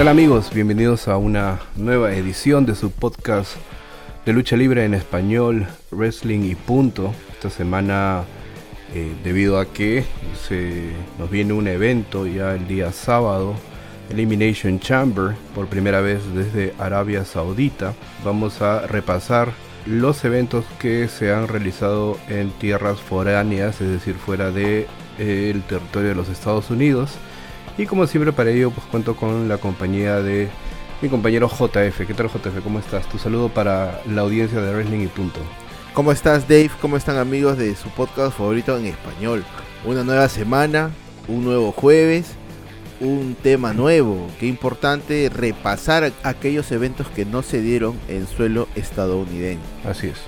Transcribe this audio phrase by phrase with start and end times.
[0.00, 0.50] tal amigos?
[0.54, 3.56] Bienvenidos a una nueva edición de su podcast
[4.24, 7.12] de lucha libre en español, wrestling y punto.
[7.34, 8.24] Esta semana,
[8.94, 10.06] eh, debido a que
[10.48, 13.56] se nos viene un evento ya el día sábado,
[14.08, 17.92] Elimination Chamber, por primera vez desde Arabia Saudita,
[18.24, 19.52] vamos a repasar
[19.84, 24.86] los eventos que se han realizado en tierras foráneas, es decir, fuera del
[25.18, 27.18] de, el territorio de los Estados Unidos
[27.80, 30.50] y como siempre para ello pues cuento con la compañía de
[31.00, 32.06] mi compañero JF.
[32.06, 32.62] ¿Qué tal JF?
[32.62, 33.08] ¿Cómo estás?
[33.08, 35.40] Tu saludo para la audiencia de Wrestling y punto.
[35.94, 36.70] ¿Cómo estás Dave?
[36.82, 39.44] ¿Cómo están amigos de su podcast favorito en español?
[39.86, 40.90] Una nueva semana,
[41.26, 42.34] un nuevo jueves,
[43.00, 44.26] un tema nuevo.
[44.38, 49.64] Qué importante repasar aquellos eventos que no se dieron en suelo estadounidense.
[49.88, 50.18] Así es.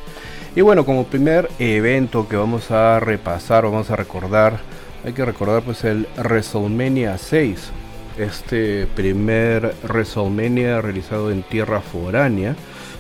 [0.57, 4.61] Y bueno, como primer evento que vamos a repasar, vamos a recordar
[5.05, 7.71] hay que recordar pues el WrestleMania 6,
[8.19, 12.57] este primer WrestleMania realizado en tierra foránea,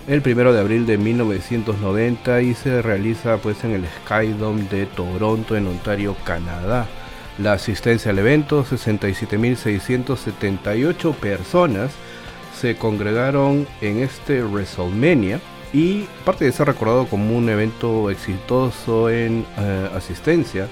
[0.09, 5.57] el primero de abril de 1990 y se realiza pues en el Skydome de Toronto
[5.57, 6.87] en Ontario, Canadá.
[7.39, 11.93] La asistencia al evento, 67.678 personas
[12.61, 15.41] se congregaron en este WrestleMania
[15.73, 20.69] y aparte de ser recordado como un evento exitoso en eh, asistencia,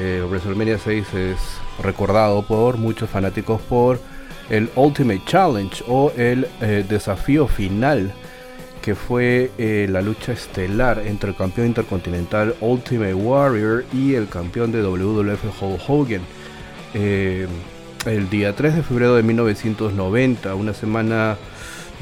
[0.00, 1.38] eh, WrestleMania 6 es
[1.82, 3.98] recordado por muchos fanáticos por
[4.48, 8.12] el Ultimate Challenge o el eh, desafío final
[8.80, 14.70] que fue eh, la lucha estelar entre el campeón intercontinental Ultimate Warrior y el campeón
[14.70, 16.22] de WWF Hulk Hogan.
[16.94, 21.36] el día 3 de febrero de 1990, una semana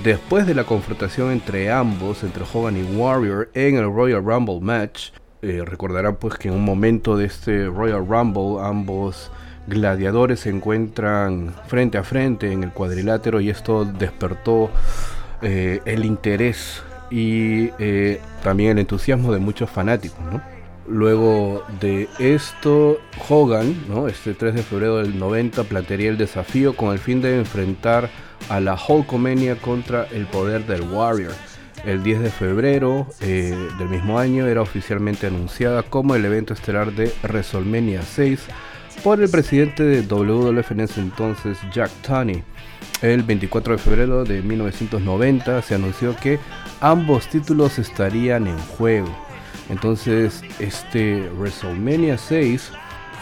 [0.05, 5.13] después de la confrontación entre ambos, entre Hogan y Warrior en el Royal Rumble match,
[5.47, 9.31] eh, recordarán pues que en un momento de este Royal Rumble ambos
[9.69, 14.71] gladiadores se encuentran frente a frente en el cuadrilátero y esto despertó
[15.43, 20.19] eh, el interés y eh, también el entusiasmo de muchos fanáticos.
[20.89, 24.09] Luego de esto, Hogan, ¿no?
[24.09, 28.11] este 3 de febrero del 90, plantearía el desafío con el fin de enfrentar
[28.49, 31.33] a la Hulkamania contra el poder del Warrior
[31.87, 36.93] el 10 de febrero eh, del mismo año era oficialmente anunciada como el evento estelar
[36.93, 38.41] de WrestleMania 6
[39.05, 42.43] por el presidente de WWF en ese entonces, Jack Tunney.
[43.03, 46.41] El 24 de febrero de 1990 se anunció que
[46.81, 49.09] ambos títulos estarían en juego.
[49.69, 52.73] Entonces, este WrestleMania 6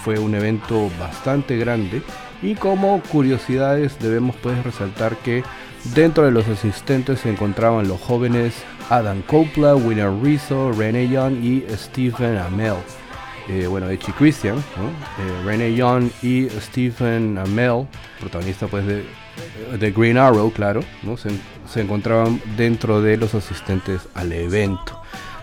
[0.02, 2.02] fue un evento bastante grande
[2.40, 5.42] y como curiosidades debemos pues resaltar que
[5.92, 8.54] Dentro de los asistentes se encontraban los jóvenes
[8.88, 12.76] Adam Copla, Winner Rizzo, Rene Young y Stephen Amell.
[13.48, 15.50] Eh, bueno, Echi Christian, ¿no?
[15.50, 17.86] eh, Young y Stephen Amell,
[18.18, 19.04] protagonista pues de,
[19.78, 20.82] de, Green Arrow, claro,
[21.66, 24.98] se, encontraban dentro de los asistentes al evento.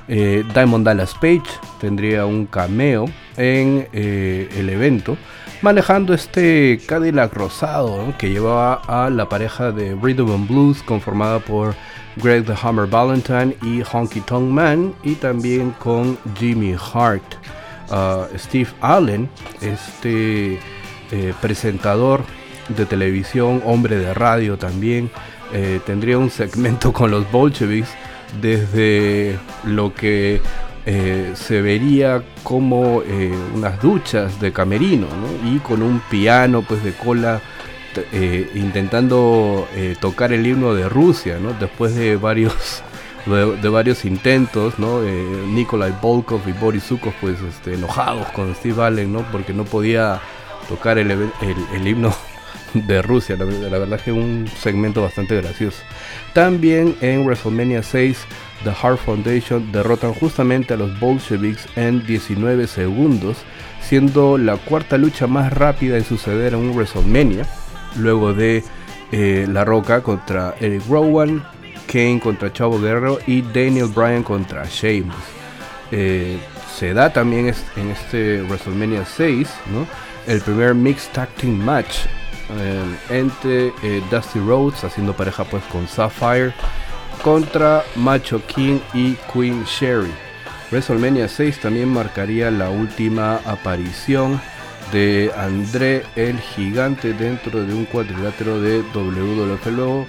[0.08, 1.44] Eh, Diamond Dallas Page
[1.80, 3.06] tendría un cameo
[3.38, 5.16] en eh, el evento
[5.62, 11.76] manejando este Cadillac rosado que llevaba a la pareja de Rhythm and Blues conformada por
[12.18, 17.24] Greg the Hammer Valentine y Honky Tonk Man y también con Jimmy Hart.
[17.90, 19.30] Uh, Steve Allen,
[19.60, 20.60] este
[21.12, 22.24] eh, presentador
[22.70, 25.12] de televisión, hombre de radio también,
[25.52, 27.90] eh, tendría un segmento con los Bolsheviks
[28.42, 30.42] desde lo que
[30.86, 35.06] eh, se vería como eh, unas duchas de camerino
[35.46, 37.40] y con un piano pues de cola
[38.12, 39.68] eh, intentando
[40.00, 42.84] tocar el himno de Rusia después de varios
[43.28, 45.02] de, varios intentos ¿no?
[45.02, 49.20] Nikolai Volkov y Boris Zukov pues este, enojados con Steve Allen ¿no?
[49.32, 50.20] porque no podía
[50.68, 52.12] tocar el, el, himno
[52.74, 55.82] de Rusia la, la verdad es que un segmento bastante gracioso
[56.34, 58.26] también en WrestleMania 6
[58.64, 63.38] The Heart Foundation derrotan justamente a los Bolsheviks en 19 segundos,
[63.82, 67.46] siendo la cuarta lucha más rápida en suceder en un WrestleMania,
[67.98, 68.64] luego de
[69.12, 71.44] eh, La Roca contra Eric Rowan,
[71.88, 75.16] Kane contra Chavo Guerrero y Daniel Bryan contra Sheamus.
[75.92, 76.38] Eh,
[76.78, 79.50] se da también en este WrestleMania 6
[80.28, 82.06] el primer Mixed Tag Team Match
[82.60, 83.72] eh, entre
[84.10, 86.54] Dusty Rhodes haciendo pareja pues con Sapphire
[87.22, 90.12] contra Macho King y Queen Sherry.
[90.72, 94.40] WrestleMania 6 también marcaría la última aparición
[94.92, 99.66] de André el Gigante dentro de un cuadrilátero de WWF.
[99.68, 100.06] Luego,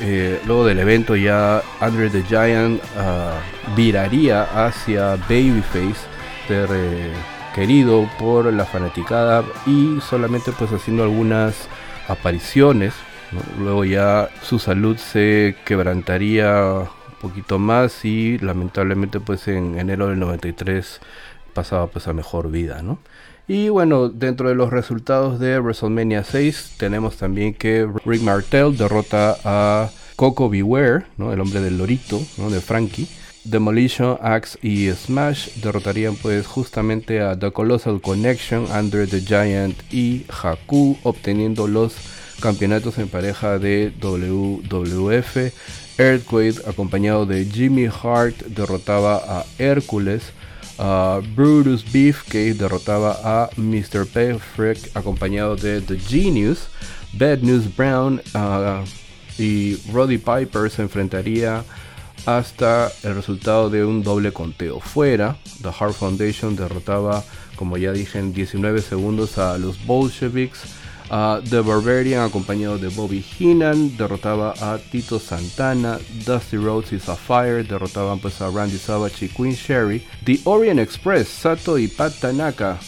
[0.00, 3.38] eh, luego del evento ya André the Giant ah,
[3.76, 6.06] viraría hacia Babyface,
[6.48, 7.12] eh,
[7.54, 11.68] querido por la fanaticada y solamente pues haciendo algunas
[12.08, 12.94] apariciones
[13.58, 20.18] Luego ya su salud se quebrantaría un poquito más y lamentablemente pues en enero del
[20.18, 21.00] 93
[21.52, 22.98] pasaba pues a mejor vida, ¿no?
[23.46, 29.36] Y bueno, dentro de los resultados de WrestleMania 6 tenemos también que Rick Martel derrota
[29.44, 31.32] a Coco Beware, ¿no?
[31.32, 32.50] el hombre del lorito, ¿no?
[32.50, 33.08] de Frankie.
[33.44, 40.24] Demolition, Axe y Smash derrotarían pues justamente a The Colossal Connection, Under the Giant y
[40.28, 41.94] Haku, obteniendo los
[42.40, 45.52] campeonatos en pareja de WWF.
[45.98, 50.22] Earthquake, acompañado de Jimmy Hart, derrotaba a Hércules.
[51.34, 54.06] Brutus Beefcake derrotaba a Mr.
[54.06, 56.68] Perfect, acompañado de The Genius.
[57.14, 58.20] Bad News Brown
[59.38, 61.64] y Roddy Piper se enfrentaría
[62.26, 64.80] hasta el resultado de un doble conteo.
[64.80, 67.24] Fuera, The Heart Foundation derrotaba,
[67.56, 70.60] como ya dije, en 19 segundos a los Bolsheviks.
[71.08, 75.98] The Barbarian, acompañado de Bobby Heenan, derrotaba a Tito Santana.
[76.26, 80.06] Dusty Rhodes y Sapphire derrotaban pues a Randy Savage y Queen Sherry.
[80.24, 82.78] The Orient Express, Sato y Pat Tanaka,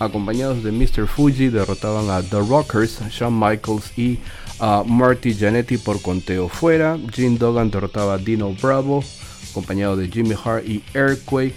[0.00, 1.06] acompañados de Mr.
[1.06, 4.18] Fuji, derrotaban a The Rockers, Shawn Michaels y
[4.60, 6.98] a Marty Janetti por conteo fuera.
[7.12, 9.02] Jim Duggan derrotaba a Dino Bravo,
[9.50, 11.54] acompañado de Jimmy Hart y Earthquake.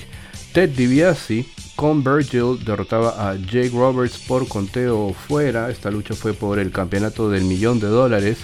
[0.53, 1.45] Ted DiBiase
[1.75, 5.69] con Virgil derrotaba a Jake Roberts por conteo fuera.
[5.69, 8.39] Esta lucha fue por el campeonato del millón de dólares,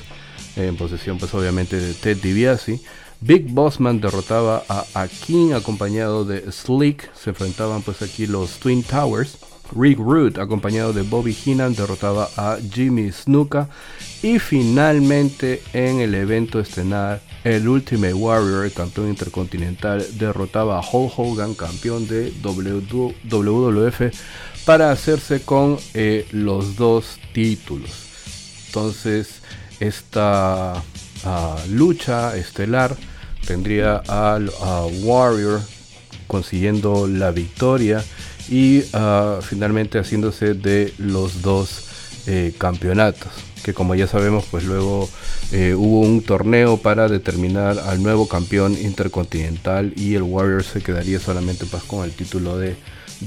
[0.55, 2.79] en posesión pues obviamente de Ted DiBiase.
[3.19, 7.13] Big Bossman derrotaba a Akin acompañado de Slick.
[7.15, 9.37] Se enfrentaban pues aquí los Twin Towers.
[9.75, 13.69] Rick Root, acompañado de Bobby Heenan, derrotaba a Jimmy Snuka.
[14.23, 21.53] Y finalmente en el evento estelar, el Ultimate Warrior, campeón intercontinental, derrotaba a Hulk Hogan,
[21.53, 24.13] campeón de WWF,
[24.65, 27.91] para hacerse con eh, los dos títulos.
[28.67, 29.41] Entonces,
[29.79, 30.83] esta
[31.23, 32.95] ah, lucha estelar
[33.45, 34.51] tendría al
[35.03, 35.61] Warrior
[36.27, 38.03] consiguiendo la victoria
[38.49, 41.85] y uh, finalmente haciéndose de los dos
[42.27, 43.31] eh, campeonatos
[43.63, 45.09] que como ya sabemos pues luego
[45.51, 51.19] eh, hubo un torneo para determinar al nuevo campeón intercontinental y el Warrior se quedaría
[51.19, 52.75] solamente pues, con el título de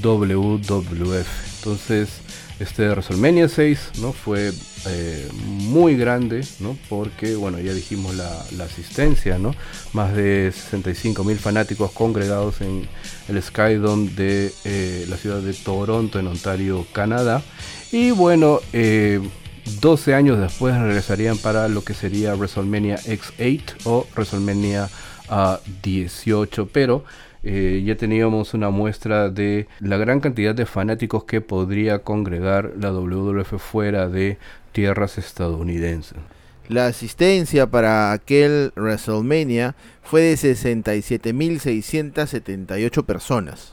[0.03, 1.27] WWF
[1.59, 2.09] entonces
[2.61, 4.13] este WrestleMania 6 ¿no?
[4.13, 4.53] fue
[4.87, 6.77] eh, muy grande, ¿no?
[6.89, 9.55] porque bueno, ya dijimos la, asistencia, ¿no?
[9.95, 12.87] más de 65 mil fanáticos congregados en
[13.29, 17.43] el Skydome de eh, la ciudad de Toronto, en Ontario, Canadá.
[17.91, 18.61] Y bueno,
[19.81, 24.89] 12 eh, años después regresarían para lo que sería WrestleMania X8 o WrestleMania
[25.83, 27.05] 18, pero
[27.43, 32.93] eh, ya teníamos una muestra de la gran cantidad de fanáticos que podría congregar la
[32.93, 34.39] WWF fuera de
[34.73, 36.19] tierras estadounidenses.
[36.69, 43.73] La asistencia para aquel WrestleMania fue de 67.678 personas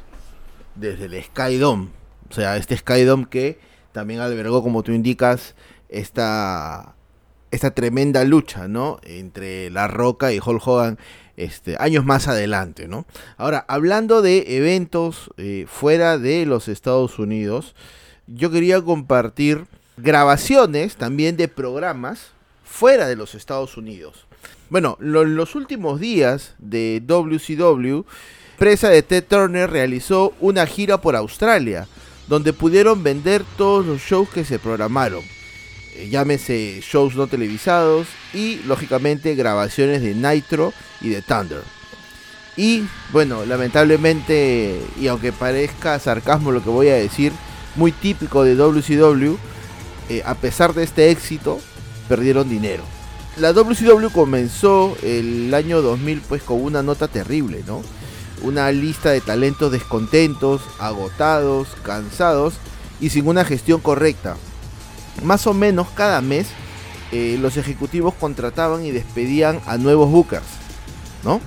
[0.74, 1.90] desde el Skydome.
[2.30, 3.60] O sea, este Skydome que
[3.92, 5.54] también albergó, como tú indicas,
[5.90, 6.96] esta,
[7.52, 9.00] esta tremenda lucha, ¿no?
[9.04, 10.98] Entre La Roca y Hulk Hogan
[11.38, 13.06] este, años más adelante, ¿no?
[13.38, 17.75] Ahora, hablando de eventos eh, fuera de los Estados Unidos,
[18.27, 19.66] yo quería compartir
[19.98, 22.32] grabaciones también de programas
[22.66, 24.25] fuera de los Estados Unidos.
[24.70, 28.04] Bueno, los últimos días de WCW,
[28.51, 31.88] empresa de Ted Turner realizó una gira por Australia,
[32.27, 35.24] donde pudieron vender todos los shows que se programaron.
[35.98, 41.63] Eh, llámese shows no televisados y lógicamente grabaciones de Nitro y de Thunder.
[42.56, 47.32] Y bueno, lamentablemente, y aunque parezca sarcasmo lo que voy a decir,
[47.75, 49.38] muy típico de WCW,
[50.10, 51.60] eh, a pesar de este éxito,
[52.08, 52.84] perdieron dinero.
[53.38, 57.82] La WCW comenzó el año 2000 pues con una nota terrible, ¿no?
[58.44, 62.56] Una lista de talentos descontentos, agotados, cansados
[63.00, 64.38] y sin una gestión correcta
[65.24, 66.47] más o menos cada mes
[67.12, 70.43] eh, los ejecutivos contrataban y despedían a nuevos bookers,
[71.24, 71.39] ¿no?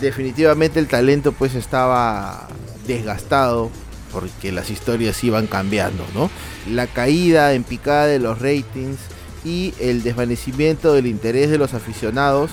[0.00, 2.48] Definitivamente el talento pues estaba
[2.86, 3.70] desgastado
[4.12, 6.30] porque las historias iban cambiando, ¿no?
[6.70, 8.98] La caída en picada de los ratings
[9.44, 12.52] y el desvanecimiento del interés de los aficionados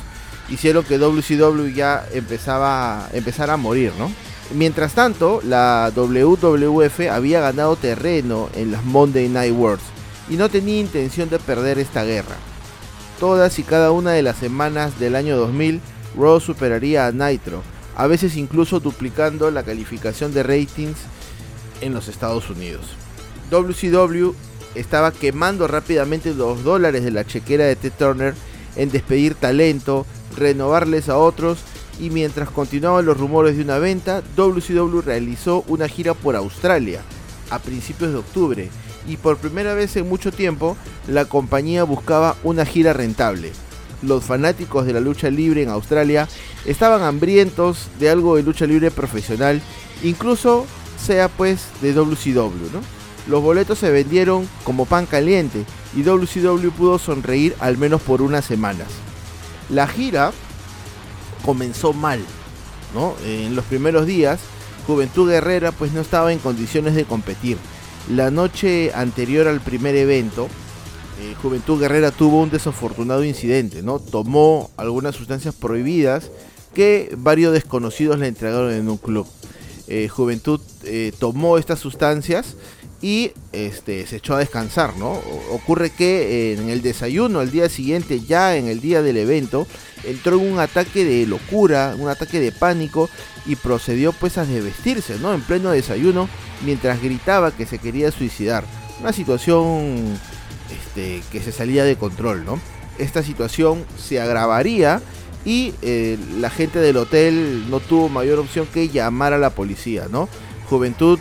[0.49, 4.11] hicieron que WCW ya empezaba, empezara a morir, ¿no?
[4.55, 9.81] Mientras tanto, la WWF había ganado terreno en las Monday Night Wars
[10.29, 12.35] y no tenía intención de perder esta guerra.
[13.19, 15.81] Todas y cada una de las semanas del año 2000,
[16.17, 17.61] Raw superaría a Nitro,
[17.95, 20.97] a veces incluso duplicando la calificación de ratings
[21.81, 22.81] en los Estados Unidos.
[23.49, 24.31] WCW
[24.75, 28.33] estaba quemando rápidamente los dólares de la chequera de Ted Turner
[28.75, 30.05] en despedir talento,
[30.37, 31.59] renovarles a otros
[31.99, 37.01] y mientras continuaban los rumores de una venta, WCW realizó una gira por Australia
[37.49, 38.69] a principios de octubre
[39.07, 40.77] y por primera vez en mucho tiempo
[41.07, 43.51] la compañía buscaba una gira rentable.
[44.01, 46.27] Los fanáticos de la lucha libre en Australia
[46.65, 49.61] estaban hambrientos de algo de lucha libre profesional,
[50.03, 50.65] incluso
[51.03, 52.79] sea pues de WCW.
[53.27, 55.65] Los boletos se vendieron como pan caliente
[55.95, 58.87] y WCW pudo sonreír al menos por unas semanas.
[59.69, 60.31] La gira
[61.45, 62.19] comenzó mal,
[62.95, 63.13] ¿no?
[63.23, 64.39] En los primeros días,
[64.87, 67.57] Juventud Guerrera pues no estaba en condiciones de competir.
[68.09, 70.47] La noche anterior al primer evento,
[71.21, 73.99] eh, Juventud Guerrera tuvo un desafortunado incidente, ¿no?
[73.99, 76.31] Tomó algunas sustancias prohibidas
[76.73, 79.27] que varios desconocidos le entregaron en un club.
[79.87, 82.55] Eh, Juventud eh, tomó estas sustancias
[83.01, 85.19] y este, se echó a descansar, ¿no?
[85.51, 89.65] ocurre que en el desayuno al día siguiente, ya en el día del evento,
[90.03, 93.09] entró en un ataque de locura, un ataque de pánico
[93.45, 95.33] y procedió pues a desvestirse, ¿no?
[95.33, 96.29] En pleno desayuno,
[96.63, 98.63] mientras gritaba que se quería suicidar.
[98.99, 100.19] Una situación
[100.69, 102.59] este, que se salía de control, ¿no?
[102.99, 105.01] Esta situación se agravaría
[105.43, 110.07] y eh, la gente del hotel no tuvo mayor opción que llamar a la policía,
[110.09, 110.29] ¿no?
[110.69, 111.19] Juventud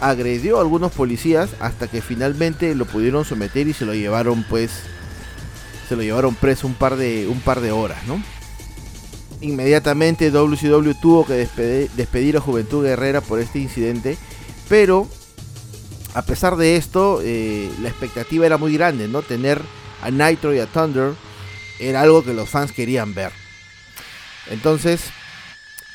[0.00, 4.70] agredió a algunos policías hasta que finalmente lo pudieron someter y se lo llevaron pues
[5.88, 8.22] se lo llevaron preso un par de un par de horas, ¿no?
[9.40, 11.34] Inmediatamente WCW tuvo que
[11.96, 14.18] despedir, a Juventud Guerrera por este incidente,
[14.68, 15.08] pero
[16.14, 19.22] a pesar de esto, eh, la expectativa era muy grande, ¿no?
[19.22, 19.62] Tener
[20.02, 21.12] a Nitro y a Thunder
[21.78, 23.30] era algo que los fans querían ver.
[24.50, 25.02] Entonces,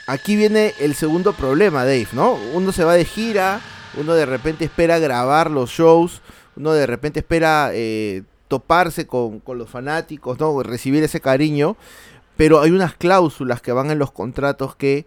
[0.08, 2.34] aquí viene el segundo problema, Dave, ¿no?
[2.34, 3.62] Uno se va de gira,
[3.98, 6.22] uno de repente espera grabar los shows,
[6.56, 10.62] uno de repente espera eh, toparse con, los fanáticos, ¿no?
[10.64, 11.78] recibir ese cariño,
[12.38, 15.06] pero hay unas cláusulas que van en los contratos que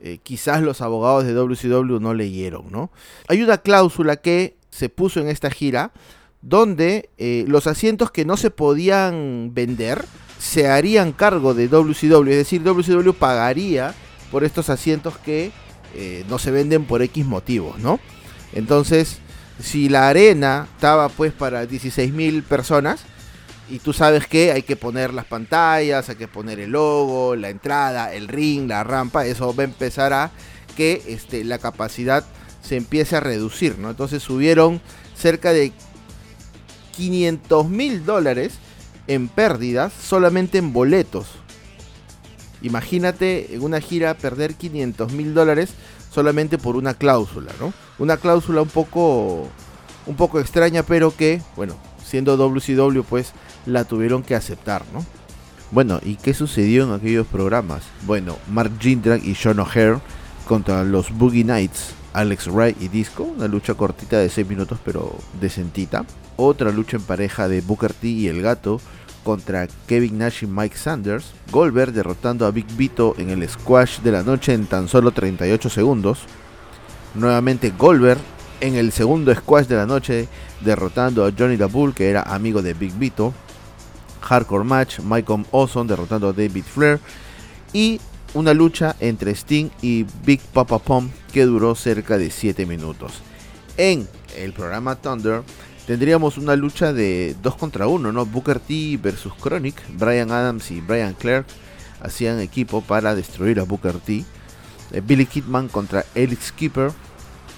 [0.00, 2.70] eh, quizás los abogados de WCW no leyeron.
[2.70, 2.90] ¿no?
[3.28, 5.92] Hay una cláusula que se puso en esta gira
[6.42, 10.04] donde eh, los asientos que no se podían vender
[10.38, 13.94] se harían cargo de WCW, es decir, WCW pagaría
[14.30, 15.52] por estos asientos que
[16.28, 18.00] no se venden por X motivos, ¿no?
[18.54, 19.18] Entonces,
[19.60, 23.04] si la arena estaba pues para 16.000 personas,
[23.68, 27.48] y tú sabes que hay que poner las pantallas, hay que poner el logo, la
[27.50, 30.30] entrada, el ring, la rampa, eso va a empezar a
[30.76, 32.24] que este, la capacidad
[32.62, 33.90] se empiece a reducir, ¿no?
[33.90, 34.80] Entonces subieron
[35.16, 35.72] cerca de
[36.96, 38.54] 500 mil dólares
[39.06, 41.26] en pérdidas solamente en boletos.
[42.62, 45.70] Imagínate en una gira perder 500 mil dólares
[46.14, 47.72] solamente por una cláusula, ¿no?
[47.98, 49.48] Una cláusula un poco,
[50.06, 53.32] un poco extraña, pero que, bueno, siendo WCW, pues
[53.66, 55.04] la tuvieron que aceptar, ¿no?
[55.72, 57.82] Bueno, ¿y qué sucedió en aquellos programas?
[58.06, 59.98] Bueno, Mark Jindrak y Sean O'Hare
[60.46, 65.16] contra los Boogie Knights, Alex Wright y Disco, una lucha cortita de 6 minutos pero
[65.40, 66.04] decentita.
[66.36, 68.80] Otra lucha en pareja de Booker T y El Gato
[69.24, 71.32] contra Kevin Nash y Mike Sanders.
[71.50, 75.68] Goldberg derrotando a Big Vito en el squash de la noche en tan solo 38
[75.68, 76.20] segundos.
[77.14, 78.20] Nuevamente Goldberg
[78.60, 80.28] en el segundo squash de la noche
[80.60, 83.34] derrotando a Johnny the Bull que era amigo de Big Vito.
[84.20, 87.00] Hardcore match, Michael Awesome derrotando a David Flair.
[87.72, 88.00] Y
[88.34, 93.14] una lucha entre Sting y Big Papa Pump que duró cerca de 7 minutos.
[93.76, 95.42] En el programa Thunder
[95.86, 98.26] tendríamos una lucha de 2 contra 1, ¿no?
[98.26, 101.46] Booker T versus Chronic, Brian Adams y Brian Clark
[102.00, 104.24] hacían equipo para destruir a Booker T.
[104.92, 106.92] Eh, Billy Kidman contra Eric Skipper,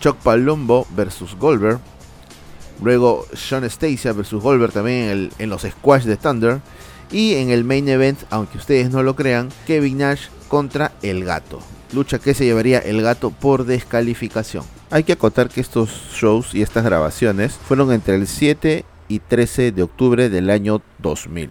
[0.01, 1.81] Chuck Palumbo versus Goldberg,
[2.83, 6.61] luego Sean Stacia versus Goldberg también en, en los squash de Thunder
[7.11, 11.61] y en el main event, aunque ustedes no lo crean, Kevin Nash contra El Gato,
[11.93, 14.76] lucha que se llevaría El Gato por descalificación.
[14.89, 19.73] Hay que acotar que estos shows y estas grabaciones fueron entre el 7 y 13
[19.73, 21.51] de octubre del año 2000.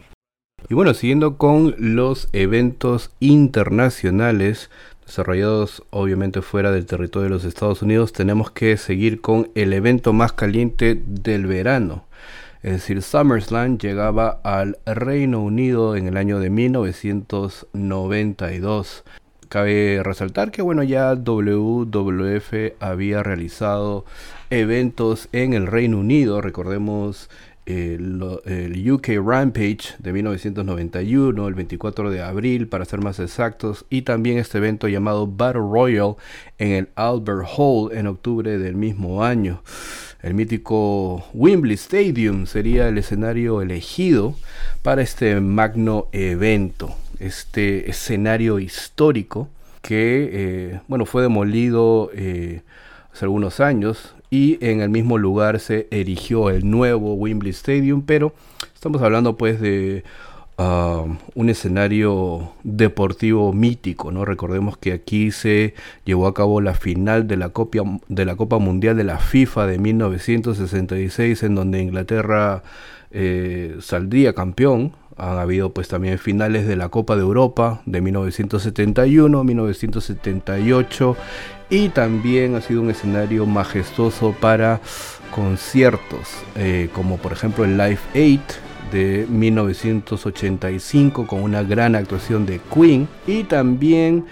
[0.69, 4.69] Y bueno, siguiendo con los eventos internacionales
[5.05, 10.13] desarrollados obviamente fuera del territorio de los Estados Unidos, tenemos que seguir con el evento
[10.13, 12.05] más caliente del verano.
[12.63, 19.03] Es decir, SummerSlam llegaba al Reino Unido en el año de 1992.
[19.55, 24.03] Cabe resaltar que bueno, ya WWF había realizado
[24.49, 27.29] eventos en el Reino Unido, recordemos
[27.65, 28.21] el,
[28.91, 34.57] UK Rampage de 1991, el 24 de abril para ser más exactos, y también este
[34.57, 36.15] evento llamado Battle Royal
[36.57, 39.63] en el Albert Hall en octubre del mismo año.
[40.21, 44.35] El mítico Wembley Stadium sería el escenario elegido
[44.81, 49.49] para este magno evento, este escenario histórico
[49.81, 52.61] que eh, bueno, fue demolido eh,
[53.13, 58.33] hace algunos años y en el mismo lugar se erigió el nuevo Wembley Stadium, pero
[58.73, 60.03] estamos hablando pues de
[60.57, 64.25] um, un escenario deportivo mítico, ¿no?
[64.25, 67.51] Recordemos que aquí se llevó a cabo la final de la,
[68.07, 72.63] de la Copa Mundial de la FIFA de 1966, en donde Inglaterra
[73.17, 74.91] eh, saldría campeón.
[75.15, 81.15] Han habido pues también finales de la Copa de Europa de 1971, 1978
[81.69, 84.81] y también ha sido un escenario majestuoso para
[85.31, 88.41] conciertos eh, como por ejemplo el Live 8
[88.91, 94.25] de 1985 con una gran actuación de Queen y también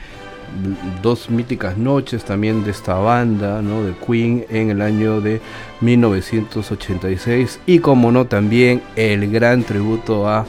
[1.01, 3.83] dos míticas noches también de esta banda, ¿no?
[3.83, 5.41] De Queen en el año de
[5.81, 10.45] 1986 y como no también el gran tributo a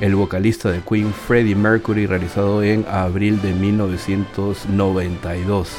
[0.00, 5.70] el vocalista de Queen Freddie Mercury realizado en abril de 1992.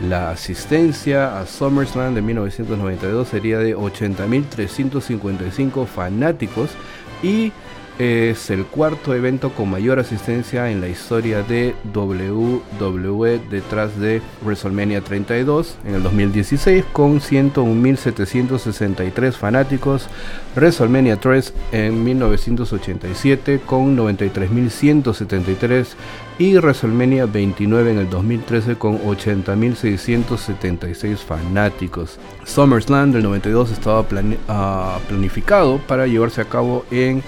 [0.00, 6.70] La asistencia a SummerSlam de 1992 sería de 80.355 fanáticos
[7.22, 7.52] y
[7.98, 15.00] es el cuarto evento con mayor asistencia en la historia de WWE detrás de WrestleMania
[15.00, 20.08] 32 en el 2016 con 101.763 fanáticos,
[20.56, 25.86] WrestleMania 3 en 1987 con 93.173
[26.38, 32.18] y WrestleMania 29 en el 2013 con 80.676 fanáticos.
[32.44, 34.04] SummerSlam del 92 estaba
[34.48, 37.22] ah, planificado para llevarse a cabo en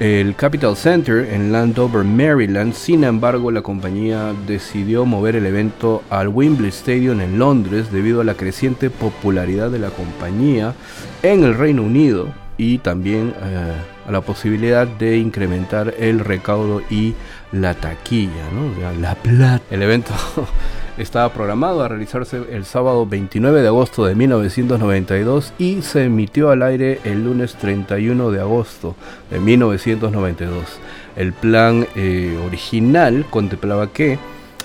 [0.00, 2.72] el Capital Center en Landover, Maryland.
[2.72, 8.24] Sin embargo, la compañía decidió mover el evento al Wembley Stadium en Londres debido a
[8.24, 10.74] la creciente popularidad de la compañía
[11.22, 13.72] en el Reino Unido y también eh,
[14.06, 17.14] a la posibilidad de incrementar el recaudo y
[17.52, 18.44] la taquilla,
[19.00, 19.62] la plata.
[19.70, 20.12] El evento
[20.98, 26.62] estaba programado a realizarse el sábado 29 de agosto de 1992 y se emitió al
[26.62, 28.96] aire el lunes 31 de agosto
[29.30, 30.64] de 1992.
[31.16, 34.18] El plan eh, original contemplaba que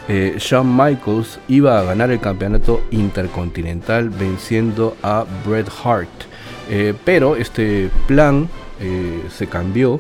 [0.08, 6.10] eh, Shawn Michaels iba a ganar el campeonato intercontinental venciendo a Bret Hart.
[6.70, 8.50] Eh, pero este plan
[9.30, 10.00] se cambió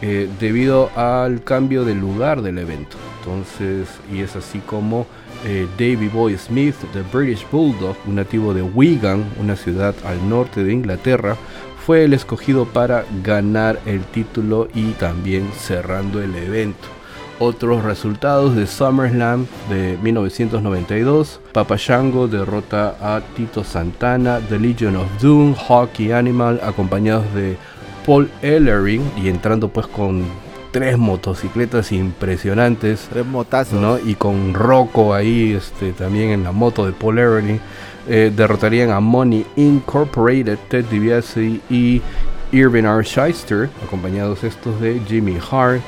[0.00, 2.96] debido al cambio de lugar del evento.
[3.18, 5.06] Entonces, y es así como
[5.44, 10.64] eh, Davy Boy Smith, The British Bulldog, un nativo de Wigan, una ciudad al norte
[10.64, 11.36] de Inglaterra,
[11.84, 16.88] fue el escogido para ganar el título y también cerrando el evento.
[17.38, 25.06] Otros resultados de SummerSlam de 1992, Papa Shango derrota a Tito Santana, The Legion of
[25.22, 27.56] Doom, Hockey Animal, acompañados de
[28.04, 30.24] Paul Ellering y entrando pues con
[30.70, 33.08] tres motocicletas impresionantes.
[33.10, 33.80] Tres motazos.
[33.80, 33.98] ¿no?
[33.98, 37.18] Y con Rocco ahí este, también en la moto de Paul
[38.08, 42.00] eh, derrotarían a Money Incorporated, Ted DiBiase y
[42.52, 43.04] Irving R.
[43.04, 45.82] Shyster, acompañados estos de Jimmy Hart.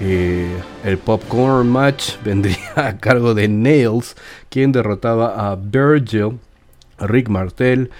[0.00, 0.50] Eh,
[0.84, 4.16] el Popcorn Match vendría a cargo de Nails,
[4.48, 6.40] quien derrotaba a Virgil,
[6.98, 7.90] Rick Martel,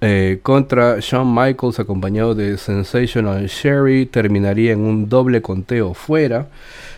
[0.00, 6.46] eh, contra Shawn Michaels acompañado de Sensational Sherry terminaría en un doble conteo fuera.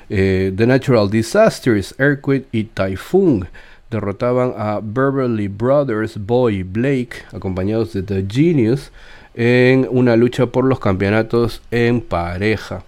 [0.09, 3.49] Eh, The Natural Disasters, Earthquake y Typhoon
[3.91, 8.91] derrotaban a Beverly Brothers, Boy Blake, acompañados de The Genius,
[9.35, 12.85] en una lucha por los campeonatos en pareja.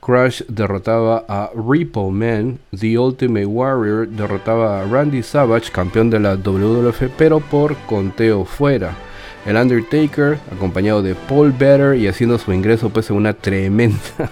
[0.00, 6.36] Crush derrotaba a Repo Man, The Ultimate Warrior derrotaba a Randy Savage, campeón de la
[6.36, 8.94] WWF, pero por conteo fuera.
[9.46, 14.30] El Undertaker, acompañado de Paul Better y haciendo su ingreso pues en una tremenda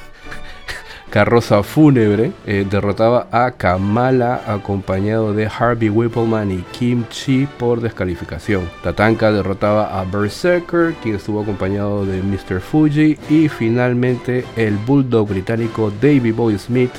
[1.15, 8.69] carroza fúnebre, eh, derrotaba a Kamala acompañado de Harvey Whippleman y Kim Chi por descalificación.
[8.83, 12.61] Tatanka derrotaba a Berserker, quien estuvo acompañado de Mr.
[12.61, 16.91] Fuji y finalmente el Bulldog británico Davey Boy Smith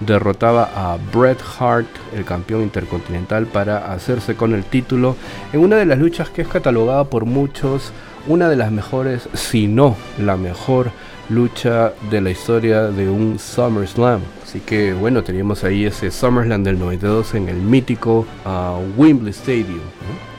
[0.00, 5.14] derrotaba a Bret Hart, el campeón intercontinental, para hacerse con el título
[5.52, 7.92] en una de las luchas que es catalogada por muchos
[8.26, 10.90] una de las mejores, si no la mejor
[11.30, 14.20] lucha de la historia de un SummerSlam.
[14.42, 19.80] Así que bueno, teníamos ahí ese SummerSlam del 92 en el mítico uh, Wembley Stadium.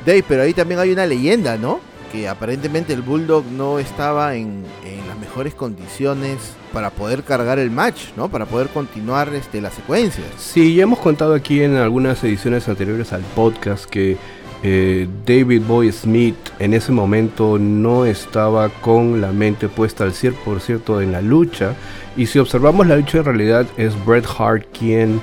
[0.05, 1.79] Dave, pero ahí también hay una leyenda, ¿no?
[2.11, 6.37] Que aparentemente el Bulldog no estaba en, en las mejores condiciones
[6.73, 8.29] para poder cargar el match, ¿no?
[8.29, 10.23] Para poder continuar este, la secuencia.
[10.37, 14.17] Sí, ya hemos contado aquí en algunas ediciones anteriores al podcast que
[14.63, 21.01] eh, David Boy Smith en ese momento no estaba con la mente puesta al 100%
[21.01, 21.73] en la lucha.
[22.15, 25.21] Y si observamos la lucha en realidad es Bret Hart quien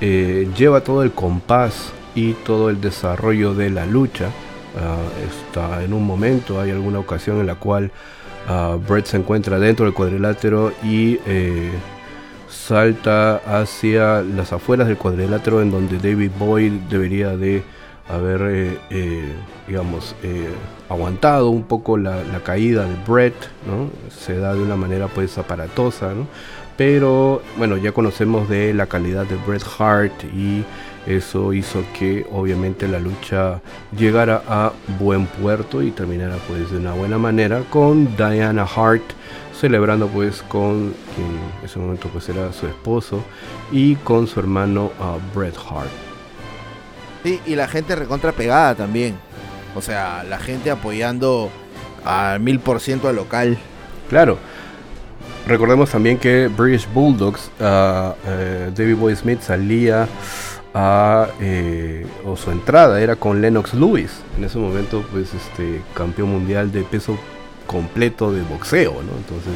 [0.00, 4.30] eh, lleva todo el compás y todo el desarrollo de la lucha.
[4.78, 7.90] Ah, está en un momento, hay alguna ocasión en la cual
[8.46, 11.70] uh, Bret se encuentra dentro del cuadrilátero y eh,
[12.50, 17.62] salta hacia las afueras del cuadrilátero en donde David Boyd debería de
[18.08, 19.32] haber, eh, eh,
[19.66, 20.14] digamos,
[20.88, 23.34] aguantado un poco la, caída de Brett,
[23.66, 23.90] ¿no?
[24.10, 26.26] Se da de una manera pues aparatosa, ¿no?
[26.76, 30.62] Pero bueno, ya conocemos de la calidad de Bret Hart y
[31.06, 33.60] eso hizo que obviamente la lucha
[33.96, 39.04] llegara a buen puerto y terminara pues de una buena manera con Diana Hart
[39.58, 43.22] celebrando pues con en ese momento pues era su esposo
[43.72, 46.05] y con su hermano uh, Bret Hart.
[47.26, 49.16] Sí, y la gente recontra pegada también.
[49.74, 51.50] O sea, la gente apoyando
[52.04, 53.58] al mil por ciento al local.
[54.08, 54.38] Claro.
[55.44, 58.14] Recordemos también que British Bulldogs, uh, uh,
[58.76, 60.06] David Boy Smith salía
[61.40, 66.70] eh, o su entrada era con Lennox Lewis, en ese momento pues este campeón mundial
[66.70, 67.18] de peso
[67.66, 69.16] completo de boxeo, ¿no?
[69.16, 69.54] Entonces,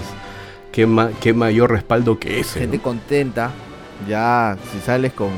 [0.72, 0.88] ¿qué,
[1.20, 2.58] qué mayor respaldo que ese?
[2.58, 3.52] Gente contenta,
[4.08, 5.30] ya si sales con,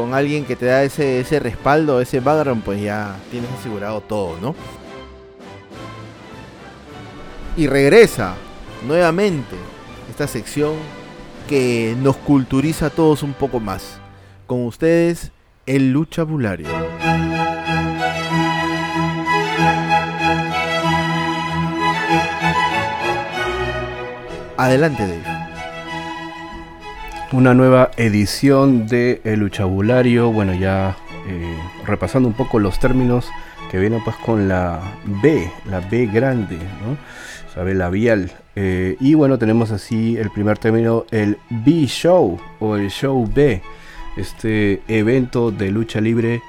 [0.00, 4.38] con alguien que te da ese, ese respaldo, ese background, pues ya tienes asegurado todo,
[4.40, 4.54] ¿no?
[7.54, 8.34] Y regresa
[8.86, 9.56] nuevamente
[10.08, 10.72] esta sección
[11.46, 14.00] que nos culturiza a todos un poco más
[14.46, 15.32] con ustedes
[15.66, 16.68] el luchabulario.
[24.56, 25.39] Adelante, Dave.
[27.32, 30.32] Una nueva edición de El Luchabulario.
[30.32, 30.96] Bueno, ya
[31.28, 33.28] eh, repasando un poco los términos
[33.70, 34.80] que vienen pues con la
[35.22, 36.96] B, la B grande, ¿no?
[37.54, 38.32] Sabe, labial.
[38.56, 43.62] Eh, y bueno, tenemos así el primer término, el B-Show o el Show B
[44.16, 46.42] este evento de lucha libre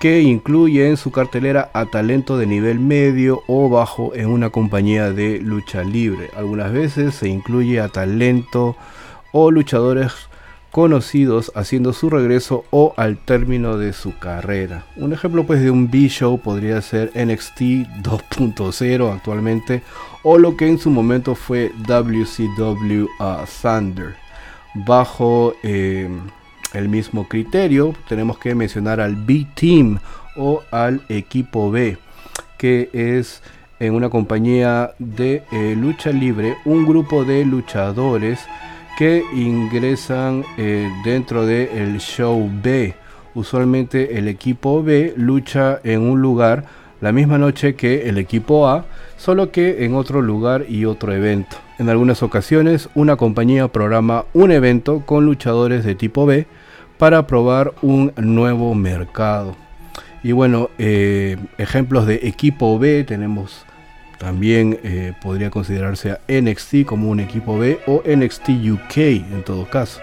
[0.00, 5.10] que incluye en su cartelera a talento de nivel medio o bajo en una compañía
[5.10, 6.30] de lucha libre.
[6.36, 8.76] Algunas veces se incluye a talento
[9.32, 10.12] o luchadores
[10.70, 14.84] conocidos haciendo su regreso o al término de su carrera.
[14.96, 17.60] Un ejemplo pues de un B-show podría ser NXT
[18.02, 19.82] 2.0 actualmente
[20.22, 24.16] o lo que en su momento fue WCW uh, Thunder
[24.74, 26.10] bajo eh,
[26.74, 29.98] el mismo criterio, tenemos que mencionar al B-Team
[30.36, 31.96] o al equipo B,
[32.58, 33.42] que es
[33.78, 38.40] en una compañía de eh, lucha libre un grupo de luchadores
[38.96, 42.94] que ingresan eh, dentro del show B.
[43.34, 46.64] Usualmente el equipo B lucha en un lugar
[47.00, 48.86] la misma noche que el equipo A,
[49.18, 51.58] solo que en otro lugar y otro evento.
[51.78, 56.46] En algunas ocasiones una compañía programa un evento con luchadores de tipo B
[56.96, 59.54] para probar un nuevo mercado.
[60.22, 63.66] Y bueno, eh, ejemplos de equipo B tenemos
[64.18, 69.68] también eh, podría considerarse a NXT como un equipo B o NXT UK en todo
[69.68, 70.00] caso.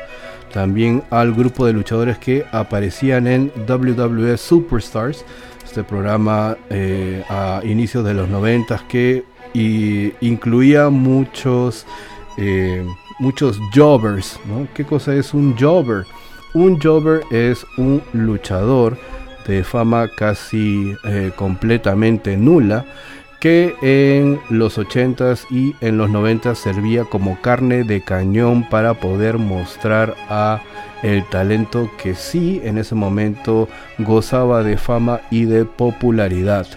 [0.51, 5.25] También al grupo de luchadores que aparecían en WWE Superstars,
[5.63, 9.23] este programa eh, a inicios de los 90 que
[9.55, 11.85] incluía muchos,
[13.19, 14.39] muchos jobbers.
[14.73, 16.05] ¿Qué cosa es un jobber?
[16.55, 18.97] Un jobber es un luchador
[19.47, 22.85] de fama casi eh, completamente nula
[23.43, 29.37] que en los 80s y en los 90s servía como carne de cañón para poder
[29.37, 30.61] mostrar a
[31.01, 36.67] el talento que sí en ese momento gozaba de fama y de popularidad.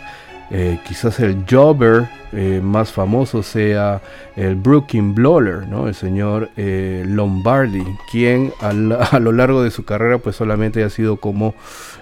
[0.51, 4.03] Eh, quizás el jobber eh, más famoso sea
[4.35, 5.87] el Brooklyn Blower, ¿no?
[5.87, 11.19] el señor eh, Lombardi, quien a, lo largo de su carrera pues solamente ha sido
[11.19, 11.55] como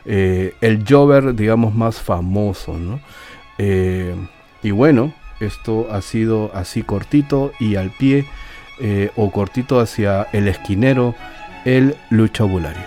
[0.07, 2.79] el jobber digamos más famoso.
[4.65, 8.27] Y bueno, esto ha sido así cortito y al pie
[9.15, 11.15] o cortito hacia el esquinero,
[11.65, 12.83] el luchabulario.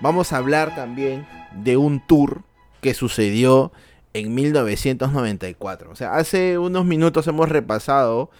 [0.00, 2.42] Vamos a hablar también de un tour
[2.82, 3.72] que sucedió
[4.12, 5.90] en 1994.
[5.90, 8.30] O sea, hace unos minutos hemos repasado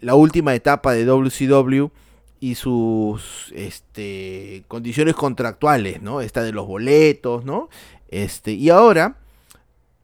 [0.00, 1.86] la última etapa de WCW
[2.40, 6.20] y sus este, condiciones contractuales, ¿no?
[6.20, 7.70] Esta de los boletos, ¿no?
[8.10, 9.16] Este, y ahora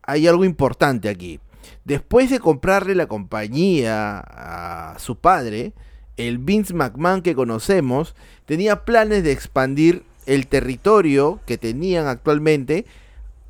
[0.06, 1.40] hay algo importante aquí.
[1.84, 5.72] Después de comprarle la compañía a su padre,
[6.16, 8.14] el Vince McMahon que conocemos
[8.46, 12.86] tenía planes de expandir el territorio que tenían actualmente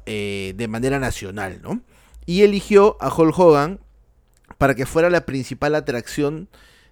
[0.06, 1.80] eh, de manera nacional, ¿no?
[2.26, 3.80] Y eligió a Hulk Hogan
[4.58, 6.48] para que fuera la principal atracción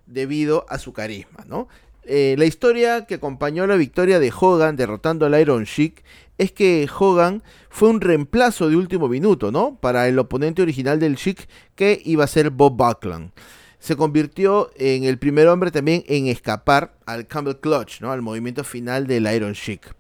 [0.07, 1.69] debido a su carisma, ¿no?
[2.05, 6.03] Eh, la historia que acompañó la victoria de Hogan derrotando al Iron Sheik
[6.37, 9.77] es que Hogan fue un reemplazo de último minuto, ¿no?
[9.81, 13.31] Para el oponente original del Sheik que iba a ser Bob Backlund.
[13.79, 18.11] Se convirtió en el primer hombre también en escapar al Campbell Clutch, ¿no?
[18.11, 19.95] Al movimiento final del Iron Sheik.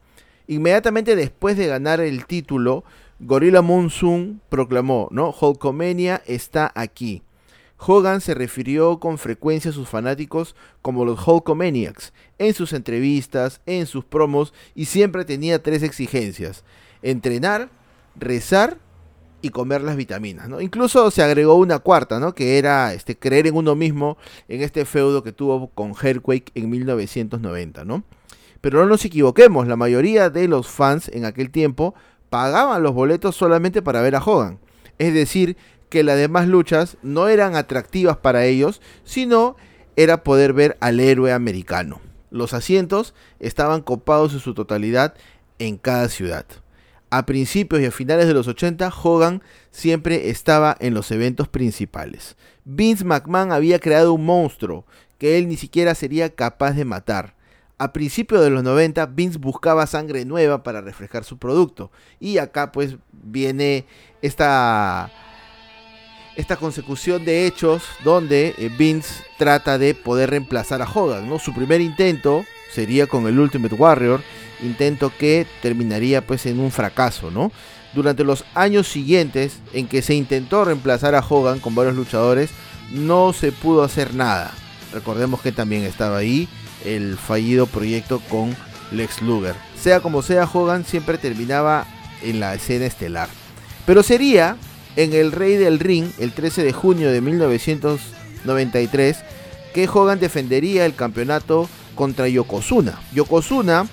[0.48, 2.84] Inmediatamente después de ganar el título,
[3.20, 5.32] Gorilla Monsoon proclamó, ¿no?
[5.40, 7.22] Hulkomania está aquí.
[7.84, 13.86] Hogan se refirió con frecuencia a sus fanáticos como los Hulkomaniacs en sus entrevistas, en
[13.86, 16.64] sus promos y siempre tenía tres exigencias:
[17.02, 17.70] entrenar,
[18.14, 18.78] rezar
[19.42, 20.60] y comer las vitaminas, ¿no?
[20.60, 22.34] Incluso se agregó una cuarta, ¿no?
[22.34, 24.16] Que era este, creer en uno mismo
[24.48, 28.04] en este feudo que tuvo con Earthquake en 1990, ¿no?
[28.60, 31.94] Pero no nos equivoquemos, la mayoría de los fans en aquel tiempo
[32.30, 34.58] pagaban los boletos solamente para ver a Hogan.
[34.98, 35.56] Es decir,
[35.92, 39.56] que las demás luchas no eran atractivas para ellos, sino
[39.94, 42.00] era poder ver al héroe americano.
[42.30, 45.12] Los asientos estaban copados en su totalidad
[45.58, 46.46] en cada ciudad.
[47.10, 52.38] A principios y a finales de los 80, Hogan siempre estaba en los eventos principales.
[52.64, 54.86] Vince McMahon había creado un monstruo
[55.18, 57.34] que él ni siquiera sería capaz de matar.
[57.76, 61.90] A principios de los 90, Vince buscaba sangre nueva para refrescar su producto.
[62.18, 63.84] Y acá pues viene
[64.22, 65.10] esta
[66.36, 71.28] esta consecución de hechos donde eh, Vince trata de poder reemplazar a Hogan.
[71.28, 71.38] ¿no?
[71.38, 74.22] Su primer intento sería con el Ultimate Warrior,
[74.62, 77.30] intento que terminaría pues en un fracaso.
[77.30, 77.52] ¿no?
[77.94, 82.50] Durante los años siguientes en que se intentó reemplazar a Hogan con varios luchadores,
[82.90, 84.52] no se pudo hacer nada.
[84.92, 86.48] Recordemos que también estaba ahí
[86.84, 88.54] el fallido proyecto con
[88.90, 89.54] Lex Luger.
[89.80, 91.86] Sea como sea, Hogan siempre terminaba
[92.22, 93.28] en la escena estelar.
[93.86, 94.56] Pero sería
[94.96, 99.18] en el Rey del Ring el 13 de junio de 1993
[99.72, 103.00] que Hogan defendería el campeonato contra Yokozuna.
[103.12, 103.86] Yokozuna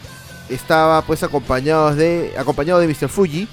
[0.50, 3.08] estaba pues acompañado de, acompañado de Mr.
[3.10, 3.48] Fuji,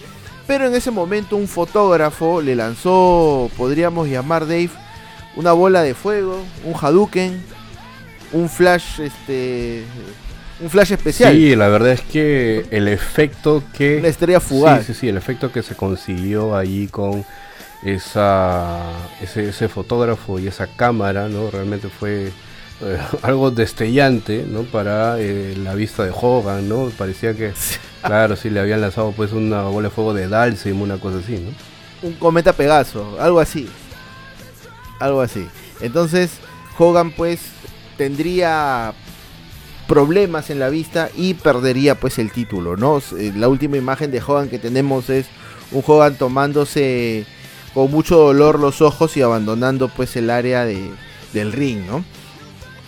[0.47, 4.71] pero en ese momento un fotógrafo le lanzó, podríamos llamar Dave,
[5.37, 7.43] una bola de fuego, un Hadouken,
[8.33, 9.85] un flash este
[10.61, 11.35] un flash especial.
[11.35, 13.99] Sí, la verdad es que el efecto que...
[13.99, 14.87] Una estrella fugaz.
[14.87, 17.25] Sí, sí, sí, el efecto que se consiguió ahí con
[17.83, 18.83] esa,
[19.21, 21.51] ese, fotógrafo y esa cámara, ¿no?
[21.51, 22.33] Realmente fue
[22.81, 24.63] eh, algo destellante, ¿no?
[24.63, 26.91] Para eh, la vista de Hogan, ¿no?
[26.97, 27.53] Parecía que,
[28.03, 31.39] claro, sí le habían lanzado pues una bola de fuego de Dalsim, una cosa así,
[31.39, 31.51] ¿no?
[32.07, 33.69] Un cometa Pegaso, algo así.
[34.99, 35.47] Algo así.
[35.81, 36.31] Entonces,
[36.79, 37.41] Hogan pues
[37.97, 38.95] tendría
[39.87, 43.01] problemas en la vista y perdería pues el título, ¿no?
[43.19, 45.27] Eh, la última imagen de Hogan que tenemos es
[45.71, 47.27] un Hogan tomándose
[47.75, 50.91] con mucho dolor los ojos y abandonando pues el área de,
[51.33, 52.05] del ring, ¿no?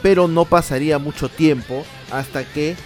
[0.03, 2.77] Pero no pasaría mucho tiempo hasta que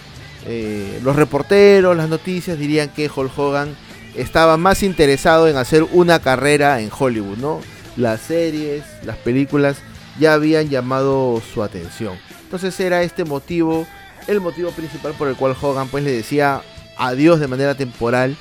[0.45, 3.75] eh, los reporteros, las noticias dirían que Hulk Hogan
[4.15, 7.61] estaba más interesado en hacer una carrera en Hollywood, ¿no?
[7.95, 9.77] Las series, las películas
[10.19, 12.17] ya habían llamado su atención.
[12.43, 13.87] Entonces era este motivo
[14.27, 16.61] el motivo principal por el cual Hogan pues le decía
[16.97, 18.35] adiós de manera temporal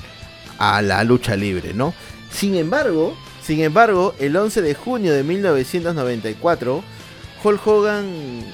[0.58, 1.94] a la lucha libre, ¿no?
[2.30, 6.84] Sin embargo, sin embargo, el 11 de junio de 1994,
[7.42, 8.44] Hulk Hogan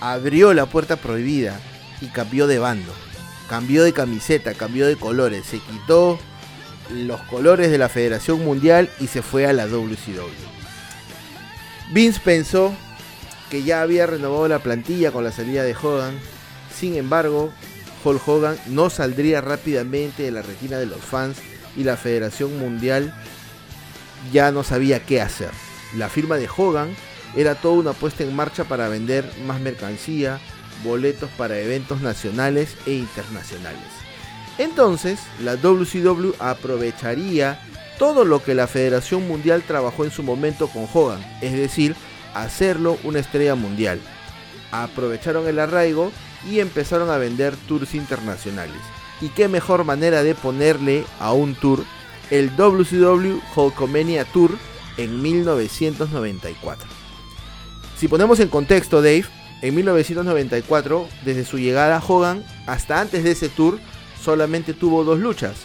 [0.00, 1.58] abrió la puerta prohibida
[2.00, 2.92] y cambió de bando,
[3.48, 6.18] cambió de camiseta, cambió de colores, se quitó
[6.90, 10.28] los colores de la Federación Mundial y se fue a la WCW.
[11.92, 12.74] Vince pensó
[13.50, 16.18] que ya había renovado la plantilla con la salida de Hogan
[16.74, 17.52] sin embargo,
[18.04, 21.38] Hulk Hogan no saldría rápidamente de la retina de los fans
[21.76, 23.14] y la Federación Mundial
[24.32, 25.50] ya no sabía qué hacer.
[25.96, 26.94] La firma de Hogan
[27.36, 30.38] era toda una puesta en marcha para vender más mercancía,
[30.82, 33.82] boletos para eventos nacionales e internacionales.
[34.58, 37.58] Entonces, la WCW aprovecharía
[37.98, 41.96] todo lo que la Federación Mundial trabajó en su momento con Hogan, es decir,
[42.34, 44.00] hacerlo una estrella mundial.
[44.70, 46.12] Aprovecharon el arraigo
[46.50, 48.80] y empezaron a vender tours internacionales.
[49.20, 51.84] Y qué mejor manera de ponerle a un tour
[52.30, 54.56] el WCW Hulkamania Tour
[54.96, 56.88] en 1994.
[57.98, 59.24] Si ponemos en contexto, Dave,
[59.62, 63.78] en 1994, desde su llegada a Hogan hasta antes de ese tour,
[64.22, 65.56] solamente tuvo dos luchas.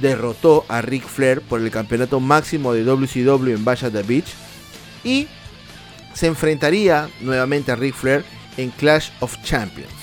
[0.00, 4.34] Derrotó a Ric Flair por el campeonato máximo de WCW en Bash the Beach
[5.02, 5.28] y
[6.14, 8.24] se enfrentaría nuevamente a Ric Flair
[8.56, 9.97] en Clash of Champions.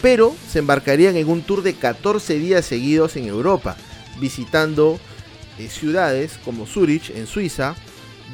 [0.00, 3.76] Pero se embarcarían en un tour de 14 días seguidos en Europa,
[4.20, 4.98] visitando
[5.58, 7.74] eh, ciudades como Zurich en Suiza,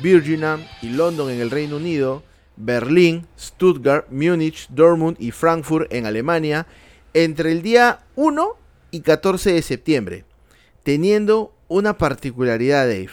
[0.03, 2.23] Birmingham y London en el Reino Unido,
[2.57, 6.67] Berlín, Stuttgart, Múnich, Dortmund y Frankfurt en Alemania,
[7.15, 8.57] entre el día 1
[8.91, 10.25] y 14 de septiembre,
[10.83, 13.11] teniendo una particularidad, Dave.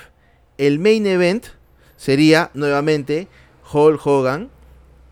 [0.58, 1.46] El main event
[1.96, 3.28] sería nuevamente
[3.72, 4.50] Hulk Hogan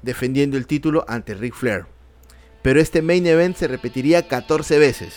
[0.02, 1.86] defendiendo el título ante Ric Flair.
[2.62, 5.14] Pero este main event se repetiría 14 veces.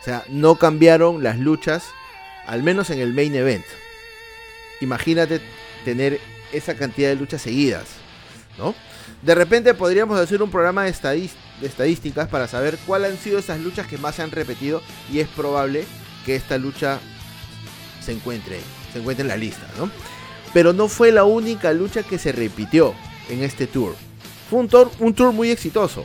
[0.00, 1.84] O sea, no cambiaron las luchas,
[2.46, 3.64] al menos en el main event.
[4.80, 5.40] Imagínate
[5.84, 6.20] tener
[6.52, 7.84] esa cantidad de luchas seguidas,
[8.58, 8.74] ¿no?
[9.22, 10.90] De repente podríamos hacer un programa de,
[11.62, 15.28] estadísticas para saber cuáles han sido esas luchas que más se han repetido y es
[15.28, 15.86] probable
[16.26, 16.98] que esta lucha
[18.04, 18.60] se encuentre,
[18.92, 19.90] se encuentre en la lista, ¿no?
[20.52, 22.94] Pero no fue la única lucha que se repitió
[23.30, 23.96] en este tour.
[24.48, 26.04] Fue un tour, un tour muy exitoso.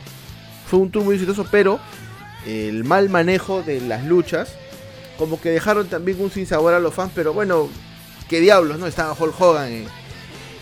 [0.68, 1.80] Fue un tour muy exitoso, pero
[2.46, 4.50] el mal manejo de las luchas,
[5.18, 7.70] como que dejaron también un sinsabor a los fans, pero bueno,
[8.30, 8.88] qué diablos, ¿no?
[8.88, 9.86] Estaba Hulk Hogan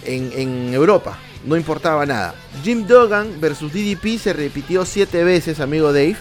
[0.05, 2.33] en, Europa, no importaba nada.
[2.63, 6.17] Jim Duggan versus DDP se repitió siete veces, amigo Dave.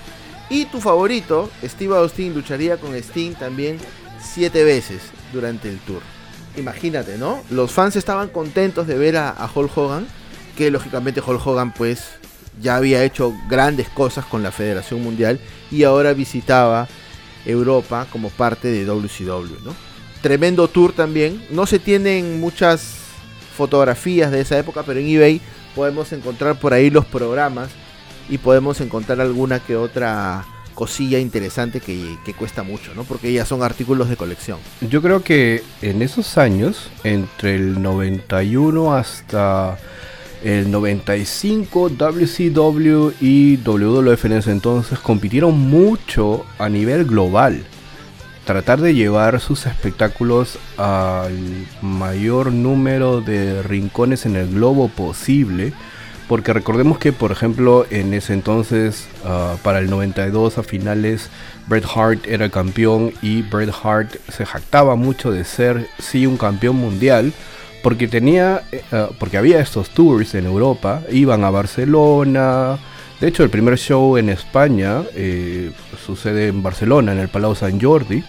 [0.48, 3.78] Y tu favorito, Steve Austin, lucharía con Sting también
[4.20, 6.02] siete veces durante el tour.
[6.56, 7.42] Imagínate, ¿no?
[7.50, 10.06] Los fans estaban contentos de ver a, a Hulk Hogan,
[10.56, 12.02] que lógicamente Hulk Hogan pues
[12.60, 15.38] ya había hecho grandes cosas con la Federación Mundial
[15.70, 16.88] y ahora visitaba
[17.44, 19.74] Europa como parte de WCW, ¿no?
[20.22, 21.44] Tremendo tour también.
[21.50, 22.96] No se tienen muchas
[23.56, 25.40] fotografías de esa época, pero en eBay
[25.74, 27.68] podemos encontrar por ahí los programas
[28.28, 33.04] y podemos encontrar alguna que otra cosilla interesante que, que, cuesta mucho, ¿no?
[33.04, 34.58] Porque ya son artículos de colección.
[34.82, 39.78] Yo creo que en esos años, entre el 91 hasta
[40.46, 47.64] el 95 WCW y WWF en ese entonces compitieron mucho a nivel global.
[48.44, 51.36] Tratar de llevar sus espectáculos al
[51.82, 55.72] mayor número de rincones en el globo posible.
[56.28, 61.28] Porque recordemos que, por ejemplo, en ese entonces, ah, para el 92 a finales,
[61.66, 66.76] Bret Hart era campeón y Bret Hart se jactaba mucho de ser, sí, un campeón
[66.76, 67.32] mundial
[67.86, 72.78] porque tenía, eh, ah, porque había estos tours en Europa, iban a Barcelona.
[73.20, 75.70] De hecho, el primer show en España eh,
[76.04, 78.24] sucede en Barcelona, en el Palau San Jordi,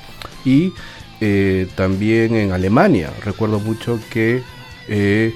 [0.45, 0.73] y
[1.21, 3.09] eh, también en Alemania.
[3.25, 4.43] Recuerdo mucho que
[4.87, 5.33] en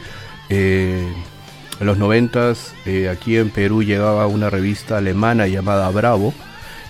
[1.80, 2.76] los noventas
[3.10, 6.32] aquí en Perú llegaba una revista alemana llamada Bravo,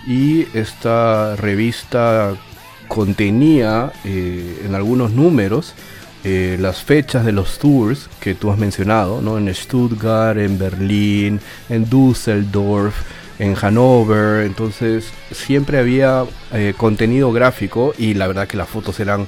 [0.05, 2.35] y esta revista
[2.89, 5.75] contenía en algunos números
[6.23, 9.39] eh, las fechas de los tours que tú has mencionado, ¿no?
[9.39, 12.95] En Stuttgart, en Berlín, en Düsseldorf,
[13.39, 19.25] en Hannover, entonces siempre había eh, contenido gráfico y la verdad que las fotos eran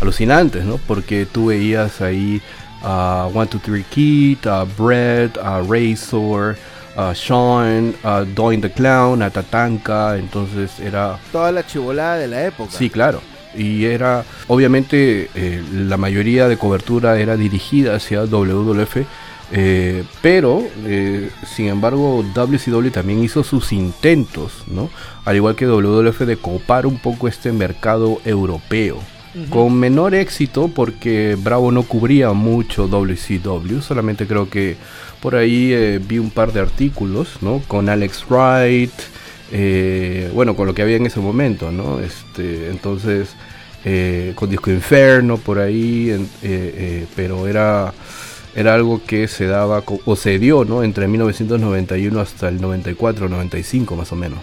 [0.00, 0.78] alucinantes, ¿no?
[0.78, 2.42] Porque tú veías ahí
[2.82, 6.56] a One Two Three Kid, a Brett, a Razor,
[6.96, 11.20] a Sean, a Doing the Clown, a Tatanka, entonces era...
[11.30, 12.72] Toda la chivolada de la época.
[12.76, 13.22] Sí, claro
[13.56, 18.98] y era obviamente eh, la mayoría de cobertura era dirigida hacia WWF
[19.54, 24.88] eh, pero eh, sin embargo WCW también hizo sus intentos no
[25.24, 28.98] al igual que WWF de copar un poco este mercado europeo
[29.48, 34.76] con menor éxito porque Bravo no cubría mucho WCW solamente creo que
[35.20, 38.92] por ahí vi un par de artículos no con Alex Wright
[39.54, 42.00] eh, bueno, con lo que había en ese momento, ¿no?
[42.00, 43.36] Este, entonces,
[43.84, 47.92] eh, con Disco Inferno por ahí, eh, pero era,
[48.56, 50.82] era algo que se daba o se dio, ¿no?
[50.82, 54.38] Entre 1991 hasta el 94, 95 más o menos,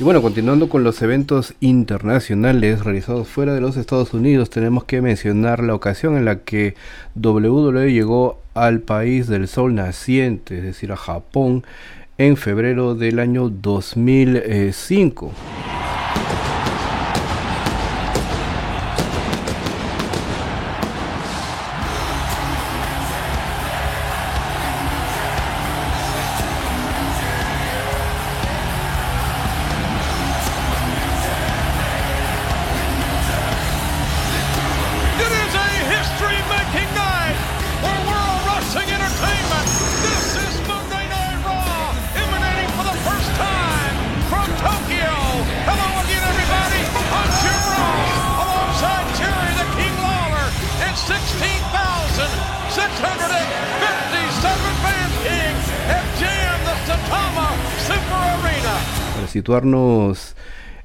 [0.00, 5.02] Y bueno, continuando con los eventos internacionales realizados fuera de los Estados Unidos, tenemos que
[5.02, 6.74] mencionar la ocasión en la que
[7.16, 11.64] WWE llegó al país del sol naciente, es decir, a Japón,
[12.18, 15.32] en febrero del año 2005.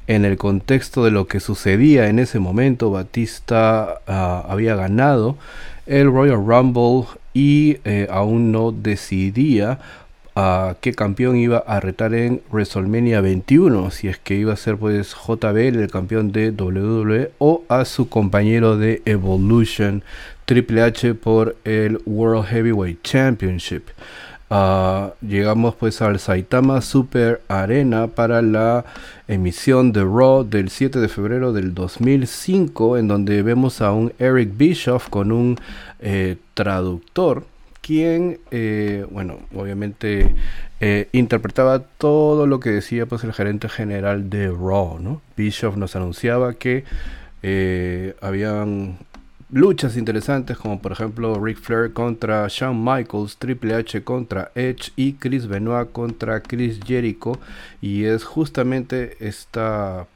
[0.08, 5.38] En el contexto de lo que sucedía en ese momento, Batista ah, había ganado
[5.86, 9.80] el Royal Rumble y eh, aún no decidía
[10.36, 14.78] a qué campeón iba a retar en WrestleMania 21, si es que iba a ser
[14.78, 20.04] pues JBL el campeón de WWE o a su compañero de Evolution
[20.46, 23.84] Triple H por el World Heavyweight Championship.
[24.54, 28.84] Ah, llegamos pues al Saitama Super Arena para la
[29.30, 34.50] emisión de Raw del 7 de febrero del 2005 en donde vemos a un Eric
[34.58, 35.58] Bischoff con un
[36.02, 37.46] eh, traductor
[37.80, 40.36] quien, eh, bueno, obviamente
[40.82, 45.22] eh, interpretaba todo lo que decía pues el gerente general de Raw, ¿no?
[45.38, 46.84] Bischoff nos anunciaba que
[48.20, 48.98] habían
[49.52, 55.14] luchas interesantes como por ejemplo Ric Flair contra Shawn Michaels, Triple H contra Edge y
[55.14, 57.40] Chris Benoit contra Chris Jericho
[57.82, 60.08] y es justamente esta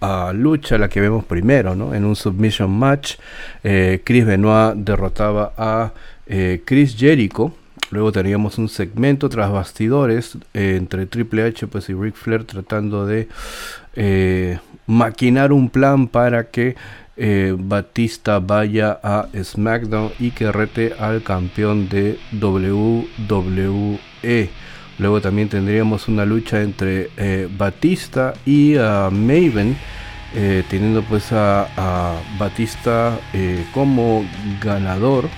[0.00, 1.94] ah, lucha la que vemos primero, ¿no?
[1.94, 3.16] En un submission match,
[3.62, 5.92] Chris Benoit derrotaba a
[6.26, 7.52] eh, Chris Jericho.
[7.90, 13.06] Luego teníamos un segmento tras bastidores eh, entre Triple H pues, y Ric Flair tratando
[13.06, 13.28] de
[13.94, 16.76] eh, maquinar un plan para que
[17.16, 23.98] Batista vaya a SmackDown y que rete al campeón de WWE.
[24.98, 27.10] Luego también tendríamos una lucha entre
[27.56, 29.76] Batista y Maven.
[30.68, 33.18] teniendo pues a, Batista
[33.72, 34.24] como
[34.60, 35.28] ganador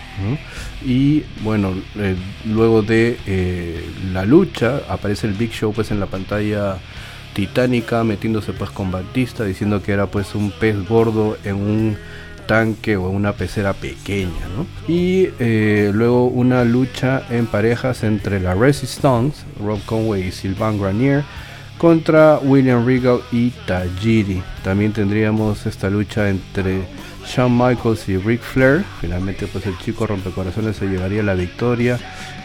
[0.84, 6.06] y bueno, eh, luego de eh, la lucha aparece el Big Show pues en la
[6.06, 6.78] pantalla
[7.36, 11.96] titánica metiéndose pues con Batista diciendo que era pues un pez gordo en un
[12.46, 14.30] tanque o una pecera pequeña
[14.88, 21.24] y eh, luego una lucha en parejas entre la Resistance Rob Conway y Sylvain Granier
[21.76, 26.84] contra William Regal y Tajiri también tendríamos esta lucha entre
[27.26, 28.84] Shawn Michaels y Ric Flair.
[29.00, 31.98] Finalmente pues el chico rompecorazones se llevaría la victoria.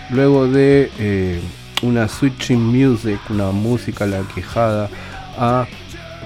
[0.09, 1.39] Luego de eh,
[1.81, 4.89] una switching music, una música la quejada
[5.37, 5.65] a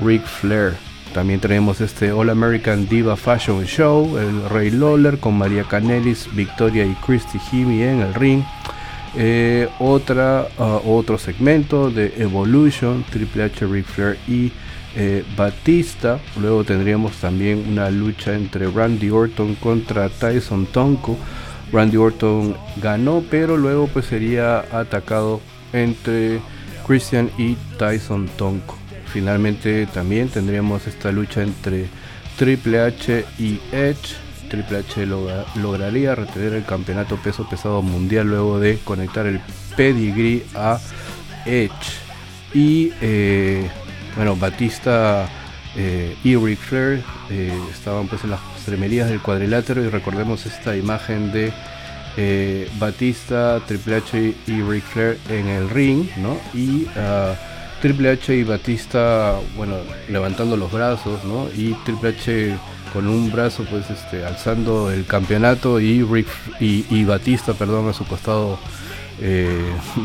[0.01, 0.73] Ric Flair.
[1.13, 6.85] También tenemos este All American Diva Fashion Show, el Rey Lawler con María Canelis, Victoria
[6.85, 8.43] y Christy Himi en el ring.
[9.17, 14.51] Eh, otra, ah, otro segmento de Evolution, Triple H, Ric Flair y
[14.97, 16.19] eh, Batista.
[16.41, 21.17] Luego tendríamos también una lucha entre Randy Orton contra Tyson Tonko.
[21.75, 25.41] Randy Orton ganó, pero luego pues sería atacado
[25.73, 26.39] entre
[26.87, 28.77] Christian y Tyson Tonko.
[29.11, 31.87] Finalmente también tendríamos esta lucha entre
[32.37, 34.15] Triple H y Edge.
[34.49, 35.05] Triple H
[35.61, 39.41] lograría retener el campeonato peso pesado mundial luego de conectar el
[39.75, 40.79] pedigree a
[41.45, 41.71] Edge.
[42.53, 43.69] Y eh,
[44.15, 45.27] bueno, Batista
[45.75, 50.75] eh, y Ric Flair eh, estaban pues en las extremerías del cuadrilátero y recordemos esta
[50.75, 51.53] imagen de
[52.17, 56.39] eh, Batista, Triple H y Ric Flair en el ring, ¿no?
[56.51, 57.35] Y ah,
[57.79, 59.75] Triple H y Batista, bueno,
[60.09, 61.47] levantando los brazos, ¿no?
[61.55, 62.55] Y Triple H
[62.91, 66.27] con un brazo pues este alzando el campeonato y Rick
[66.59, 68.57] y, Batista, perdón, a su costado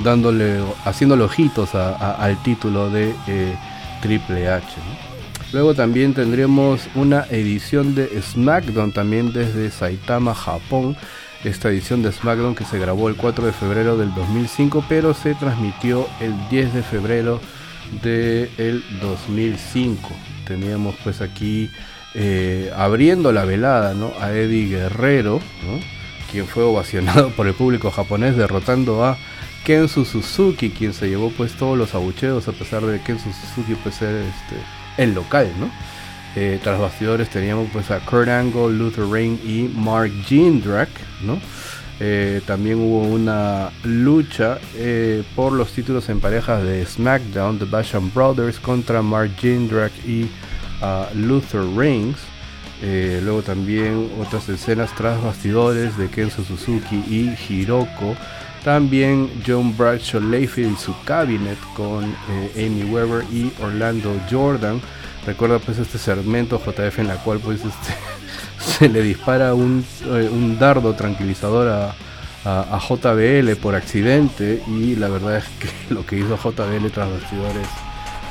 [0.04, 3.14] dándole, haciendo ojitos al título de
[4.02, 4.66] Triple H.
[5.52, 10.96] Luego también tendremos una edición de SmackDown también desde Saitama, Japón.
[11.42, 15.34] Esta edición de SmackDown que se grabó el 4 de febrero del 2005, pero se
[15.34, 17.40] transmitió el 10 de febrero
[18.02, 20.08] del 2005.
[20.46, 21.68] Teníamos pues aquí
[22.14, 24.12] eh, abriendo la velada ¿no?
[24.20, 25.40] a Eddie Guerrero,
[26.30, 29.18] quien fue ovacionado por el público japonés derrotando a
[29.64, 33.96] Kenzo Suzuki, quien se llevó pues todos los abucheos a pesar de Kenzo Suzuki pues
[33.96, 34.56] este,
[35.00, 35.70] el local, ¿no?
[36.36, 40.90] Eh, tras bastidores teníamos pues a Kurt Angle, Luther Rain y Mark Jindrak,
[41.22, 41.40] ¿no?
[41.98, 48.12] Eh, también hubo una lucha eh, por los títulos en parejas de SmackDown, The Basham
[48.14, 50.24] Brothers contra Mark Jindrak y
[50.80, 52.18] uh, Luther Reigns.
[52.80, 58.16] luego también otras escenas tras bastidores de Kenzo Suzuki y Hiroko
[58.64, 64.80] también John Bradshaw Layfield y su cabinet con eh, Amy Weber y Orlando Jordan.
[65.26, 67.94] Recuerda pues este segmento JF en la cual pues este,
[68.58, 71.94] se le dispara un, eh, un dardo tranquilizador a,
[72.42, 77.66] JBL por accidente y la verdad es que lo que hizo JBL tras bastidores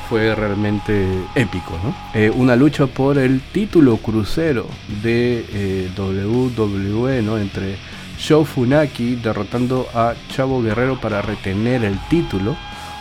[0.08, 1.06] fue realmente
[1.36, 1.94] épico, ¿no?
[2.14, 4.66] Eh, una lucha por el título crucero
[5.04, 7.38] de WWE, ¿no?
[7.38, 7.76] Entre
[8.20, 12.54] Show Funaki derrotando a Chavo Guerrero para retener el título.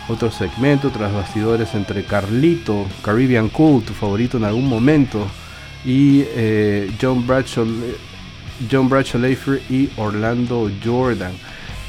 [0.08, 5.28] otro segmento tras bastidores entre Carlito, Caribbean Cool, tu favorito en algún momento,
[5.86, 7.68] y eh, John Bradshaw,
[8.72, 9.22] John Bradshaw
[9.70, 11.34] y Orlando Jordan.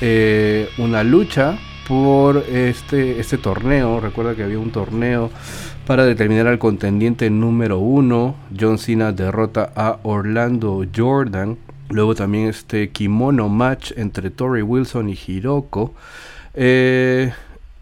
[0.01, 1.57] Eh, una lucha
[1.89, 4.01] por este, este torneo.
[4.01, 5.31] Recuerda que había un torneo
[5.87, 8.35] para determinar al contendiente número uno.
[8.59, 11.57] John Cena derrota a Orlando Jordan.
[11.91, 15.93] Luego también este kimono match entre Tori Wilson y Hiroko.
[16.55, 17.33] Eh,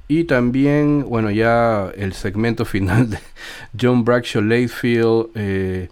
[0.09, 3.19] y también, bueno, ya el segmento final de
[3.79, 5.89] John Bradshaw Layfield eh,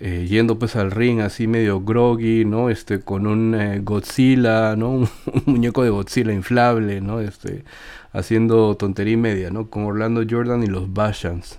[0.00, 2.70] eh, yendo pues al ring así medio groggy, ¿no?
[2.70, 4.90] Este, con un Godzilla, ¿no?
[4.90, 5.08] Un,
[5.44, 7.20] muñeco de Godzilla inflable, ¿no?
[7.20, 7.64] Este,
[8.12, 9.68] haciendo tontería y media, ¿no?
[9.68, 11.58] Con Orlando Jordan y los Bashans,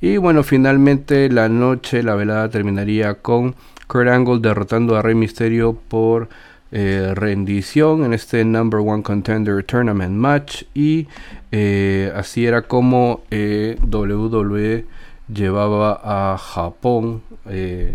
[0.00, 3.54] Y bueno, finalmente la noche, la velada terminaría con
[3.86, 6.28] Kurt Angle derrotando a Rey Mysterio por
[6.72, 11.06] eh, rendición en este Number One Contender Tournament Match y
[11.52, 14.84] eh, así era como eh, WWE
[15.32, 17.22] llevaba a Japón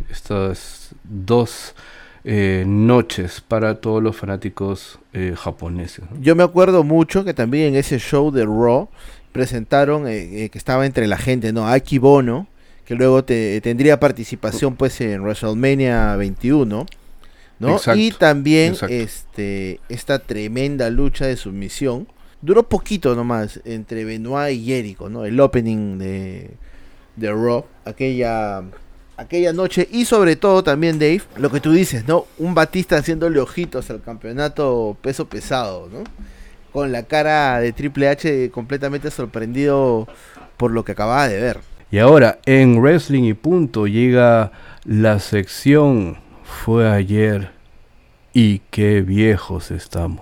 [0.10, 1.76] estas dos
[2.24, 5.00] noches para todos los fanáticos
[5.36, 6.06] japoneses.
[6.20, 8.89] Yo me acuerdo mucho que también en ese show de Raw
[9.32, 11.68] presentaron que estaba entre la gente, ¿no?
[11.68, 12.48] Aki Bono,
[12.92, 16.86] que luego te, tendría participación pues en WrestleMania 21
[17.96, 22.06] y también este esta tremenda lucha de sumisión
[22.42, 25.24] duró poquito nomás entre Benoit y Jericho, ¿no?
[25.24, 26.50] El opening de,
[27.16, 28.62] de Raw, aquella
[29.16, 32.26] aquella noche y sobre todo también Dave, lo que tú dices, ¿no?
[32.39, 36.04] Un Batista haciéndole ojitos al campeonato peso pesado, ¿no?
[36.74, 40.10] Con la cara de Triple H completamente sorprendido
[40.58, 41.72] por lo que acababa de ver.
[41.92, 44.54] Y ahora en Wrestling y Punto llega
[44.86, 47.52] la sección fue ayer
[48.34, 50.22] y qué viejos estamos.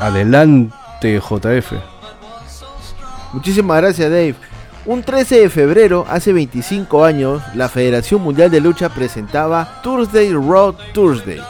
[0.00, 1.72] Adelante, JF.
[3.32, 4.53] Muchísimas gracias, Dave.
[4.86, 10.74] Un 13 de febrero, hace 25 años, la Federación Mundial de Lucha presentaba Thursday Road
[10.92, 11.40] Thursday.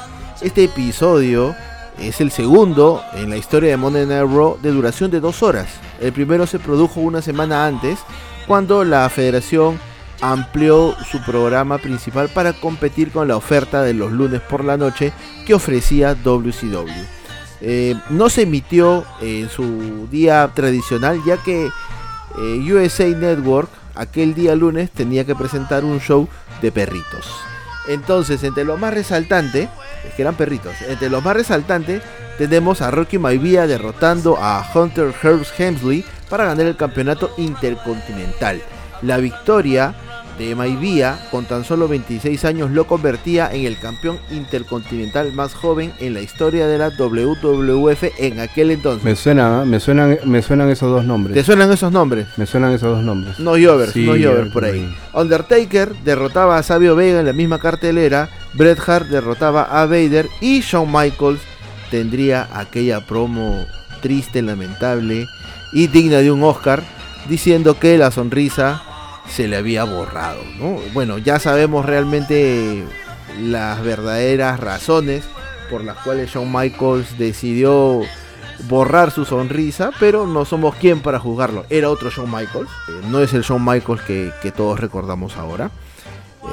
[0.41, 1.53] Este episodio
[1.99, 5.67] es el segundo en la historia de Monday Night Raw de duración de dos horas.
[6.01, 7.99] El primero se produjo una semana antes,
[8.47, 9.81] cuando la federación
[10.21, 15.13] amplió su programa principal para competir con la oferta de los lunes por la noche
[15.45, 16.87] que ofrecía WCW.
[17.61, 21.69] Eh, no se emitió en su día tradicional ya que
[22.39, 26.29] eh, USA Network aquel día lunes tenía que presentar un show
[26.61, 27.31] de perritos.
[27.89, 29.69] Entonces, entre lo más resaltante,
[30.07, 32.03] es que eran perritos, entre los más resaltantes
[32.39, 38.61] tenemos a Rocky Maivia derrotando a Hunter Hearst Hemsley para ganar el campeonato intercontinental.
[39.03, 39.95] La victoria
[40.39, 45.93] de Maivia, con tan solo 26 años, lo convertía en el campeón intercontinental más joven
[46.01, 49.05] en la historia de la WWF en aquel entonces.
[49.05, 49.67] Me suena, ¿eh?
[49.67, 51.35] me suenan, me suenan esos dos nombres.
[51.35, 52.27] ¿Te suenan esos nombres?
[52.37, 53.39] Me suenan esos dos nombres.
[53.39, 54.95] No Jovers, no Jovers por ahí.
[55.13, 60.61] Undertaker derrotaba a Sabio Vega en la misma cartelera, Bret Hart derrotaba a Vader y
[60.61, 61.41] Shawn Michaels
[61.91, 63.67] tendría aquella promo
[64.01, 65.27] triste, lamentable
[65.73, 66.83] y digna de un Oscar,
[67.29, 68.83] diciendo que la sonrisa
[69.29, 70.41] se le había borrado.
[70.59, 70.79] ¿no?
[70.93, 72.85] Bueno, ya sabemos realmente
[73.41, 75.25] las verdaderas razones
[75.71, 78.03] por las cuales Shawn Michaels decidió
[78.69, 81.65] borrar su sonrisa, pero no somos quien para juzgarlo.
[81.71, 85.71] Era otro Shawn Michaels, eh, no es el Shawn Michaels que, todos recordamos ahora.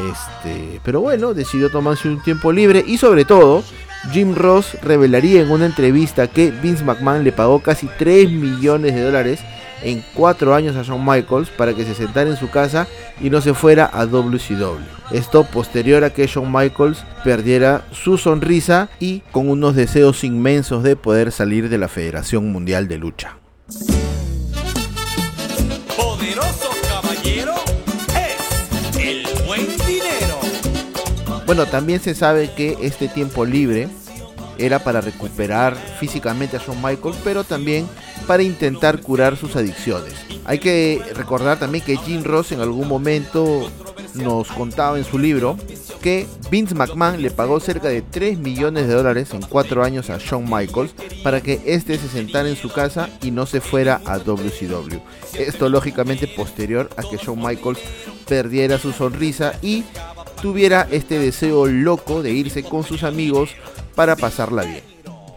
[0.10, 3.64] Este, pero bueno, decidió tomarse un tiempo libre y sobre todo,
[4.12, 9.04] Jim Ross revelaría en una entrevista que Vince McMahon le pagó casi 3 millones de
[9.04, 9.42] dólares
[9.84, 12.88] en cuatro años a Shawn Michaels para que se sentara en su casa
[13.20, 14.80] y no se fuera a WCW.
[15.12, 20.96] Esto posterior a que Shawn Michaels perdiera su sonrisa y con unos deseos inmensos de
[20.96, 23.38] poder salir de la Federación Mundial de Lucha.
[31.46, 33.90] Bueno, también se sabe que este tiempo libre
[34.58, 37.90] era para recuperar físicamente a Shawn Michaels, pero también
[38.32, 40.14] para intentar curar sus adicciones.
[40.46, 43.70] Hay que recordar también que Jim Ross en algún momento
[44.16, 45.58] nos contaba en su libro
[46.02, 50.18] que Vince McMahon le pagó cerca de 3 millones de dólares en 4 años a
[50.18, 54.18] Shawn Michaels para que éste se sentara en su casa y no se fuera a
[54.20, 55.02] WCW.
[55.38, 57.80] Esto lógicamente posterior a que Shawn Michaels
[58.30, 59.84] perdiera su sonrisa y
[60.42, 63.50] tuviera este deseo loco de irse con sus amigos
[63.94, 64.84] para pasarla bien.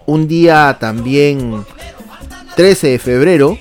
[0.06, 1.64] Un día también
[2.56, 3.58] 13 de febrero,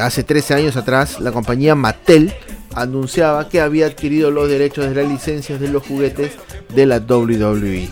[0.00, 2.32] hace 13 años atrás, la compañía Mattel
[2.74, 6.32] anunciaba que había adquirido los derechos de las licencias de los juguetes
[6.74, 7.88] de la WWE.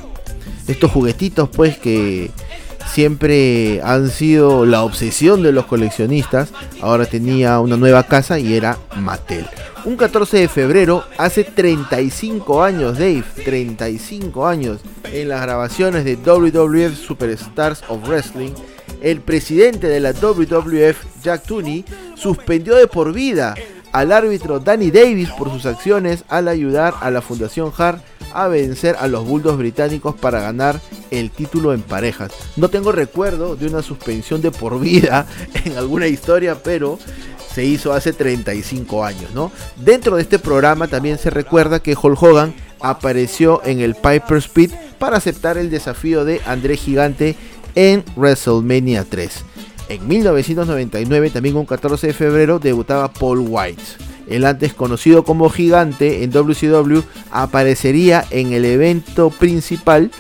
[0.66, 2.32] Estos juguetitos pues que
[2.92, 6.50] siempre han sido la obsesión de los coleccionistas,
[6.80, 9.46] ahora tenía una nueva casa y era Mattel.
[9.84, 16.96] Un 14 de febrero, hace 35 años, Dave, 35 años, en las grabaciones de WWF
[16.96, 18.52] Superstars of Wrestling,
[19.02, 21.84] el presidente de la WWF, Jack Tooney,
[22.14, 23.54] suspendió de por vida
[23.92, 28.96] al árbitro Danny Davis por sus acciones al ayudar a la Fundación Hart a vencer
[28.98, 30.80] a los Bulldogs británicos para ganar
[31.10, 32.32] el título en parejas.
[32.56, 35.26] No tengo recuerdo de una suspensión de por vida
[35.64, 36.98] en alguna historia, pero
[37.54, 39.52] se hizo hace 35 años, ¿no?
[39.76, 44.72] Dentro de este programa también se recuerda que Hulk Hogan apareció en el Piper Speed
[44.98, 47.36] para aceptar el desafío de André Gigante
[47.74, 49.44] en WrestleMania 3.
[49.88, 53.82] En 1999, también un 14 de febrero, debutaba Paul White.
[54.28, 57.00] El antes conocido como Gigante en WCW
[57.30, 60.10] aparecería en el evento principal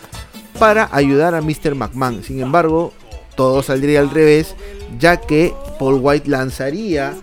[0.58, 1.74] para ayudar a Mr.
[1.74, 2.22] McMahon.
[2.22, 2.92] Sin embargo,
[3.36, 4.54] todo saldría al revés,
[4.98, 7.14] ya que Paul White lanzaría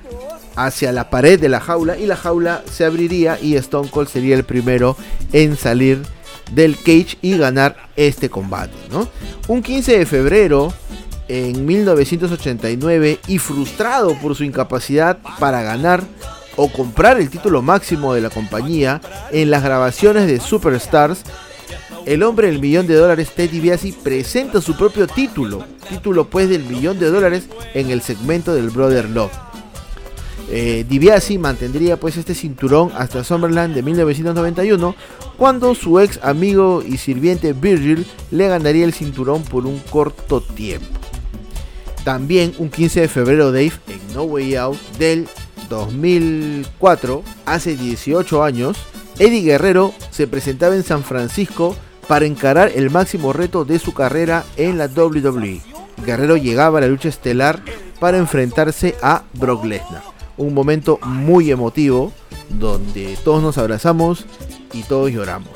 [0.55, 4.35] hacia la pared de la jaula y la jaula se abriría y Stone Cold sería
[4.35, 4.97] el primero
[5.31, 6.01] en salir
[6.51, 8.73] del cage y ganar este combate.
[9.47, 10.73] Un 15 de febrero
[11.27, 16.03] en 1989 y frustrado por su incapacidad para ganar
[16.55, 18.99] o comprar el título máximo de la compañía
[19.31, 21.23] en las grabaciones de Superstars,
[22.05, 26.63] el hombre del millón de dólares Ted DiBiase presenta su propio título, título pues del
[26.63, 29.31] millón de dólares en el segmento del Brother Love.
[30.51, 34.95] Eh, DiBiase mantendría pues este cinturón hasta Summerland de 1991,
[35.37, 40.87] cuando su ex amigo y sirviente Virgil le ganaría el cinturón por un corto tiempo.
[42.03, 45.27] También un 15 de febrero Dave en No Way Out del
[45.69, 48.77] 2004, hace 18 años,
[49.19, 51.75] Eddie Guerrero se presentaba en San Francisco
[52.07, 55.61] para encarar el máximo reto de su carrera en la WWE.
[56.03, 57.61] Guerrero llegaba a la lucha estelar
[57.99, 60.18] para enfrentarse a Brock Lesnar.
[60.39, 62.11] Un momento muy emotivo
[62.49, 64.25] donde todos nos abrazamos
[64.73, 65.51] y todos lloramos.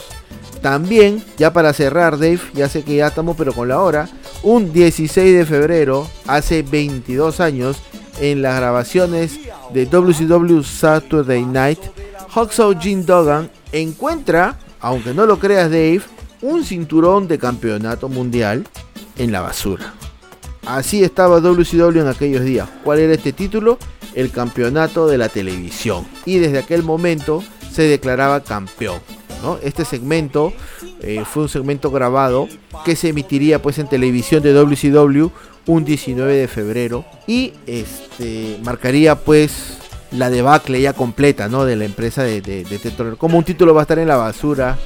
[0.61, 4.07] También, ya para cerrar, Dave, ya sé que ya estamos pero con la hora,
[4.43, 7.77] un 16 de febrero, hace 22 años,
[8.19, 9.39] en las grabaciones
[9.73, 11.79] de WCW Saturday Night,
[12.35, 16.01] Huxley Jim Duggan encuentra, aunque no lo creas Dave,
[16.41, 18.67] un cinturón de campeonato mundial
[19.17, 19.93] en la basura.
[20.65, 22.69] Así estaba WCW en aquellos días.
[22.83, 23.77] ¿Cuál era este título?
[24.15, 26.05] El campeonato de la televisión.
[26.25, 28.99] Y desde aquel momento se declaraba campeón.
[29.61, 30.53] Este segmento
[31.01, 32.47] eh, fue un segmento grabado
[32.85, 35.27] que se emitiría pues en televisión de WCW
[35.65, 39.77] un 19 de febrero y este marcaría pues
[40.11, 41.65] la debacle ya completa ¿no?
[41.65, 44.77] de la empresa de, de, de Como un título va a estar en la basura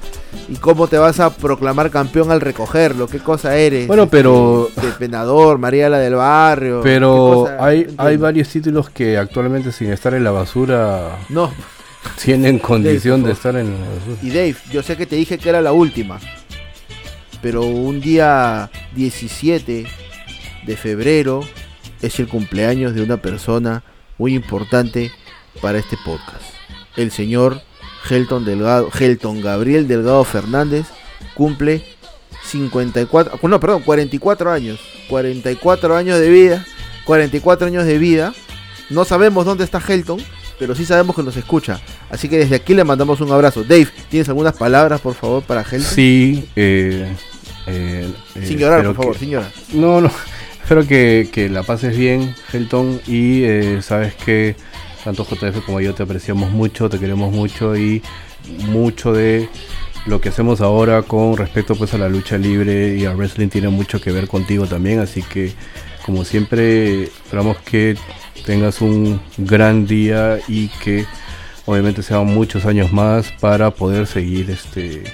[0.49, 3.87] y cómo te vas a proclamar campeón al recogerlo, qué cosa eres.
[3.87, 4.69] Bueno, pero.
[4.81, 6.81] Despendador, María la del barrio.
[6.83, 11.17] Pero hay, hay varios títulos que actualmente sin estar en la basura.
[11.29, 11.51] No.
[12.23, 14.17] Tienen condición de estar en la basura.
[14.21, 16.19] Y Dave, yo sé que te dije que era la última.
[17.41, 19.85] Pero un día 17
[20.65, 21.41] de febrero
[22.01, 23.83] es el cumpleaños de una persona
[24.17, 25.11] muy importante
[25.61, 26.43] para este podcast.
[26.95, 27.61] El señor
[28.09, 30.85] Helton Delgado, Helton Gabriel Delgado Fernández
[31.35, 31.83] cumple
[32.43, 34.79] 54, no, perdón, 44 años,
[35.09, 36.65] 44 años de vida,
[37.05, 38.33] 44 años de vida.
[38.89, 40.19] No sabemos dónde está Helton,
[40.57, 41.81] pero sí sabemos que nos escucha.
[42.09, 43.63] Así que desde aquí le mandamos un abrazo.
[43.63, 45.81] Dave, ¿tienes algunas palabras, por favor, para Helton?
[45.81, 47.13] Sí, eh,
[47.67, 48.09] eh,
[48.41, 49.51] sin llorar, por favor, sin llorar.
[49.73, 50.11] No, no.
[50.61, 54.55] Espero que, que la pases bien, Helton, y eh, sabes que
[55.07, 58.01] tanto JF como yo te apreciamos mucho, te queremos mucho y
[58.65, 59.47] mucho de
[60.05, 63.69] lo que hacemos ahora con respecto pues a la lucha libre y al wrestling tiene
[63.69, 65.53] mucho que ver contigo también, así que
[66.05, 67.95] como siempre esperamos que
[68.45, 71.05] tengas un gran día y que
[71.65, 75.05] obviamente sean muchos años más para poder seguir este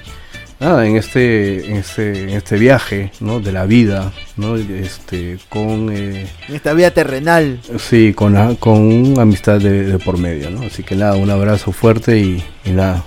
[0.64, 3.40] nada, en este, en este, en este viaje, ¿no?
[3.40, 4.56] De la vida, ¿no?
[4.56, 5.92] Este, con...
[5.92, 7.60] Eh, en esta vida terrenal.
[7.78, 10.66] Sí, con, con amistad de, por medio, ¿no?
[10.66, 13.04] Así que nada, un abrazo fuerte y, nada,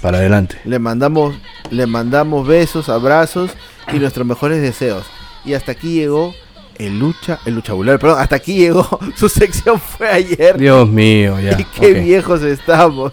[0.00, 0.58] para adelante.
[0.64, 1.36] Le mandamos,
[1.70, 3.50] le mandamos besos, abrazos
[3.92, 5.06] y nuestros mejores deseos.
[5.44, 6.34] Y hasta aquí llegó
[6.78, 10.56] el lucha, el luchabular, perdón, hasta aquí llegó, su sección fue ayer.
[10.56, 11.56] Dios mío, ya.
[11.58, 13.12] Y qué viejos estamos.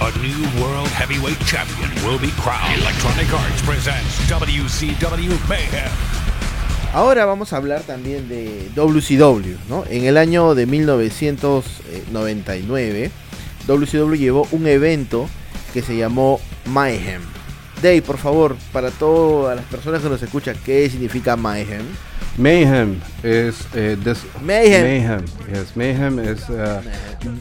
[0.00, 2.80] A new world heavyweight champion will be crowned.
[2.80, 5.90] Electronic Arts presents WCW Mayhem.
[6.94, 9.82] Ahora vamos a hablar también de WCW, ¿no?
[9.90, 13.10] En el año de 1999,
[13.66, 15.28] WCW llevó un evento
[15.74, 17.22] que se llamó Mayhem.
[17.82, 21.82] Dave, por favor, para todas las personas que nos escuchan, ¿qué significa Mayhem?
[22.38, 24.82] Mayhem es eh, des- Mayhem.
[24.82, 26.80] Mayhem, yes, mayhem es eh,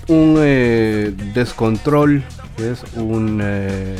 [0.07, 2.23] un eh, descontrol,
[2.57, 3.95] es un eh,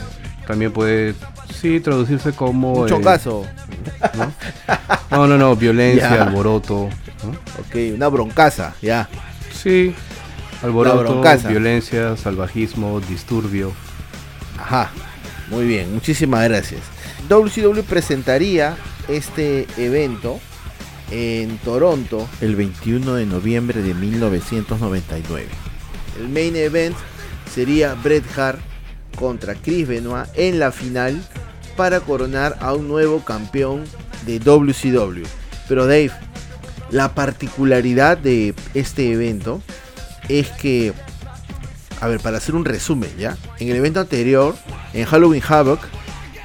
[0.48, 1.14] también puede
[1.54, 3.46] sí traducirse como Un chongazo.
[4.18, 4.34] ¿no?
[5.12, 6.90] no no no violencia, alboroto,
[7.24, 7.30] ¿no?
[7.60, 9.08] Ok, una broncaza, ya.
[9.54, 9.94] sí,
[10.64, 13.72] alboroto, violencia, salvajismo, disturbio.
[14.60, 14.90] Ajá,
[15.52, 16.82] muy bien, muchísimas gracias.
[17.30, 18.76] WCW presentaría
[19.08, 20.40] este evento
[21.12, 25.48] en Toronto el 21 de noviembre de 1999.
[26.20, 26.96] El main event
[27.54, 28.60] sería Bret Hart
[29.18, 31.22] contra Chris Benoit en la final
[31.76, 33.84] para coronar a un nuevo campeón
[34.26, 35.24] de WCW.
[35.68, 36.12] Pero Dave,
[36.92, 39.62] la particularidad de este evento
[40.30, 40.94] es que
[42.00, 43.38] a ver, para hacer un resumen, ¿ya?
[43.60, 44.56] En el evento anterior,
[44.94, 45.80] en Halloween Havoc,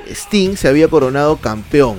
[0.09, 1.99] Sting se había coronado campeón.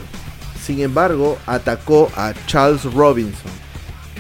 [0.64, 3.52] Sin embargo, atacó a Charles Robinson.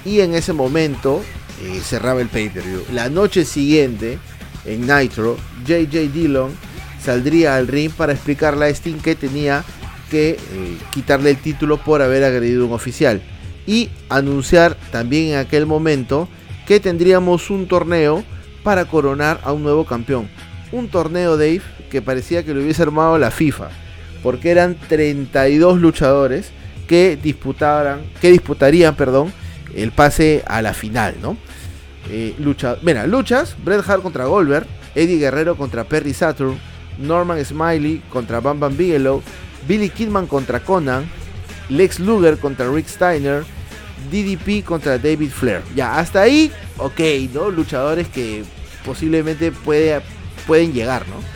[0.03, 1.23] Y en ese momento
[1.61, 2.83] eh, cerraba el pay-per-view.
[2.91, 4.19] La noche siguiente,
[4.65, 6.51] en Nitro, JJ Dillon
[7.01, 9.63] saldría al ring para explicarle a Sting que tenía
[10.09, 13.21] que eh, quitarle el título por haber agredido a un oficial.
[13.65, 16.27] Y anunciar también en aquel momento
[16.67, 18.25] que tendríamos un torneo
[18.63, 20.29] para coronar a un nuevo campeón.
[20.73, 23.69] Un torneo, Dave, que parecía que lo hubiese armado la FIFA,
[24.23, 26.51] porque eran 32 luchadores
[26.87, 29.31] que disputaran, que disputarían, perdón,
[29.75, 31.37] el pase a la final, ¿no?
[32.09, 34.65] Eh, lucha, mira, luchas, Bret Hart contra Goldberg,
[34.95, 36.57] Eddie Guerrero contra Perry Saturn,
[36.97, 39.21] Norman Smiley contra Bam Bam Bigelow,
[39.67, 41.05] Billy Kidman contra Conan,
[41.69, 43.43] Lex Luger contra Rick Steiner,
[44.11, 45.61] DDP contra David Flair.
[45.75, 46.99] Ya, hasta ahí, ok,
[47.33, 47.49] ¿no?
[47.49, 48.43] Luchadores que
[48.85, 50.01] posiblemente puede,
[50.45, 51.32] pueden llegar, ¿no?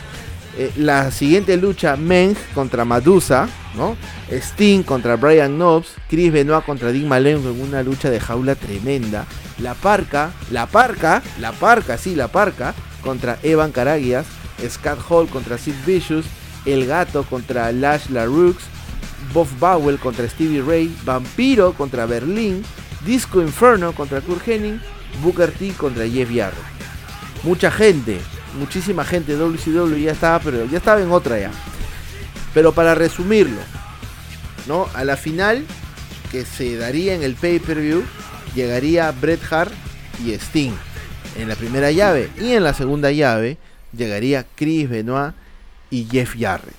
[0.60, 3.96] Eh, la siguiente lucha, Meng contra Madusa, ¿no?
[4.28, 9.24] Sting contra Brian Knobs, Chris Benoit contra Dean Malenko en una lucha de jaula tremenda.
[9.60, 14.26] La Parca, la Parca, la Parca, sí, la Parca contra Evan Caragias,
[14.68, 16.26] Scott Hall contra Sid Vicious,
[16.66, 18.56] El Gato contra Lash LaRux,
[19.32, 22.64] Bob Bowell contra Stevie Ray, Vampiro contra Berlín,
[23.06, 24.80] Disco Inferno contra Kurt Hennig,
[25.22, 26.58] Booker T contra Jeff Jarrett.
[27.44, 28.18] Mucha gente,
[28.58, 31.50] muchísima gente de WCW ya estaba, pero ya estaba en otra ya.
[32.52, 33.60] Pero para resumirlo,
[34.66, 34.88] ¿no?
[34.94, 35.64] A la final
[36.30, 38.02] que se daría en el pay-per-view,
[38.54, 39.72] llegaría Bret Hart
[40.24, 40.72] y Sting
[41.38, 42.30] en la primera llave.
[42.40, 43.56] Y en la segunda llave
[43.96, 45.34] llegaría Chris Benoit
[45.90, 46.74] y Jeff Jarrett.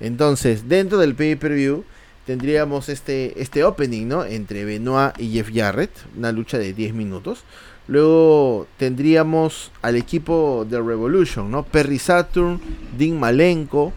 [0.00, 1.84] Entonces, dentro del pay-per-view
[2.26, 4.24] tendríamos este, este opening, ¿no?
[4.24, 7.44] Entre Benoit y Jeff Jarrett, una lucha de 10 minutos.
[7.88, 11.64] Luego tendríamos al equipo de Revolution, ¿no?
[11.64, 12.60] Perry Saturn,
[12.96, 13.92] Dean Malenko,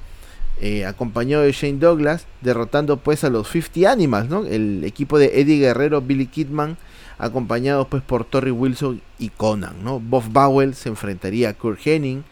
[0.59, 4.45] eh, acompañado de Shane Douglas, derrotando pues a los 50 Animals, ¿no?
[4.45, 6.77] El equipo de Eddie Guerrero, Billy Kidman,
[7.17, 9.99] acompañados pues por Torrey Wilson y Conan, ¿no?
[9.99, 12.23] Bob Bowell se enfrentaría a Kurt Hennig.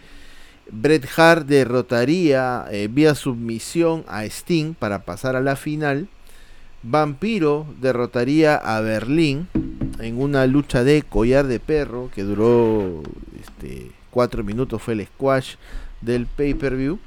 [0.71, 6.07] Bret Hart derrotaría eh, vía submisión a Sting para pasar a la final.
[6.83, 9.47] Vampiro derrotaría a Berlín
[9.99, 13.03] en una lucha de collar de perro que duró
[13.39, 15.55] este, 4 minutos, fue el squash
[16.01, 16.99] del pay-per-view.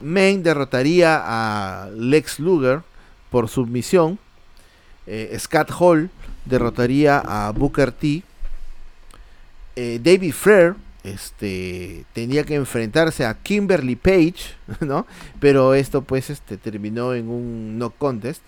[0.00, 2.82] Main derrotaría a Lex Luger
[3.30, 4.18] por submisión.
[5.06, 6.10] Eh, Scott Hall
[6.44, 8.22] derrotaría a Booker T.
[9.76, 10.74] Eh, David Flair
[11.04, 15.06] este tenía que enfrentarse a Kimberly Page, ¿no?
[15.38, 18.42] Pero esto pues este terminó en un no contest.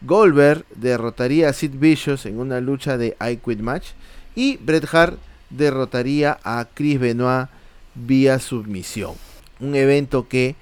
[0.00, 3.88] Goldberg derrotaría a Sid Vicious en una lucha de I Quit Match
[4.34, 5.18] y Bret Hart
[5.50, 7.48] derrotaría a Chris Benoit
[7.94, 9.14] vía submisión.
[9.58, 10.54] Un evento que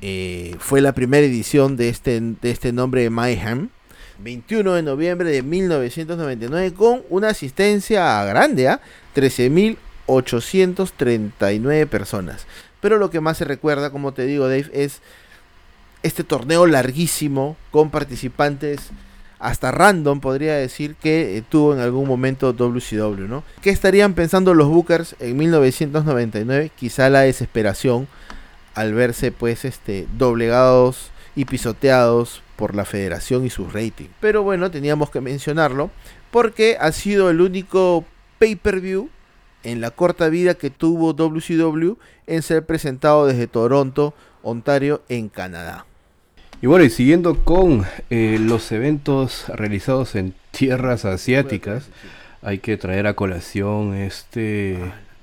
[0.00, 3.68] eh, fue la primera edición de este, de este nombre de Mayhem.
[4.20, 8.78] 21 de noviembre de 1999 con una asistencia grande a ¿eh?
[9.16, 12.46] 13.000 839 personas.
[12.80, 15.00] Pero lo que más se recuerda, como te digo Dave, es
[16.02, 18.90] este torneo larguísimo con participantes
[19.38, 23.44] hasta random, podría decir, que eh, tuvo en algún momento WCW, ¿no?
[23.60, 26.70] ¿Qué estarían pensando los Bookers en 1999?
[26.74, 28.08] Quizá la desesperación
[28.74, 34.10] al verse, pues, este, doblegados y pisoteados por la federación y sus ratings.
[34.20, 35.90] Pero bueno, teníamos que mencionarlo
[36.30, 38.04] porque ha sido el único
[38.38, 39.08] pay-per-view
[39.64, 41.94] en la corta vida que tuvo WCW
[42.26, 45.86] en ser presentado desde Toronto, Ontario, en Canadá.
[46.62, 51.88] Y bueno, y siguiendo con eh, los eventos realizados en tierras asiáticas,
[52.42, 54.78] hay que traer a colación este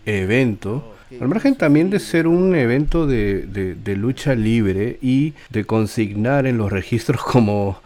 [0.05, 6.47] evento Al margen también de ser un evento de, de, lucha libre y de consignar
[6.47, 7.81] en los registros como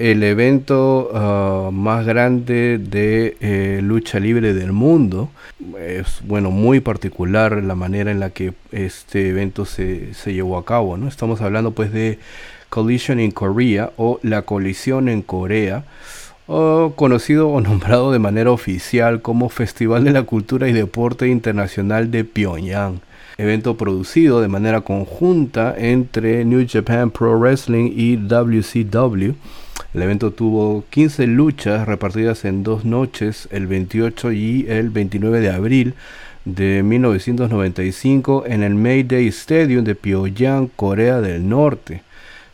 [0.00, 5.28] el evento ah, más grande de eh, lucha libre del mundo.
[5.78, 10.64] Es bueno, muy particular la manera en la que este evento se, se llevó a
[10.64, 10.96] cabo.
[10.96, 11.06] ¿no?
[11.06, 12.18] Estamos hablando pues de
[12.70, 15.84] Collision in Korea o la colisión en Corea
[16.96, 22.24] conocido o nombrado de manera oficial como Festival de la Cultura y Deporte Internacional de
[22.24, 23.00] Pyongyang,
[23.38, 29.34] evento producido de manera conjunta entre New Japan Pro Wrestling y WCW.
[29.94, 35.50] El evento tuvo 15 luchas repartidas en dos noches, el 28 y el 29 de
[35.50, 35.94] abril
[36.44, 42.02] de 1995 en el Mayday Stadium de Pyongyang, Corea del Norte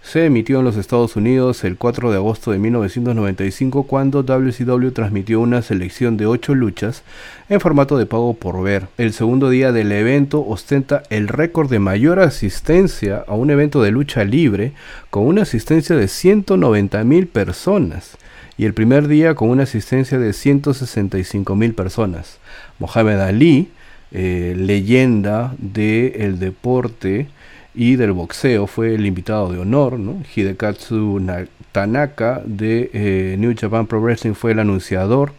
[0.06, 5.40] se emitió en los Estados Unidos el 4 de agosto de 1995 cuando WCW transmitió
[5.40, 7.02] una selección de 8 luchas
[7.48, 8.86] en formato de pago por ver.
[8.98, 13.90] El segundo día del evento ostenta el récord de mayor asistencia a un evento de
[13.90, 14.74] lucha libre
[15.10, 18.16] con una asistencia de 190 mil personas
[18.56, 22.38] y el primer día con una asistencia de 165 mil personas.
[22.78, 23.70] Mohamed Ali,
[24.12, 27.26] eh, leyenda del deporte,
[27.76, 30.22] y del boxeo fue el invitado de honor, ¿no?
[30.34, 31.20] Hidekatsu
[31.70, 35.32] Tanaka de eh, New Japan Pro Wrestling fue el anunciador,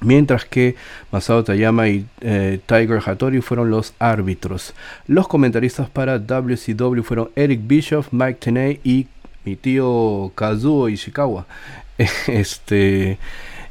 [0.00, 0.76] mientras que
[1.12, 4.72] Masao Tayama y eh, Tiger Hattori fueron los árbitros.
[5.06, 9.06] Los comentaristas para WCW fueron Eric Bischoff, Mike Tenay y
[9.44, 11.46] mi tío Kazuo Ishikawa.
[12.28, 13.18] este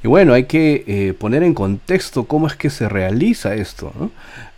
[0.04, 3.91] y bueno, hay que eh, poner en contexto cómo es que se realiza esto.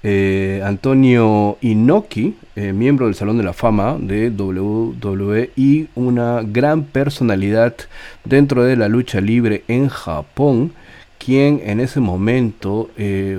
[0.02, 6.84] Eh, Antonio Inoki, eh, miembro del Salón de la Fama de WWE y una gran
[6.84, 7.76] personalidad
[8.24, 10.72] dentro de la lucha libre en Japón,
[11.18, 12.90] quien en ese momento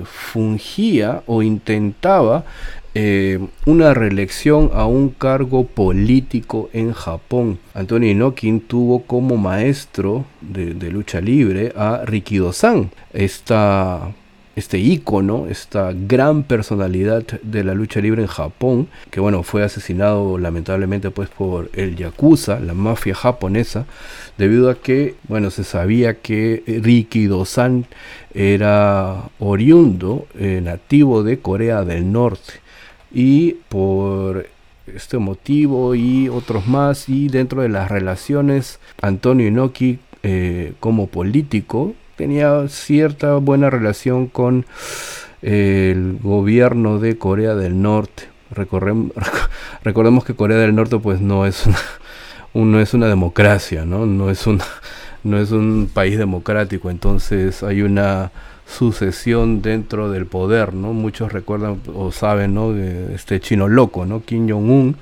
[0.04, 2.44] fungía o intentaba
[2.92, 7.60] eh, una reelección a un cargo político en Japón.
[7.72, 14.10] Antonio Inokin tuvo como maestro de, lucha libre a Rikido-san, esta
[14.60, 20.38] este ícono, esta gran personalidad de la lucha libre en Japón, que bueno, fue asesinado
[20.38, 23.86] lamentablemente pues por el Yakuza, la mafia japonesa,
[24.38, 27.86] debido a que, bueno, se sabía que Rikido-san
[28.34, 32.52] era oriundo, eh, nativo de Corea del Norte.
[33.12, 34.46] Y por
[34.86, 41.94] este motivo y otros más y dentro de las relaciones Antonio Inoki eh, como político
[42.20, 44.66] tenía cierta buena relación con
[45.40, 48.24] eh, el gobierno de Corea del Norte.
[49.82, 51.78] Recordemos que Corea del Norte pues no es una,
[52.52, 54.64] no es una democracia no no es una
[55.24, 56.90] no es un país democrático.
[56.90, 58.32] Entonces hay una
[58.70, 60.92] sucesión dentro del poder, ¿no?
[60.92, 62.72] Muchos recuerdan o saben, ¿no?
[62.72, 64.22] De este chino loco, ¿no?
[64.22, 64.96] Kim Jong-un.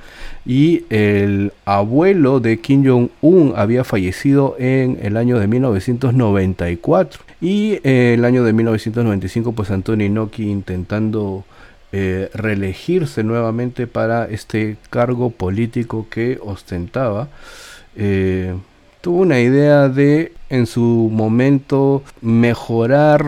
[0.47, 7.23] Y el abuelo de Kim Jong-un había fallecido en el año de 1994.
[7.41, 11.45] Y el año de 1995, pues Antonio Inoki intentando
[11.93, 17.29] eh, reelegirse nuevamente para este cargo político que ostentaba.
[17.97, 18.55] Eh,
[19.01, 23.25] tuvo una idea de en su momento mejorar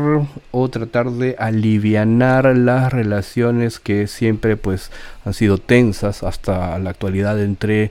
[0.51, 4.91] o tratar de alivianar las relaciones que siempre pues
[5.25, 7.91] han sido tensas hasta la actualidad entre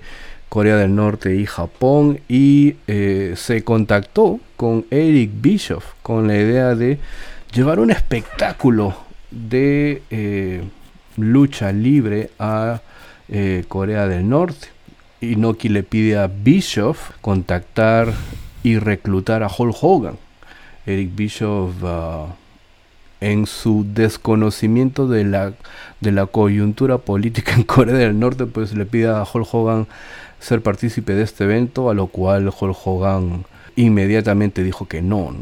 [0.49, 6.73] Corea del Norte y Japón y eh, se contactó con Eric Bischoff con la idea
[6.73, 6.97] de
[7.53, 8.95] llevar un espectáculo
[9.29, 10.63] de eh,
[11.17, 12.81] lucha libre a
[13.27, 14.69] eh, Corea del Norte
[15.21, 18.13] Inoki le pide a Bischoff contactar
[18.63, 20.17] y reclutar a Hulk Hogan.
[20.85, 22.27] Eric Bischoff, uh,
[23.21, 25.53] en su desconocimiento de la,
[25.99, 29.87] de la coyuntura política en Corea del Norte, pues le pide a Hulk Hogan
[30.39, 33.45] ser partícipe de este evento, a lo cual Hulk Hogan
[33.75, 35.35] inmediatamente dijo que no.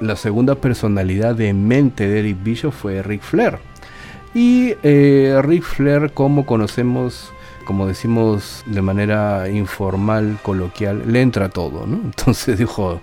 [0.00, 3.58] La segunda personalidad de mente de Eric Bischoff fue Ric Flair.
[4.34, 7.30] Y eh, Flair, como conocemos,
[7.62, 11.96] como decimos de manera informal, coloquial, le entra todo, ¿no?
[12.04, 13.00] Entonces dijo,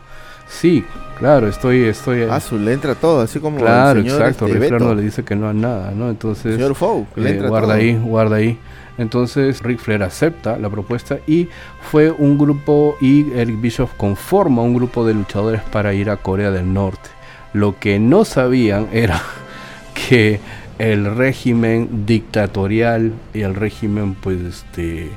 [0.48, 0.86] sí,
[1.18, 2.24] claro, estoy, estoy.
[2.30, 3.58] Ah, su le entra todo, así como.
[3.58, 4.48] Claro, exacto.
[4.48, 6.10] Rick Flair no le dice que no a nada, ¿no?
[6.10, 6.56] Entonces.
[6.56, 8.58] Señor Fou, le eh, entra guarda ahí, guarda ahí.
[9.00, 11.48] Entonces Rick Flair acepta la propuesta y
[11.90, 16.52] fue un grupo y Eric Bischoff conforma un grupo de luchadores para ir a Corea
[16.52, 17.10] del Norte.
[17.54, 19.22] Lo que no sabían era
[20.10, 20.42] que
[20.80, 25.12] el régimen dictatorial y el régimen pues este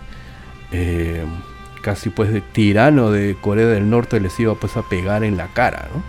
[0.72, 1.24] eh,
[1.82, 5.46] casi pues de tirano de Corea del Norte les iba pues a pegar en la
[5.46, 6.02] cara ¿no?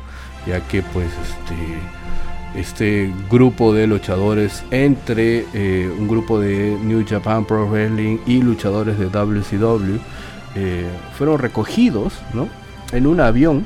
[0.52, 7.46] ya que pues este este grupo de luchadores entre eh, un grupo de New Japan
[7.46, 9.98] Pro Wrestling y luchadores de WCW
[10.56, 10.88] eh,
[11.18, 12.14] fueron recogidos
[12.92, 13.66] en un avión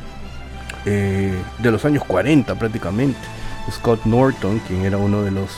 [0.85, 3.19] de los años 40 prácticamente.
[3.69, 5.49] Scott Norton, quien era uno de los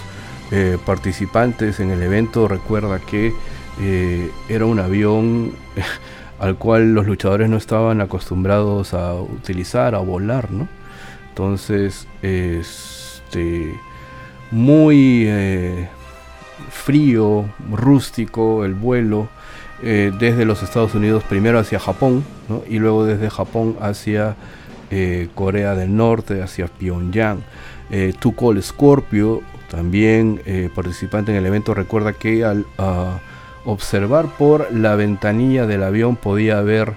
[0.86, 3.34] participantes en el evento, recuerda que
[4.50, 5.54] era un avión
[6.40, 10.68] al cual los luchadores no estaban acostumbrados a utilizar, a volar, ¿no?
[11.30, 13.76] Entonces, es este,
[14.50, 15.88] muy eh,
[16.72, 19.30] frío, rústico el vuelo
[19.84, 22.24] eh, desde los Estados Unidos primero hacia Japón
[22.68, 24.36] y luego desde Japón hacia
[24.90, 27.44] eh, Corea del Norte, hacia Pyongyang.
[28.20, 30.42] Tukol Scorpio, también
[30.76, 32.66] participante en el evento, recuerda que al
[33.66, 36.94] observar por la ventanilla del avión podía ver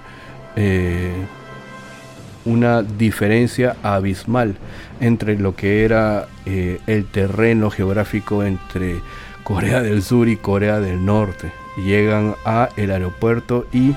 [2.45, 4.55] una diferencia abismal
[4.99, 9.01] entre lo que era eh, el terreno geográfico entre
[9.43, 11.51] Corea del Sur y Corea del Norte.
[11.77, 13.95] Llegan a el aeropuerto y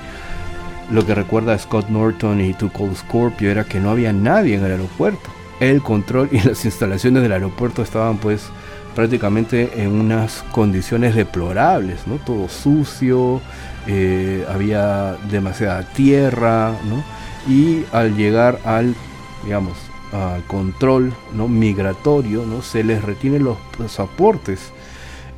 [0.91, 4.73] lo que recuerda Scott Norton y Tuchel Scorpio era que no había nadie en el
[4.73, 5.31] aeropuerto.
[5.61, 8.49] El control y las instalaciones del aeropuerto estaban pues
[8.97, 12.17] prácticamente en unas condiciones deplorables, ¿no?
[12.17, 13.41] Todo sucio,
[13.87, 17.05] eh, había demasiada tierra, ¿no?
[17.49, 18.95] y al llegar al,
[19.45, 19.77] digamos,
[20.13, 21.49] al control ¿no?
[21.49, 22.63] migratorio, ¿no?
[22.63, 24.73] se les retienen los pasaportes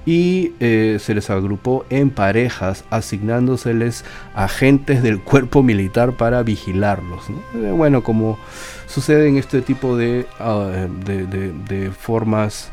[0.06, 7.24] y eh, se les agrupó en parejas, asignándoseles agentes del cuerpo militar para vigilarlos.
[7.54, 8.38] Eh, bueno, como
[8.86, 12.70] sucede en este tipo de, ah, de, formas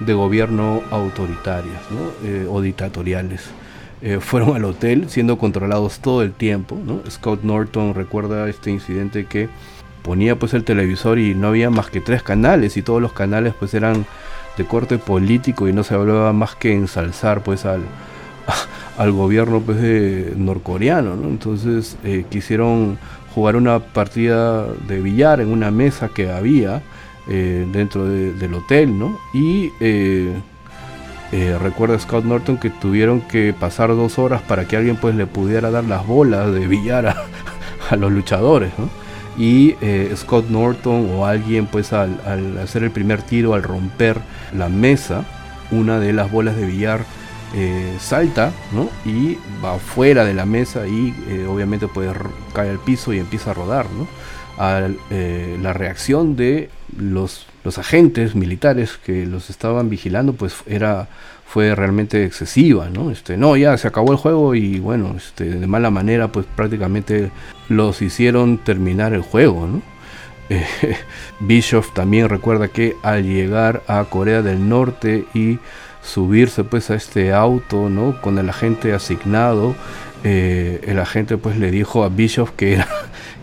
[0.00, 1.80] de gobierno autoritarias
[2.24, 3.50] eh, o dictatoriales.
[4.02, 6.76] Eh, fueron al hotel siendo controlados todo el tiempo.
[7.08, 9.48] Scott Norton recuerda este incidente que
[10.02, 13.54] ponía pues el televisor y no había más que tres canales y todos los canales
[13.58, 14.06] pues eran
[14.56, 17.82] de corte político y no se hablaba más que ensalzar pues al,
[19.12, 21.12] gobierno pues norcoreano.
[21.12, 22.98] Entonces eh, quisieron
[23.34, 26.82] jugar una partida de billar en una mesa que había
[27.28, 29.18] eh, dentro del hotel, ¿no?
[29.32, 29.72] Y
[31.32, 35.26] eh, recuerda Scott Norton que tuvieron que pasar dos horas para que alguien pues le
[35.26, 38.72] pudiera dar las bolas de billar a, los luchadores,
[39.38, 44.18] Y eh, Scott Norton o alguien pues al, hacer el primer tiro, al romper
[44.52, 45.24] la mesa,
[45.70, 47.04] una de las bolas de billar
[47.54, 48.52] eh, salta
[49.04, 51.14] y va fuera de la mesa y
[51.48, 52.10] obviamente pues
[52.52, 53.86] cae al piso y empieza a rodar.
[53.96, 54.08] ¿no?
[54.58, 61.08] La reacción de los los agentes militares que los estaban vigilando pues era
[61.46, 63.10] fue realmente excesiva, ¿no?
[63.10, 67.32] Este, no, ya se acabó el juego y bueno, este, de mala manera pues prácticamente
[67.68, 69.82] los hicieron terminar el juego, ¿no?
[70.52, 70.66] Eh,
[71.38, 75.60] Bischoff también recuerda que al llegar a Corea del Norte y
[76.02, 78.20] subirse pues a este auto, ¿no?
[78.20, 79.76] Con el agente asignado,
[80.24, 82.88] eh, el agente pues le dijo a Bischoff que era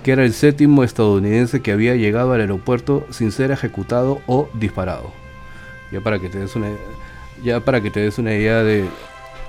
[0.08, 5.12] que era el séptimo estadounidense que había llegado al aeropuerto sin ser ejecutado o disparado.
[5.92, 6.70] Ya para que te des una,
[7.44, 8.86] ya para que te des una idea de,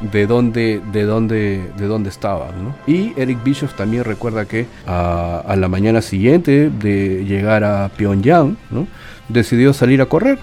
[0.01, 2.75] de dónde, de dónde, de dónde estaban.
[2.89, 8.57] Y Eric Bischoff también recuerda que a, la mañana siguiente de llegar a Pyongyang,
[9.29, 10.41] decidió salir a correr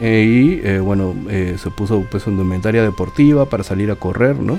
[0.00, 4.38] eh, y eh, bueno, eh, se puso pues una indumentaria deportiva para salir a correr,
[4.38, 4.58] ¿no?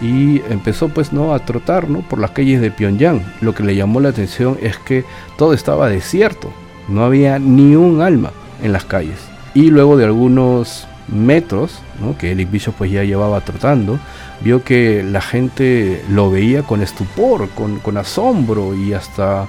[0.00, 2.00] Y empezó pues no a trotar, ¿no?
[2.00, 3.34] Por las calles de Pyongyang.
[3.40, 5.04] Lo que le llamó la atención es que
[5.36, 6.52] todo estaba desierto,
[6.88, 8.30] no había ni un alma
[8.62, 9.18] en las calles.
[9.52, 12.16] Y luego de algunos metros, ¿no?
[12.16, 13.98] que Eric Bishop pues ya llevaba trotando,
[14.42, 19.48] vio que la gente lo veía con estupor, con, con asombro y hasta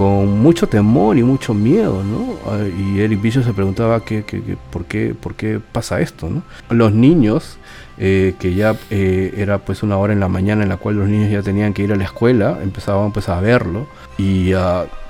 [0.00, 2.36] con mucho temor y mucho miedo, ¿no?
[2.46, 4.24] Ah, y Eric Bishop se preguntaba qué,
[4.72, 6.30] por, qué, por qué pasa esto.
[6.70, 7.58] Los niños,
[7.98, 11.06] eh, que ya eh, era pues una hora en la mañana en la cual los
[11.06, 14.52] niños ya tenían que ir a la escuela, empezaban pues a verlo y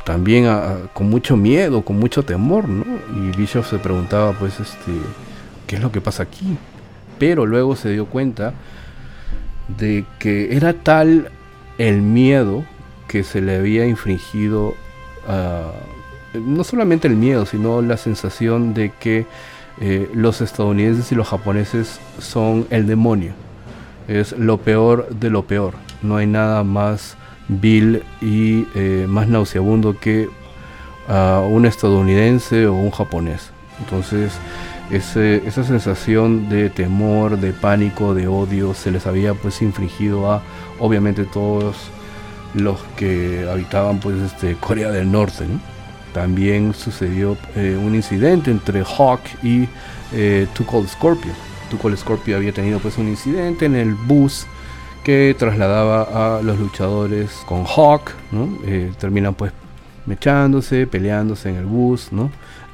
[0.05, 0.49] también
[0.93, 2.85] con mucho miedo, con mucho temor, ¿no?
[3.15, 4.91] Y Bishop se preguntaba pues este,
[5.69, 6.59] ¿qué es lo que pasa aquí?
[7.17, 8.55] Pero luego se dio cuenta
[9.69, 11.31] de que era tal
[11.79, 12.65] el miedo
[13.11, 14.77] que se le había infringido
[16.35, 19.27] no solamente el miedo, sino la sensación de que
[19.81, 23.33] eh, los estadounidenses y los japoneses son el demonio.
[24.07, 25.75] Es lo peor de lo peor.
[26.03, 27.17] No hay nada más
[27.49, 30.29] vil y eh, más nauseabundo que
[31.09, 33.51] un estadounidense o un japonés.
[33.81, 34.33] Entonces,
[34.93, 40.41] esa sensación de temor, de pánico, de odio se les había pues infringido a
[40.79, 41.91] obviamente todos
[42.55, 45.45] los que habitaban pues este Corea del Norte
[46.13, 49.69] también sucedió eh, un incidente entre Hawk y
[50.13, 50.47] eh,
[50.89, 51.33] Scorpio.
[51.71, 54.47] Tukol Scorpio había tenido pues un incidente en el bus
[55.05, 58.11] que trasladaba a los luchadores con Hawk.
[58.67, 59.53] Eh, terminan pues
[60.07, 62.31] mechándose, peleándose en el bus, ¿no?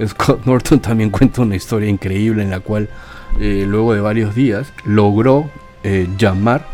[0.07, 2.89] Scott Norton también cuenta una historia increíble en la cual
[3.39, 5.51] eh, luego de varios días logró
[6.19, 6.67] llamar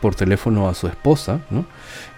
[0.00, 1.40] por teléfono a su esposa.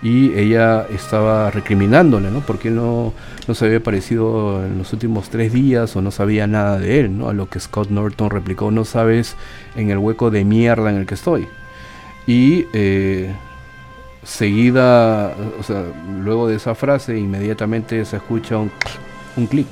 [0.03, 2.41] Y ella estaba recriminándole, ¿no?
[2.41, 3.13] Porque no,
[3.49, 7.19] no se había aparecido en los últimos tres días o no sabía nada de él,
[7.19, 7.29] ¿no?
[7.29, 9.37] A lo que Scott Norton replicó, no sabes
[9.77, 11.49] en el hueco de mierda en el que estoy.
[12.27, 13.35] Y eh,
[14.23, 15.85] seguida, o sea,
[16.23, 18.71] luego de esa frase, inmediatamente se escucha un,
[19.37, 19.67] un clic.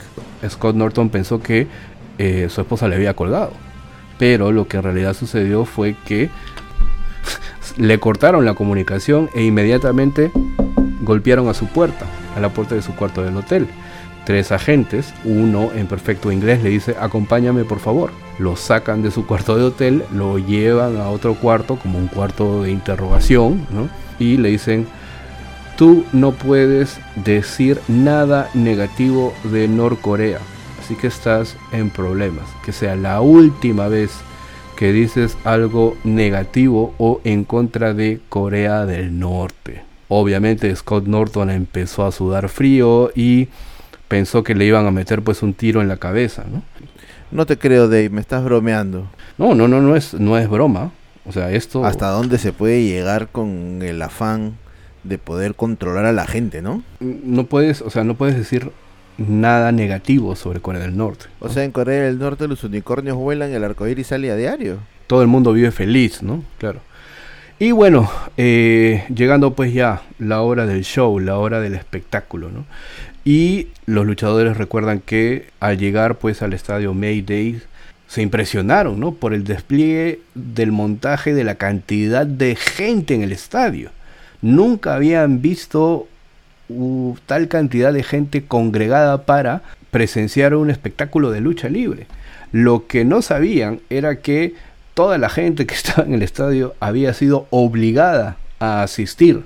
[0.49, 1.67] Scott Norton pensó que
[2.19, 3.53] eh, su esposa le había colgado.
[4.19, 6.31] Pero lo que en realidad sucedió fue que
[7.77, 10.31] le cortaron la comunicación e inmediatamente
[11.03, 12.07] golpearon a su puerta,
[12.37, 13.69] a la puerta de su cuarto del hotel.
[14.25, 18.11] Tres agentes, uno en perfecto inglés le dice, acompáñame por favor.
[18.39, 22.63] Lo sacan de su cuarto de hotel, lo llevan a otro cuarto, como un cuarto
[22.63, 23.89] de interrogación, ¿no?
[24.23, 24.87] y le dicen,
[25.77, 30.39] tú no puedes decir nada negativo de Norcorea,
[30.81, 32.45] así que estás en problemas.
[32.65, 34.13] Que sea la última vez
[34.77, 39.83] que dices algo negativo o en contra de Corea del Norte.
[40.09, 43.49] Obviamente Scott Norton empezó a sudar frío y
[44.09, 46.63] pensó que le iban a meter pues un tiro en la cabeza, ¿no?
[47.31, 49.09] No te creo, Dave, me estás bromeando.
[49.39, 50.93] No, no, no, no es, no es broma.
[51.25, 51.85] O sea, esto...
[51.85, 54.59] ¿Hasta dónde se puede llegar con el afán
[55.03, 56.83] de poder controlar a la gente, no?
[57.01, 58.71] No puedes, o sea, no puedes decir
[59.19, 61.27] nada negativo sobre Corea del Norte.
[61.41, 64.79] O sea, en Corea del Norte los unicornios vuelan el arcoíris sale a diario.
[65.07, 66.43] Todo el mundo vive feliz, ¿no?
[66.59, 66.81] Claro.
[67.59, 72.65] Y bueno, eh, llegando pues ya la hora del show, la hora del espectáculo, ¿no?
[73.25, 77.63] Y los luchadores recuerdan que al llegar pues al estadio Mayday
[78.09, 79.13] se impresionaron, ¿no?
[79.13, 83.91] Por el despliegue del montaje de la cantidad de gente en el estadio.
[84.41, 86.09] Nunca habían visto
[87.27, 92.07] tal cantidad de gente congregada para presenciar un espectáculo de lucha libre.
[92.53, 94.55] Lo que no sabían era que
[94.95, 99.43] toda la gente que estaba en el estadio había sido obligada a asistir.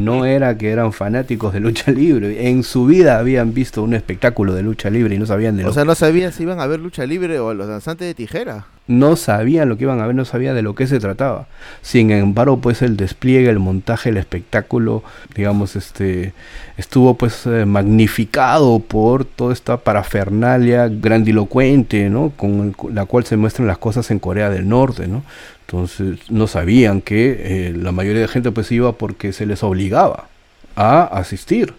[0.00, 2.48] No era que eran fanáticos de lucha libre.
[2.48, 5.70] En su vida habían visto un espectáculo de lucha libre y no sabían de lo
[5.70, 8.66] O sea, no sabían si iban a ver lucha libre o los danzantes de tijera.
[8.86, 11.46] No sabían lo que iban a ver, no sabían de lo que se trataba.
[11.82, 15.02] Sin embargo, pues el despliegue, el montaje, el espectáculo,
[15.34, 16.32] digamos, este
[16.76, 22.32] estuvo pues eh, magnificado por toda esta parafernalia grandilocuente, ¿no?
[22.36, 25.22] Con la cual se muestran las cosas en Corea del Norte, ¿no?
[25.70, 30.26] Entonces no sabían que eh, la mayoría de gente pues iba porque se les obligaba
[30.74, 31.74] a asistir.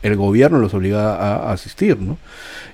[0.00, 2.18] El gobierno los obligaba a asistir, ¿no?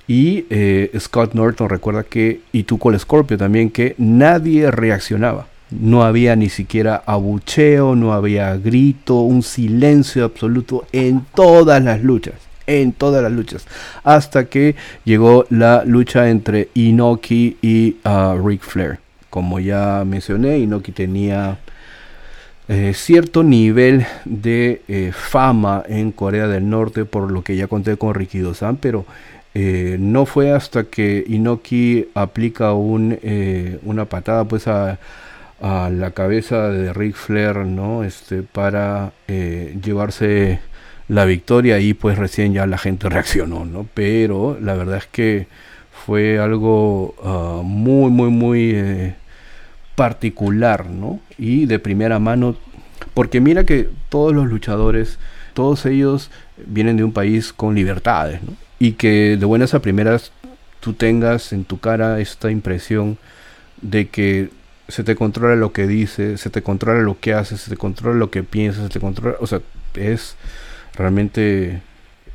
[0.07, 5.47] Y eh, Scott Norton recuerda que, y tú con Scorpio también, que nadie reaccionaba.
[5.71, 12.35] No había ni siquiera abucheo, no había grito, un silencio absoluto en todas las luchas.
[12.67, 13.65] En todas las luchas.
[14.03, 18.99] Hasta que llegó la lucha entre Inoki y uh, Ric Flair
[19.29, 21.57] como ya mencioné, Inoki tenía
[22.67, 27.97] eh, cierto nivel de eh, fama en Corea del Norte, por lo que ya conté
[27.97, 29.07] con Ricky Dosan, pero
[29.55, 33.17] eh, no fue hasta que Inoki aplica un,
[33.83, 34.99] una patada pues a,
[35.61, 38.03] a, la cabeza de Ric Flair, ¿no?
[38.03, 40.59] Este, para llevarse
[41.07, 43.87] la victoria y pues recién ya la gente reaccionó, ¿no?
[43.95, 45.47] Pero la verdad es que
[46.05, 49.13] fue algo uh, muy, muy, muy
[49.99, 51.19] particular, ¿no?
[51.37, 52.55] Y de primera mano,
[53.13, 55.19] porque mira que todos los luchadores,
[55.53, 58.53] todos ellos vienen de un país con libertades, ¿no?
[58.79, 60.31] Y que de buenas a primeras
[60.79, 63.17] tú tengas en tu cara esta impresión
[63.81, 64.51] de que
[64.87, 68.17] se te controla lo que dices, se te controla lo que haces, se te controla
[68.17, 69.59] lo que piensas, se te controla, o sea,
[69.95, 70.37] es
[70.95, 71.81] realmente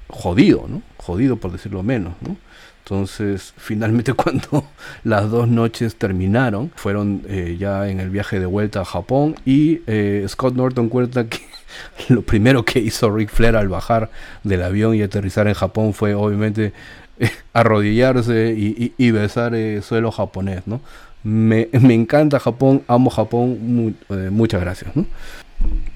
[0.09, 0.83] jodido, ¿no?
[0.99, 2.37] Jodido por decirlo menos, ¿no?
[2.85, 4.65] Entonces, finalmente cuando
[5.05, 9.81] las dos noches terminaron, fueron eh, ya en el viaje de vuelta a Japón y
[9.87, 11.41] eh, Scott Norton cuenta que
[12.09, 14.11] lo primero que hizo Ric Flair al bajar
[14.43, 16.75] del avión y aterrizar en Japón fue obviamente
[17.19, 20.81] eh, arrodillarse y, besar suelo japonés, ¿no?
[21.23, 23.97] Me, encanta Japón, amo Japón,
[24.31, 25.07] muchas gracias, ¿no?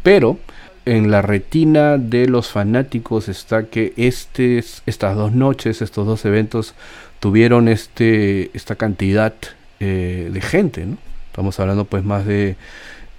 [0.03, 0.39] Pero
[0.89, 6.75] en la retina de los fanáticos está que estas dos noches, estos dos eventos,
[7.21, 9.35] tuvieron este, esta cantidad
[9.81, 10.97] eh, de gente, ¿no?
[11.27, 12.57] Estamos hablando pues más de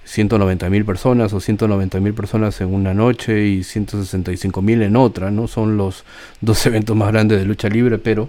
[0.04, 5.30] 190 mil personas o 190 mil personas en una noche y 165 mil en otra,
[5.30, 5.46] ¿no?
[5.46, 6.04] Son los
[6.40, 8.28] dos eventos más grandes de lucha libre, pero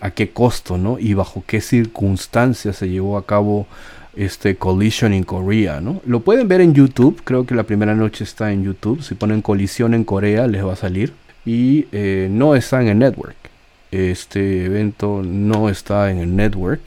[0.00, 0.98] a qué costo, ¿no?
[0.98, 3.68] Y bajo qué circunstancias se llevó a cabo
[4.16, 6.00] este Collision in Korea, ¿no?
[6.04, 9.42] Lo pueden ver en YouTube, creo que la primera noche está en YouTube, si ponen
[9.42, 11.12] Colisión en Corea les va a salir
[11.44, 13.36] y eh, no está en el network.
[13.90, 16.80] Este evento no está en el network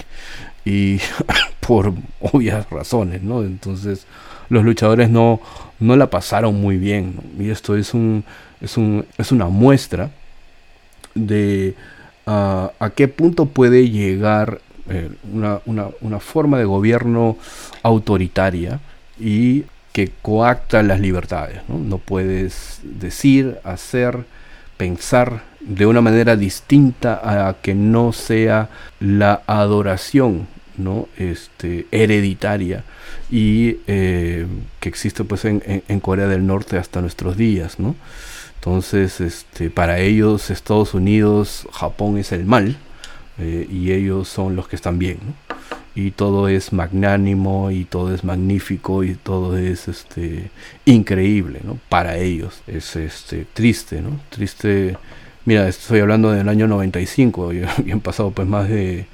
[0.64, 1.00] y
[1.60, 3.44] por obvias razones, ¿no?
[3.44, 4.06] Entonces
[4.50, 5.42] los luchadores no,
[5.80, 8.24] no la pasaron muy bien y esto es un,
[8.62, 10.12] es un es una muestra
[11.16, 11.76] de
[12.28, 17.38] uh, a qué punto puede llegar eh, una, una, una, forma de gobierno
[17.82, 18.80] autoritaria
[19.20, 21.62] y que coacta las libertades.
[21.68, 21.80] ¿no?
[21.80, 24.26] no puedes decir, hacer,
[24.78, 30.48] pensar de una manera distinta a que no sea la adoración
[30.78, 31.08] ¿no?
[31.18, 32.84] este, hereditaria
[33.32, 34.46] y eh,
[34.80, 37.80] que existe pues en, en, Corea del Norte hasta nuestros días.
[37.80, 37.96] ¿no?
[38.56, 42.78] Entonces, este, para ellos Estados Unidos, Japón es el mal
[43.38, 45.20] eh, y ellos son los que están bien.
[45.26, 45.56] ¿no?
[45.96, 50.50] Y todo es magnánimo y todo es magnífico y todo es este,
[50.86, 51.78] increíble ¿no?
[51.90, 52.62] para ellos.
[52.68, 54.20] Es este, triste, ¿no?
[54.30, 54.98] Triste.
[55.46, 59.06] Mira, estoy hablando del año 95 y, y han pasado pues más de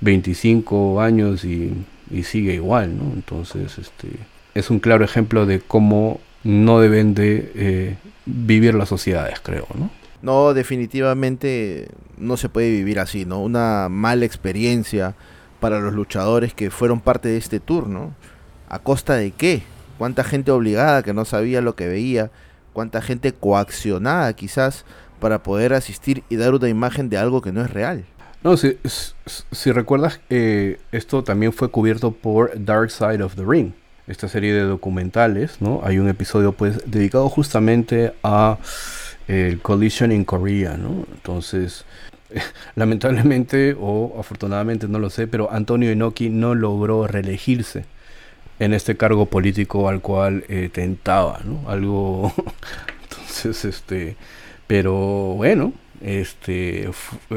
[0.00, 1.72] 25 años y,
[2.22, 3.12] sigue igual, ¿no?
[3.14, 4.08] Entonces, este,
[4.54, 7.96] es un claro ejemplo de cómo no deben de eh,
[8.26, 9.90] vivir las sociedades, creo, ¿no?
[10.22, 13.42] No, definitivamente no se puede vivir así, ¿no?
[13.42, 15.14] Una mala experiencia
[15.60, 18.14] para los luchadores que fueron parte de este tour, ¿no?
[18.68, 19.62] ¿A costa de qué?
[19.98, 22.30] ¿Cuánta gente obligada que no sabía lo que veía?
[22.72, 24.84] ¿Cuánta gente coaccionada quizás
[25.20, 28.04] para poder asistir y dar una imagen de algo que no es real?
[28.42, 28.78] No, si,
[29.50, 33.72] si recuerdas, eh, esto también fue cubierto por Dark Side of the Ring,
[34.06, 35.80] esta serie de documentales, ¿no?
[35.82, 38.58] Hay un episodio pues dedicado justamente a
[39.28, 41.06] el Collision in Korea, ¿no?
[41.12, 41.84] Entonces,
[42.74, 47.84] lamentablemente o afortunadamente no lo sé, pero Antonio Inoki no logró reelegirse
[48.58, 51.68] en este cargo político al cual eh, tentaba, ¿no?
[51.68, 52.32] Algo,
[53.02, 54.16] entonces, este,
[54.66, 54.94] pero
[55.36, 56.90] bueno, este,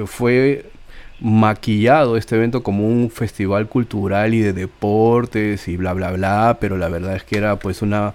[0.06, 0.66] fue
[1.22, 6.78] maquillado este evento como un festival cultural y de deportes y bla bla bla, pero
[6.78, 8.14] la verdad es que era pues una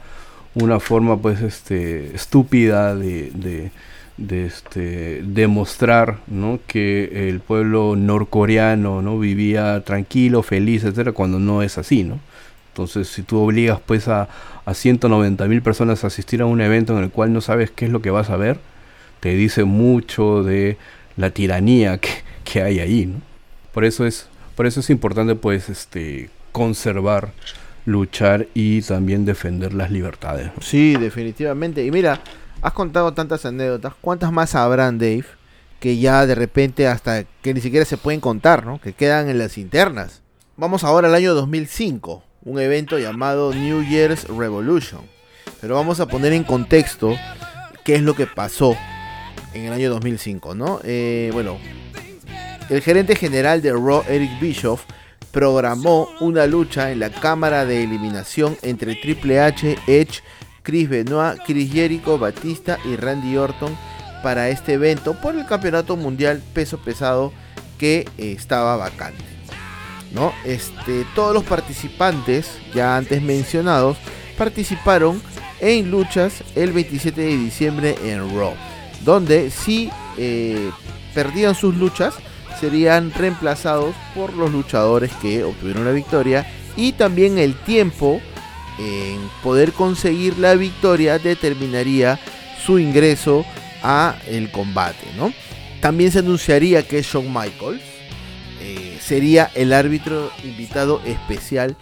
[0.55, 3.71] una forma pues este estúpida de,
[4.17, 6.61] de, este demostrar ¿no?
[6.67, 12.21] que el pueblo norcoreano no vivía tranquilo feliz etcétera cuando no es así no
[12.69, 14.29] entonces si tú obligas pues a,
[14.65, 17.87] a 190 mil personas a asistir a un evento en el cual no sabes qué
[17.87, 18.59] es lo que vas a ver
[19.19, 20.77] te dice mucho de
[21.17, 22.11] la tiranía que,
[22.45, 23.21] que hay ahí no
[23.73, 27.33] por eso es por eso es importante pues este conservar
[27.87, 30.51] luchar y también defender las libertades.
[30.61, 31.85] Sí, definitivamente.
[31.85, 32.21] Y mira,
[32.63, 33.95] has contado tantas anécdotas.
[34.01, 35.27] ¿Cuántas más habrán, Dave?
[35.81, 38.81] Que ya de repente hasta que ni siquiera se pueden contar, ¿no?
[38.81, 40.23] Que quedan en las internas.
[40.57, 45.03] Vamos ahora al año 2005, un evento llamado New Year's Revolution.
[45.61, 47.17] Pero vamos a poner en contexto
[47.85, 48.77] qué es lo que pasó
[49.53, 50.81] en el año 2005, ¿no?
[50.85, 51.59] Eh, bueno,
[52.71, 54.85] el gerente general de Raw, Eric Bischoff,
[55.35, 60.23] programó una lucha en la cámara de eliminación entre Triple H, Edge,
[60.63, 63.77] Chris Benoit, Chris Jericho, Batista y Randy Orton
[64.23, 67.33] para este evento por el campeonato mundial peso pesado
[67.79, 69.25] que eh, estaba vacante.
[70.13, 70.33] ¿no?
[70.45, 73.99] Este, todos los participantes, ya antes mencionados,
[74.39, 75.21] participaron
[75.59, 78.55] en luchas el 27 de diciembre en Raw,
[79.05, 80.71] donde si eh,
[81.13, 82.15] perdían sus luchas,
[82.61, 88.21] serían reemplazados por los luchadores que obtuvieron la victoria y también el tiempo
[88.79, 92.19] en poder conseguir la victoria determinaría
[92.65, 93.45] su ingreso
[93.83, 95.33] a el combate, ¿no?
[95.81, 97.83] También se anunciaría que Shawn Michaels
[98.61, 101.77] eh, sería el árbitro invitado especial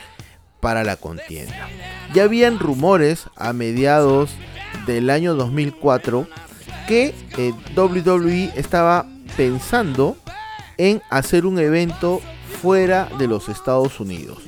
[0.61, 1.69] para la contienda.
[2.13, 4.31] Ya habían rumores a mediados
[4.87, 6.27] del año 2004
[6.89, 10.17] que eh, WWE estaba pensando
[10.79, 12.21] en hacer un evento
[12.61, 14.39] fuera de los Estados Unidos.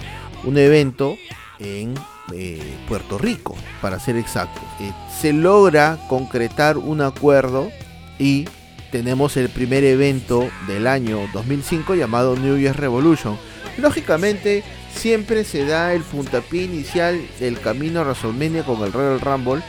[0.45, 1.17] Un evento
[1.59, 1.95] en
[2.33, 4.61] eh, Puerto Rico, para ser exacto.
[4.81, 7.71] Eh, se logra concretar un acuerdo
[8.19, 8.47] y
[8.91, 13.37] tenemos el primer evento del año 2005 llamado New Year's Revolution.
[13.77, 14.63] Lógicamente,
[14.95, 19.63] siempre se da el puntapié inicial del camino a WrestleMania con el Royal Rumble,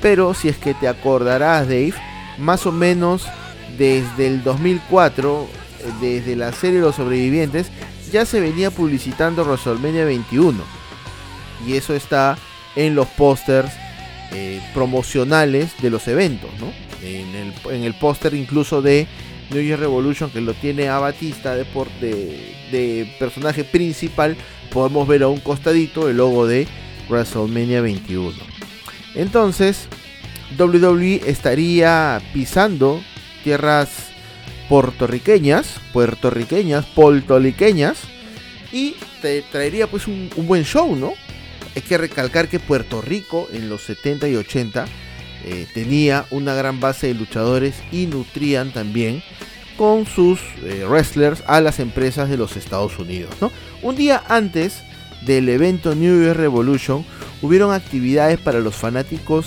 [0.00, 1.94] pero si es que te acordarás, Dave,
[2.38, 3.26] más o menos
[3.76, 5.46] desde el 2004
[6.00, 7.70] desde la serie Los Sobrevivientes,
[8.12, 10.62] ya se venía publicitando WrestleMania 21.
[11.66, 12.38] Y eso está
[12.76, 13.70] en los pósters
[14.32, 16.72] eh, promocionales de los eventos, ¿no?
[17.02, 19.06] En el, en el póster incluso de
[19.50, 21.64] New Year Revolution, que lo tiene a Batista de,
[22.00, 24.36] de, de personaje principal,
[24.70, 26.66] podemos ver a un costadito el logo de
[27.08, 28.32] WrestleMania 21.
[29.14, 29.88] Entonces,
[30.58, 33.02] WWE estaría pisando
[33.42, 34.09] tierras
[34.70, 37.98] puertorriqueñas, puertorriqueñas, poltoliqueñas,
[38.70, 41.14] y te traería pues un, buen show, ¿no?
[41.74, 44.86] Hay que recalcar que Puerto Rico en los 70 y 80
[45.44, 49.24] eh, tenía una gran base de luchadores y nutrían también
[49.76, 53.34] con sus eh, wrestlers a las empresas de los Estados Unidos.
[53.82, 54.82] Un día antes
[55.22, 57.04] del evento New Year Revolution
[57.42, 59.46] hubieron actividades para los fanáticos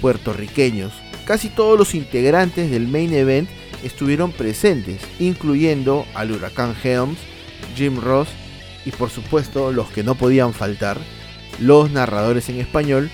[0.00, 0.94] puertorriqueños.
[1.26, 3.50] Casi todos los integrantes del main event
[3.82, 7.18] estuvieron presentes, incluyendo al huracán Helms,
[7.76, 8.28] Jim Ross
[8.84, 10.98] y por supuesto los que no podían faltar,
[11.58, 13.10] los narradores en español,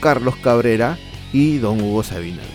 [0.00, 0.98] Carlos Cabrera
[1.32, 2.48] y don Hugo Sabinovich.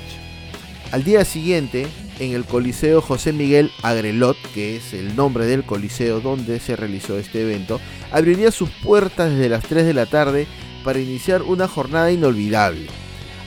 [0.92, 1.88] Al día siguiente,
[2.20, 7.18] en el Coliseo José Miguel Agrelot, que es el nombre del coliseo donde se realizó
[7.18, 7.80] este evento,
[8.12, 10.48] abriría sus puertas desde las 3 de la tarde
[10.84, 12.88] para iniciar una jornada inolvidable.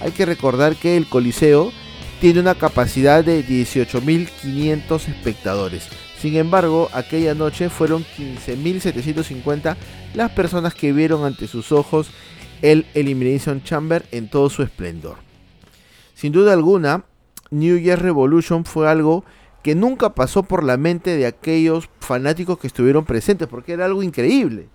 [0.00, 1.72] Hay que recordar que el coliseo
[2.20, 5.88] tiene una capacidad de 18.500 espectadores.
[6.18, 9.76] Sin embargo, aquella noche fueron 15.750
[10.14, 12.10] las personas que vieron ante sus ojos
[12.62, 15.16] el Elimination Chamber en todo su esplendor.
[16.14, 17.04] Sin duda alguna,
[17.50, 19.24] New Year Revolution fue algo
[19.62, 24.02] que nunca pasó por la mente de aquellos fanáticos que estuvieron presentes, porque era algo
[24.02, 24.68] increíble.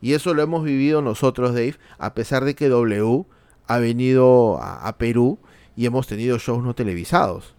[0.00, 3.24] Y eso lo hemos vivido nosotros, Dave, a pesar de que W
[3.66, 5.38] ha venido a, a Perú
[5.76, 7.54] y hemos tenido shows no televisados.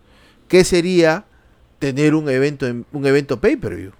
[0.48, 1.26] ¿Qué sería
[1.80, 3.92] tener un evento, un evento pay-per-view?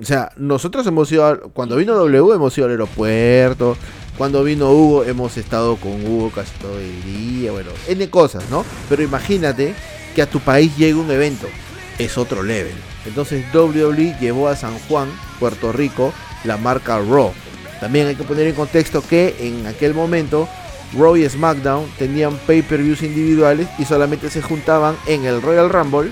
[0.00, 3.76] O sea, nosotros hemos ido, cuando vino W hemos ido al aeropuerto,
[4.16, 8.64] cuando vino Hugo hemos estado con Hugo casi todo el día, bueno, N cosas, ¿no?
[8.88, 9.74] Pero imagínate
[10.14, 11.46] que a tu país llegue un evento,
[11.98, 12.74] es otro level.
[13.06, 15.08] Entonces WWE llevó a San Juan,
[15.38, 16.12] Puerto Rico,
[16.44, 17.32] la marca Raw.
[17.80, 20.48] También hay que poner en contexto que en aquel momento
[20.92, 26.10] Raw y SmackDown tenían pay-per-views individuales y solamente se juntaban en el Royal Rumble,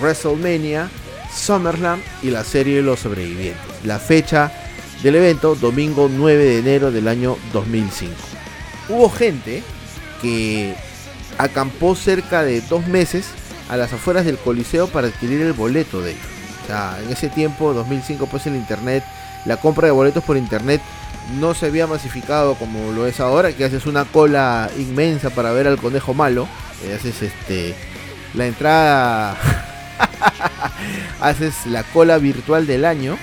[0.00, 0.90] WrestleMania,
[1.34, 3.62] SummerSlam y la serie de los sobrevivientes.
[3.84, 4.52] La fecha
[5.02, 8.14] del evento, domingo 9 de enero del año 2005.
[8.88, 9.62] Hubo gente
[10.20, 10.74] que
[11.38, 13.26] acampó cerca de dos meses
[13.68, 16.26] a las afueras del Coliseo para adquirir el boleto de ellos.
[17.04, 19.04] En ese tiempo, 2005, pues el internet,
[19.44, 20.80] la compra de boletos por internet
[21.34, 25.66] no se había masificado como lo es ahora, que haces una cola inmensa para ver
[25.66, 26.48] al conejo malo,
[26.86, 27.74] y haces este
[28.34, 29.36] la entrada
[31.20, 33.16] haces la cola virtual del año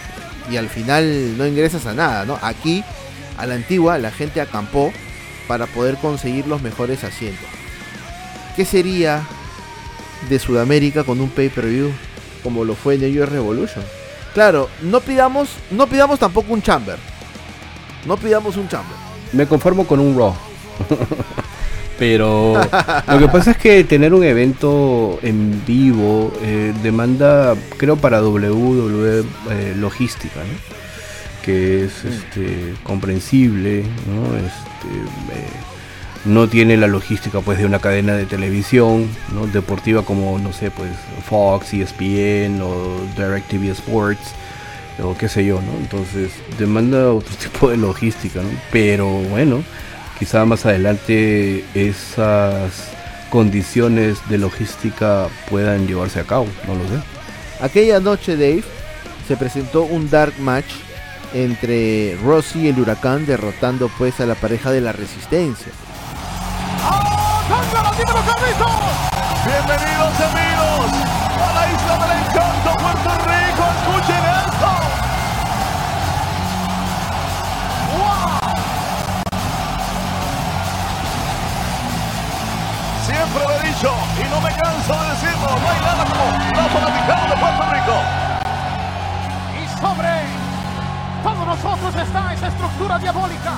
[0.49, 2.37] y al final no ingresas a nada, ¿no?
[2.41, 2.83] Aquí,
[3.37, 4.91] a la antigua, la gente acampó
[5.47, 7.47] para poder conseguir los mejores asientos.
[8.55, 9.23] ¿Qué sería
[10.29, 11.91] de Sudamérica con un pay-per-view
[12.43, 13.83] como lo fue New Year Revolution?
[14.33, 16.97] Claro, no pidamos, no pidamos tampoco un chamber.
[18.05, 18.95] No pidamos un chamber.
[19.31, 20.33] Me conformo con un Raw.
[21.99, 22.53] Pero
[23.07, 29.23] lo que pasa es que tener un evento en vivo eh, demanda, creo, para WWE
[29.51, 30.73] eh, logística, ¿no?
[31.43, 32.07] que es mm.
[32.07, 34.35] este, comprensible, ¿no?
[34.37, 35.47] Este, eh,
[36.25, 39.45] no tiene la logística pues de una cadena de televisión ¿no?
[39.45, 40.91] deportiva como no sé pues
[41.25, 44.33] Fox, ESPN o DirecTV Sports
[45.01, 45.71] o qué sé yo, ¿no?
[45.79, 48.49] Entonces demanda otro tipo de logística, ¿no?
[48.71, 49.63] Pero bueno,
[50.19, 52.89] quizá más adelante esas
[53.29, 57.03] condiciones de logística puedan llevarse a cabo, no lo sé.
[57.61, 58.63] Aquella noche, Dave,
[59.27, 60.71] se presentó un dark match
[61.33, 65.71] entre Rossi y el Huracán derrotando pues a la pareja de la Resistencia.
[69.45, 70.52] Bienvenidos amigos
[83.33, 83.89] Siempre lo he dicho
[84.21, 85.47] y no me canso de decirlo.
[85.49, 87.95] No hay nada como la fanaticada de Puerto Rico.
[89.57, 90.13] Y sobre
[91.23, 93.53] todos nosotros está esa estructura diabólica.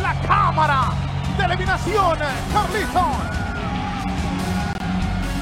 [0.00, 0.92] La cámara
[1.36, 2.18] de eliminación,
[2.52, 3.02] Carlitos.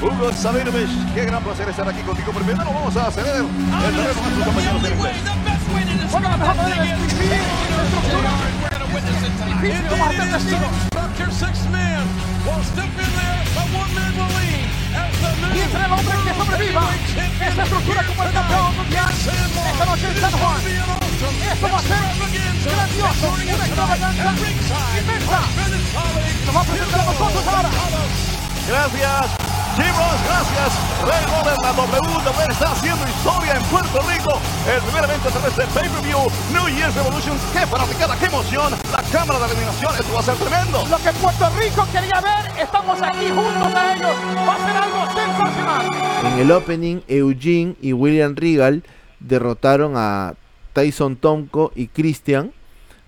[0.01, 2.31] Hugo Sabinovich, qué gran placer estar aquí contigo.
[2.31, 3.45] Primero vamos a ceder el
[3.95, 5.15] terreno a sus compañeros de inglés.
[6.11, 7.43] Bueno, la mejor manera es dividir
[7.77, 8.31] la estructura.
[9.61, 13.05] Difícil como hacer testigo.
[15.53, 16.83] Y entre el hombre que sobreviva
[17.47, 20.61] esta estructura como el campeón mundial esta noche en San Juan.
[21.51, 22.03] Esto va a ser
[22.65, 24.29] grandioso, una extravaganza
[24.99, 25.39] inmensa.
[26.45, 27.69] Nos va a presentar a nosotros ahora.
[28.67, 29.25] Gracias,
[29.75, 30.71] Chivos, gracias.
[31.03, 34.39] Ray Robert, la WWE está haciendo historia en Puerto Rico.
[34.73, 36.19] El primer evento a través del pay-per-view
[36.53, 37.37] New Year's Revolution.
[37.51, 38.71] ¡Qué fanaticada, qué emoción!
[38.89, 40.85] La cámara de eliminación, esto va a ser tremendo.
[40.89, 44.15] Lo que Puerto Rico quería ver, estamos aquí juntos a ellos.
[44.47, 45.89] Va a ser algo sensacional.
[46.23, 48.81] En el opening, Eugene y William Regal
[49.19, 50.35] derrotaron a
[50.71, 52.53] Tyson Tomko y Christian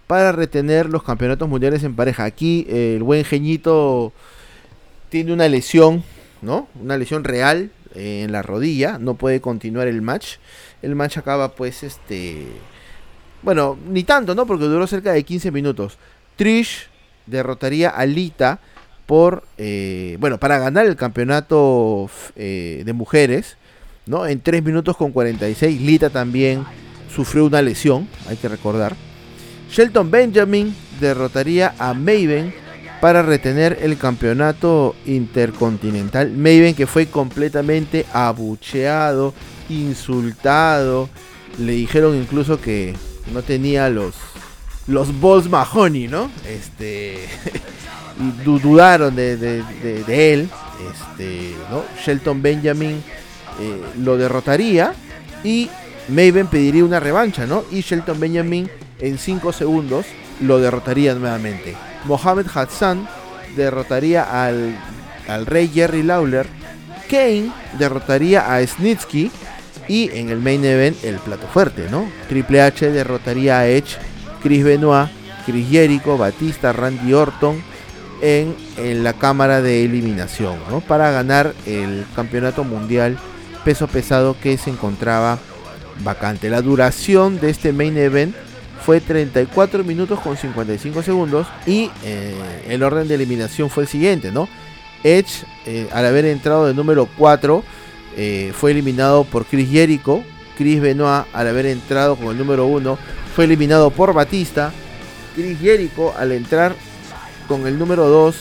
[0.06, 2.26] para retener los campeonatos mundiales en pareja.
[2.26, 4.12] Aquí eh, el buen Geñito
[5.10, 6.04] tiene una lesión,
[6.42, 6.68] ¿no?
[6.82, 10.38] Una lesión real eh, en la rodilla, no puede continuar el match.
[10.82, 12.48] El match acaba pues este
[13.44, 14.46] bueno, ni tanto, ¿no?
[14.46, 15.98] Porque duró cerca de 15 minutos.
[16.36, 16.88] Trish
[17.26, 18.60] derrotaría a Lita
[19.06, 23.58] por, eh, bueno, para ganar el campeonato eh, de mujeres,
[24.06, 24.26] ¿no?
[24.26, 25.80] En 3 minutos con 46.
[25.82, 26.66] Lita también
[27.14, 28.96] sufrió una lesión, hay que recordar.
[29.72, 32.54] Shelton Benjamin derrotaría a Maven
[33.02, 36.32] para retener el campeonato intercontinental.
[36.32, 39.34] Maven que fue completamente abucheado,
[39.70, 41.10] insultado.
[41.60, 42.94] Le dijeron incluso que
[43.34, 44.16] no tenía los
[44.88, 46.30] los balls Mahoney, ¿no?
[46.48, 47.18] Este
[48.20, 50.50] y du- dudaron de- de él.
[50.92, 51.84] Este, ¿no?
[52.06, 53.02] Shelton Benjamin
[53.60, 54.94] eh, lo derrotaría
[55.44, 55.70] y
[56.10, 57.64] Maven pediría una revancha, ¿no?
[57.72, 58.70] Y Shelton Benjamin
[59.00, 60.06] en 5 segundos
[60.40, 61.76] lo derrotaría nuevamente.
[62.06, 63.08] Mohamed Hassan
[63.56, 64.78] derrotaría al,
[65.28, 66.48] al rey Jerry Lawler.
[67.10, 69.32] Kane derrotaría a Snitsky.
[69.90, 72.10] Y en el main event, el plato fuerte, ¿no?
[72.28, 73.96] Triple H derrotaría a Edge,
[74.44, 75.10] Chris Benoit,
[75.46, 77.64] Chris Jericho, Batista, Randy Orton
[78.22, 80.82] en, en la cámara de eliminación, ¿no?
[80.82, 83.18] Para ganar el campeonato mundial
[83.64, 85.40] peso pesado que se encontraba
[86.04, 86.50] vacante.
[86.50, 88.36] La duración de este main event
[88.88, 92.34] fue 34 minutos con 55 segundos y eh,
[92.70, 94.48] el orden de eliminación fue el siguiente, ¿no?
[95.04, 97.66] Edge, eh, al haber entrado de número 4,
[98.16, 100.24] eh, fue eliminado por Chris Jericho.
[100.58, 102.98] Chris Benoit, al haber entrado con el número 1,
[103.36, 104.72] fue eliminado por Batista.
[105.36, 106.74] Chris Jericho, al entrar
[107.50, 108.38] con el número 2,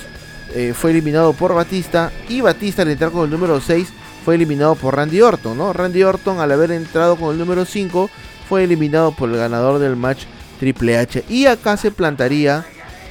[0.55, 2.12] eh, fue eliminado por Batista.
[2.28, 3.89] Y Batista, al entrar con el número 6,
[4.24, 5.59] fue eliminado por Randy Orton.
[5.59, 5.73] ¿no?
[5.73, 8.09] Randy Orton, al haber entrado con el número 5,
[8.48, 10.27] fue eliminado por el ganador del match
[10.59, 11.24] Triple H.
[11.28, 12.65] Y acá se plantaría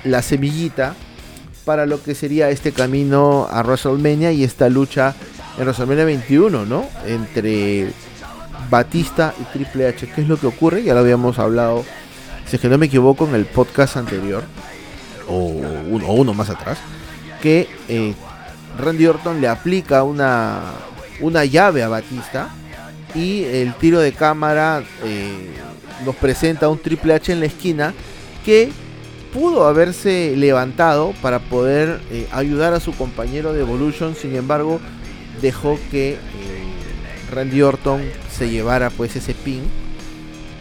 [0.03, 0.95] la semillita
[1.65, 5.15] para lo que sería este camino a WrestleMania y esta lucha
[5.57, 6.85] en WrestleMania 21, ¿no?
[7.05, 7.89] Entre
[8.69, 10.07] Batista y Triple H.
[10.13, 10.83] ¿Qué es lo que ocurre?
[10.83, 11.83] Ya lo habíamos hablado,
[12.45, 14.43] si es que no me equivoco, en el podcast anterior,
[15.27, 16.77] o uno, más atrás,
[17.41, 18.13] que eh,
[18.77, 20.61] Randy Orton le aplica una,
[21.21, 22.49] una llave a Batista
[23.13, 25.53] y el tiro de cámara eh,
[26.03, 27.93] nos presenta un Triple H en la esquina
[28.43, 28.71] que
[29.33, 34.79] pudo haberse levantado para poder eh, ayudar a su compañero de Evolution, sin embargo
[35.41, 36.17] dejó que eh,
[37.31, 38.01] Randy Orton
[38.31, 39.63] se llevara pues ese pin.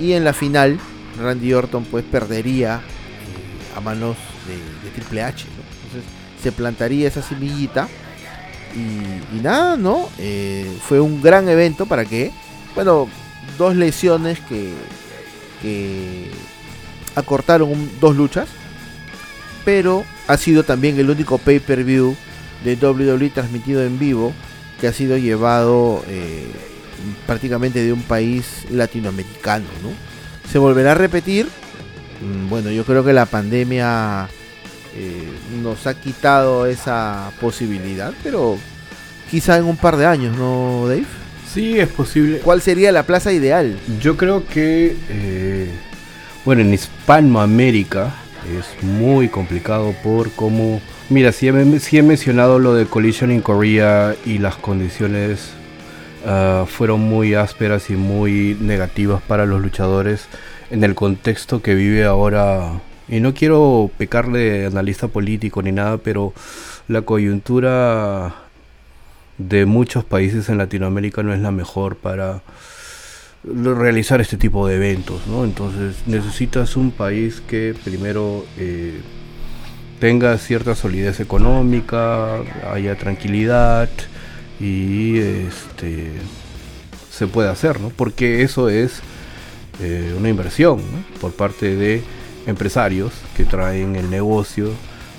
[0.01, 0.81] Y en la final
[1.21, 4.17] Randy Orton pues perdería eh, a manos
[4.49, 6.11] de, Triple H, entonces
[6.43, 7.89] se plantaría esa semillita.
[8.75, 10.09] Y, y nada, ¿no?
[10.89, 12.33] Fue un gran evento para que,
[12.75, 13.09] bueno,
[13.57, 14.73] dos lesiones que,
[17.15, 18.49] acortaron un- dos luchas,
[19.65, 22.17] pero ha sido también el único pay-per-view
[22.65, 24.33] de WWE transmitido en vivo
[24.81, 26.47] que ha sido llevado eh,
[27.27, 29.91] prácticamente de un país latinoamericano, ¿no?
[30.51, 31.49] ¿Se volverá a repetir?
[32.21, 34.29] Mm, Bueno, yo creo que la pandemia
[34.97, 35.29] eh,
[35.63, 38.57] nos ha quitado esa posibilidad, pero
[39.31, 41.07] quizá en un par de años, ¿no, Dave?
[41.55, 42.41] Sí, es posible.
[42.41, 43.79] ¿Cuál sería la plaza ideal?
[44.01, 45.71] Yo creo que, eh,
[46.45, 48.13] bueno, en Hispanoamérica
[48.59, 50.81] es muy complicado por cómo...
[51.11, 55.51] Mira, si he, sí he mencionado lo de Collision in Korea y las condiciones
[56.27, 60.27] ah, fueron muy ásperas y muy negativas para los luchadores
[60.73, 62.81] en el contexto que vive ahora.
[63.07, 66.33] Y no quiero pecar de analista político ni nada, pero
[66.89, 68.44] la coyuntura
[69.39, 72.43] de muchos países en Latinoamérica no es la mejor para
[73.45, 75.45] realizar este tipo de eventos, ¿no?
[75.45, 79.01] Entonces necesitas un país que primero eh,
[80.01, 82.39] tenga cierta solidez económica,
[82.73, 83.89] haya tranquilidad
[84.61, 86.13] y este
[87.11, 87.91] se puede hacer, ¿no?
[87.91, 89.01] Porque eso es
[89.81, 90.81] eh, una inversión
[91.21, 92.03] por parte de
[92.47, 94.71] empresarios que traen el negocio,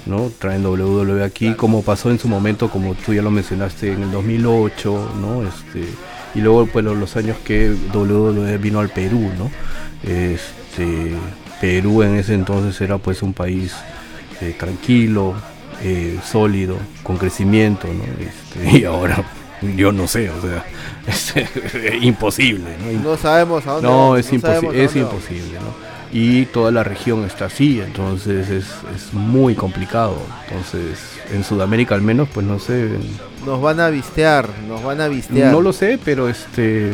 [0.06, 0.32] ¿no?
[0.40, 4.12] Traen WWE aquí, como pasó en su momento, como tú ya lo mencionaste en el
[4.12, 5.44] 2008, ¿no?
[5.44, 5.86] Este,
[6.36, 9.50] y luego pues lo- los años que WWE vino al Perú, ¿no?
[10.04, 11.12] Este,
[11.62, 13.74] Perú en ese entonces era pues un país
[14.42, 15.34] eh, tranquilo,
[15.82, 18.04] eh, sólido, con crecimiento, ¿no?
[18.20, 19.24] Este, y ahora
[19.76, 20.66] yo no sé, o sea,
[21.08, 21.34] es,
[22.04, 23.12] imposible, ¿no?
[23.12, 25.95] No sabemos a dónde No, es, no imposi- es imposible, ¿no?
[26.18, 30.16] Y toda la región está así, entonces es, es muy complicado.
[30.48, 32.88] Entonces, en Sudamérica al menos, pues no sé,
[33.46, 35.52] Nos van a vistear, nos van a vistear.
[35.52, 36.94] no lo sé, pero este, eh,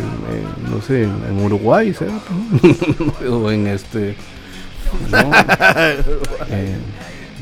[0.71, 2.13] no sé, en Uruguay, ¿será?
[3.29, 4.15] o en este,
[5.11, 5.19] no,
[6.49, 6.75] Eh,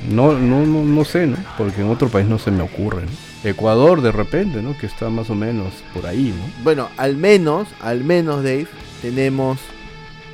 [0.09, 1.37] no, no, no, no sé, ¿no?
[1.57, 3.49] Porque en otro país no se me ocurre, ¿no?
[3.49, 4.77] Ecuador de repente, ¿no?
[4.77, 6.63] Que está más o menos por ahí, ¿no?
[6.65, 8.67] Bueno, al menos, al menos, Dave,
[9.01, 9.59] tenemos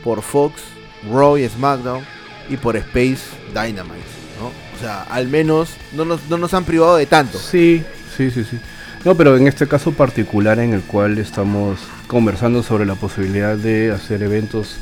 [0.04, 0.62] por Fox,
[1.11, 2.03] Raw y SmackDown
[2.49, 3.19] y por Space
[3.49, 4.06] Dynamite,
[4.40, 4.48] ¿no?
[4.48, 7.38] O sea, al menos no nos, no nos han privado de tanto.
[7.40, 7.84] Sí,
[8.15, 8.60] sí, sí, sí.
[9.03, 13.91] No, pero en este caso particular en el cual estamos conversando sobre la posibilidad de
[13.91, 14.77] hacer eventos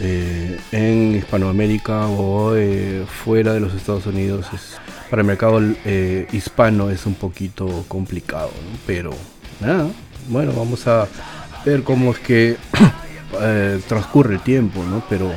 [0.00, 4.78] eh, en Hispanoamérica o eh, fuera de los Estados Unidos, es-
[5.10, 8.78] para el mercado eh, hispano es un poquito complicado, ¿no?
[8.86, 9.10] Pero
[9.60, 9.88] nada,
[10.28, 11.06] bueno, vamos a
[11.64, 12.56] ver cómo es que
[13.40, 15.02] eh, transcurre el tiempo, ¿no?
[15.08, 15.30] Pero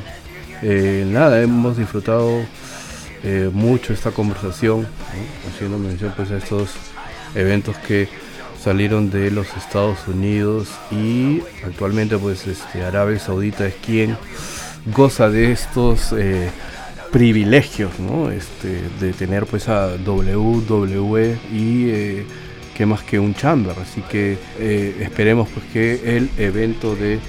[0.62, 2.42] eh, nada, hemos disfrutado
[3.24, 4.88] eh, mucho esta conversación,
[5.48, 6.72] haciendo mención pues a estos
[7.36, 8.08] eventos que
[8.62, 14.18] salieron de los Estados Unidos y actualmente pues este Arabia Saudita es quien
[14.86, 16.16] goza de estos
[17.12, 18.32] privilegios, ¿no?
[18.32, 22.24] Este, de tener pues a WWE y
[22.76, 24.38] que más que un chamber, así que
[25.00, 27.20] esperemos pues que el evento de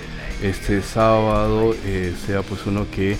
[0.45, 3.17] este sábado eh, sea pues uno que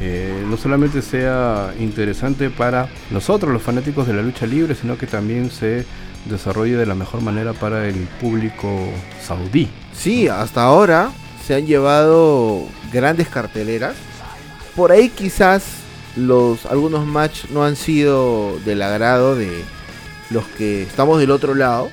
[0.00, 5.06] eh, no solamente sea interesante para nosotros los fanáticos de la lucha libre, sino que
[5.06, 5.86] también se
[6.26, 8.68] desarrolle de la mejor manera para el público
[9.22, 9.68] saudí.
[9.94, 11.10] Sí, hasta ahora
[11.46, 13.94] se han llevado grandes carteleras.
[14.74, 15.64] Por ahí quizás
[16.14, 19.50] los algunos match no han sido del agrado de
[20.28, 21.90] los que estamos del otro lado.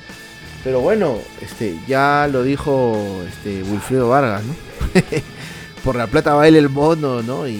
[0.62, 4.63] Pero bueno, este ya lo dijo este Wilfredo Vargas, ¿no?
[5.84, 7.46] Por la plata baila el mono, ¿no?
[7.46, 7.58] Y, y-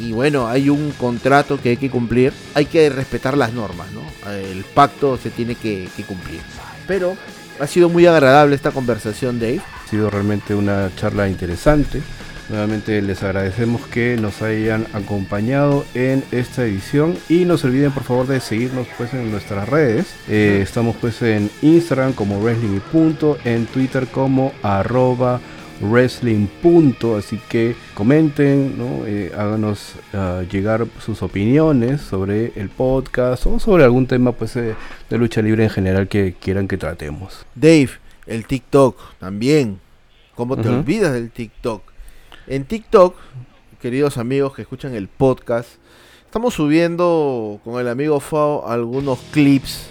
[0.00, 2.32] y- y bueno, hay un contrato que hay que cumplir.
[2.54, 4.02] Hay que respetar las normas, ¿no?
[4.30, 6.40] El pacto se tiene que, que cumplir.
[6.86, 7.16] Pero
[7.58, 9.60] ha sido muy agradable esta conversación, Dave.
[9.84, 12.02] Ha sido realmente una charla interesante.
[12.50, 18.04] Nuevamente les agradecemos que nos hayan acompañado en esta edición y no se olviden por
[18.04, 20.06] favor de seguirnos pues en nuestras redes.
[20.28, 25.40] Eh, estamos pues en Instagram como Wrestling y Punto, en Twitter como arroba
[25.80, 29.06] wrestling punto así que comenten ¿no?
[29.06, 34.74] Eh, háganos ah, llegar sus opiniones sobre el podcast o sobre algún tema pues eh,
[35.08, 37.90] de lucha libre en general que quieran que tratemos Dave,
[38.26, 39.80] el TikTok también.
[40.34, 41.82] ¿Cómo te olvidas del TikTok?
[42.46, 43.16] En TikTok,
[43.80, 45.68] queridos amigos que escuchan el podcast,
[46.24, 49.88] estamos subiendo con el amigo Fao algunos clips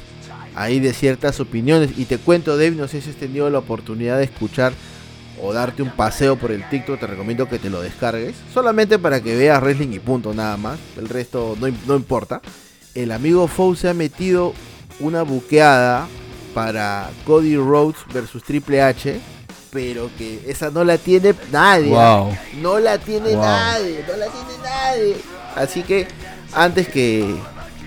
[0.56, 1.98] ahí de ciertas opiniones.
[1.98, 4.72] Y te cuento, Dave, no sé si has tenido la oportunidad de escuchar
[5.42, 8.36] o darte un paseo por el TikTok, te recomiendo que te lo descargues.
[8.54, 10.80] Solamente para que veas wrestling y punto, nada más.
[10.98, 12.42] El resto no, no importa.
[12.96, 14.54] El amigo Fou se ha metido
[15.00, 16.08] una buqueada
[16.56, 19.20] para Cody Rhodes versus Triple H.
[19.70, 21.90] Pero que esa no la tiene nadie.
[21.90, 23.42] wow No la tiene Wow.
[23.46, 24.04] nadie.
[24.08, 25.16] No la tiene nadie.
[25.56, 26.08] Así que
[26.54, 27.36] antes que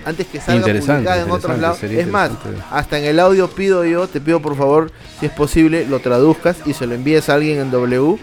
[0.05, 1.83] antes que salga publicada en otros lados.
[1.83, 2.31] Es más,
[2.71, 6.57] hasta en el audio pido yo, te pido por favor, si es posible, lo traduzcas
[6.65, 8.17] y se lo envíes a alguien en W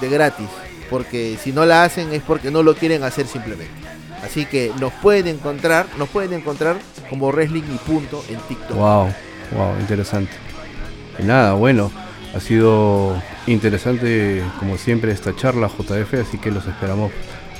[0.00, 0.48] de gratis.
[0.90, 3.72] Porque si no la hacen es porque no lo quieren hacer simplemente.
[4.22, 6.76] Así que nos pueden encontrar, nos pueden encontrar
[7.10, 8.76] como Wrestling y punto en TikTok.
[8.76, 9.12] Wow,
[9.52, 10.32] wow, interesante.
[11.18, 11.90] Y nada, bueno,
[12.34, 13.14] ha sido
[13.46, 17.12] interesante como siempre esta charla JF, así que los esperamos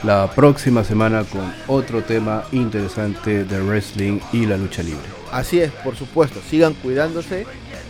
[0.04, 5.02] la próxima semana con otro tema interesante de wrestling y la lucha libre.
[5.32, 6.40] Así es, por supuesto.
[6.48, 7.46] Sigan cuidándose,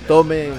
[0.06, 0.50] tomen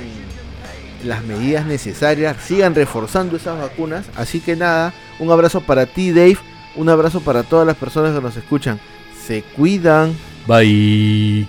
[1.04, 4.06] las medidas necesarias, sigan reforzando esas vacunas.
[4.16, 6.38] Así que nada, un abrazo para ti, Dave.
[6.76, 8.80] Un abrazo para todas las personas que nos escuchan.
[9.26, 10.16] Se cuidan.
[10.46, 11.48] Bye.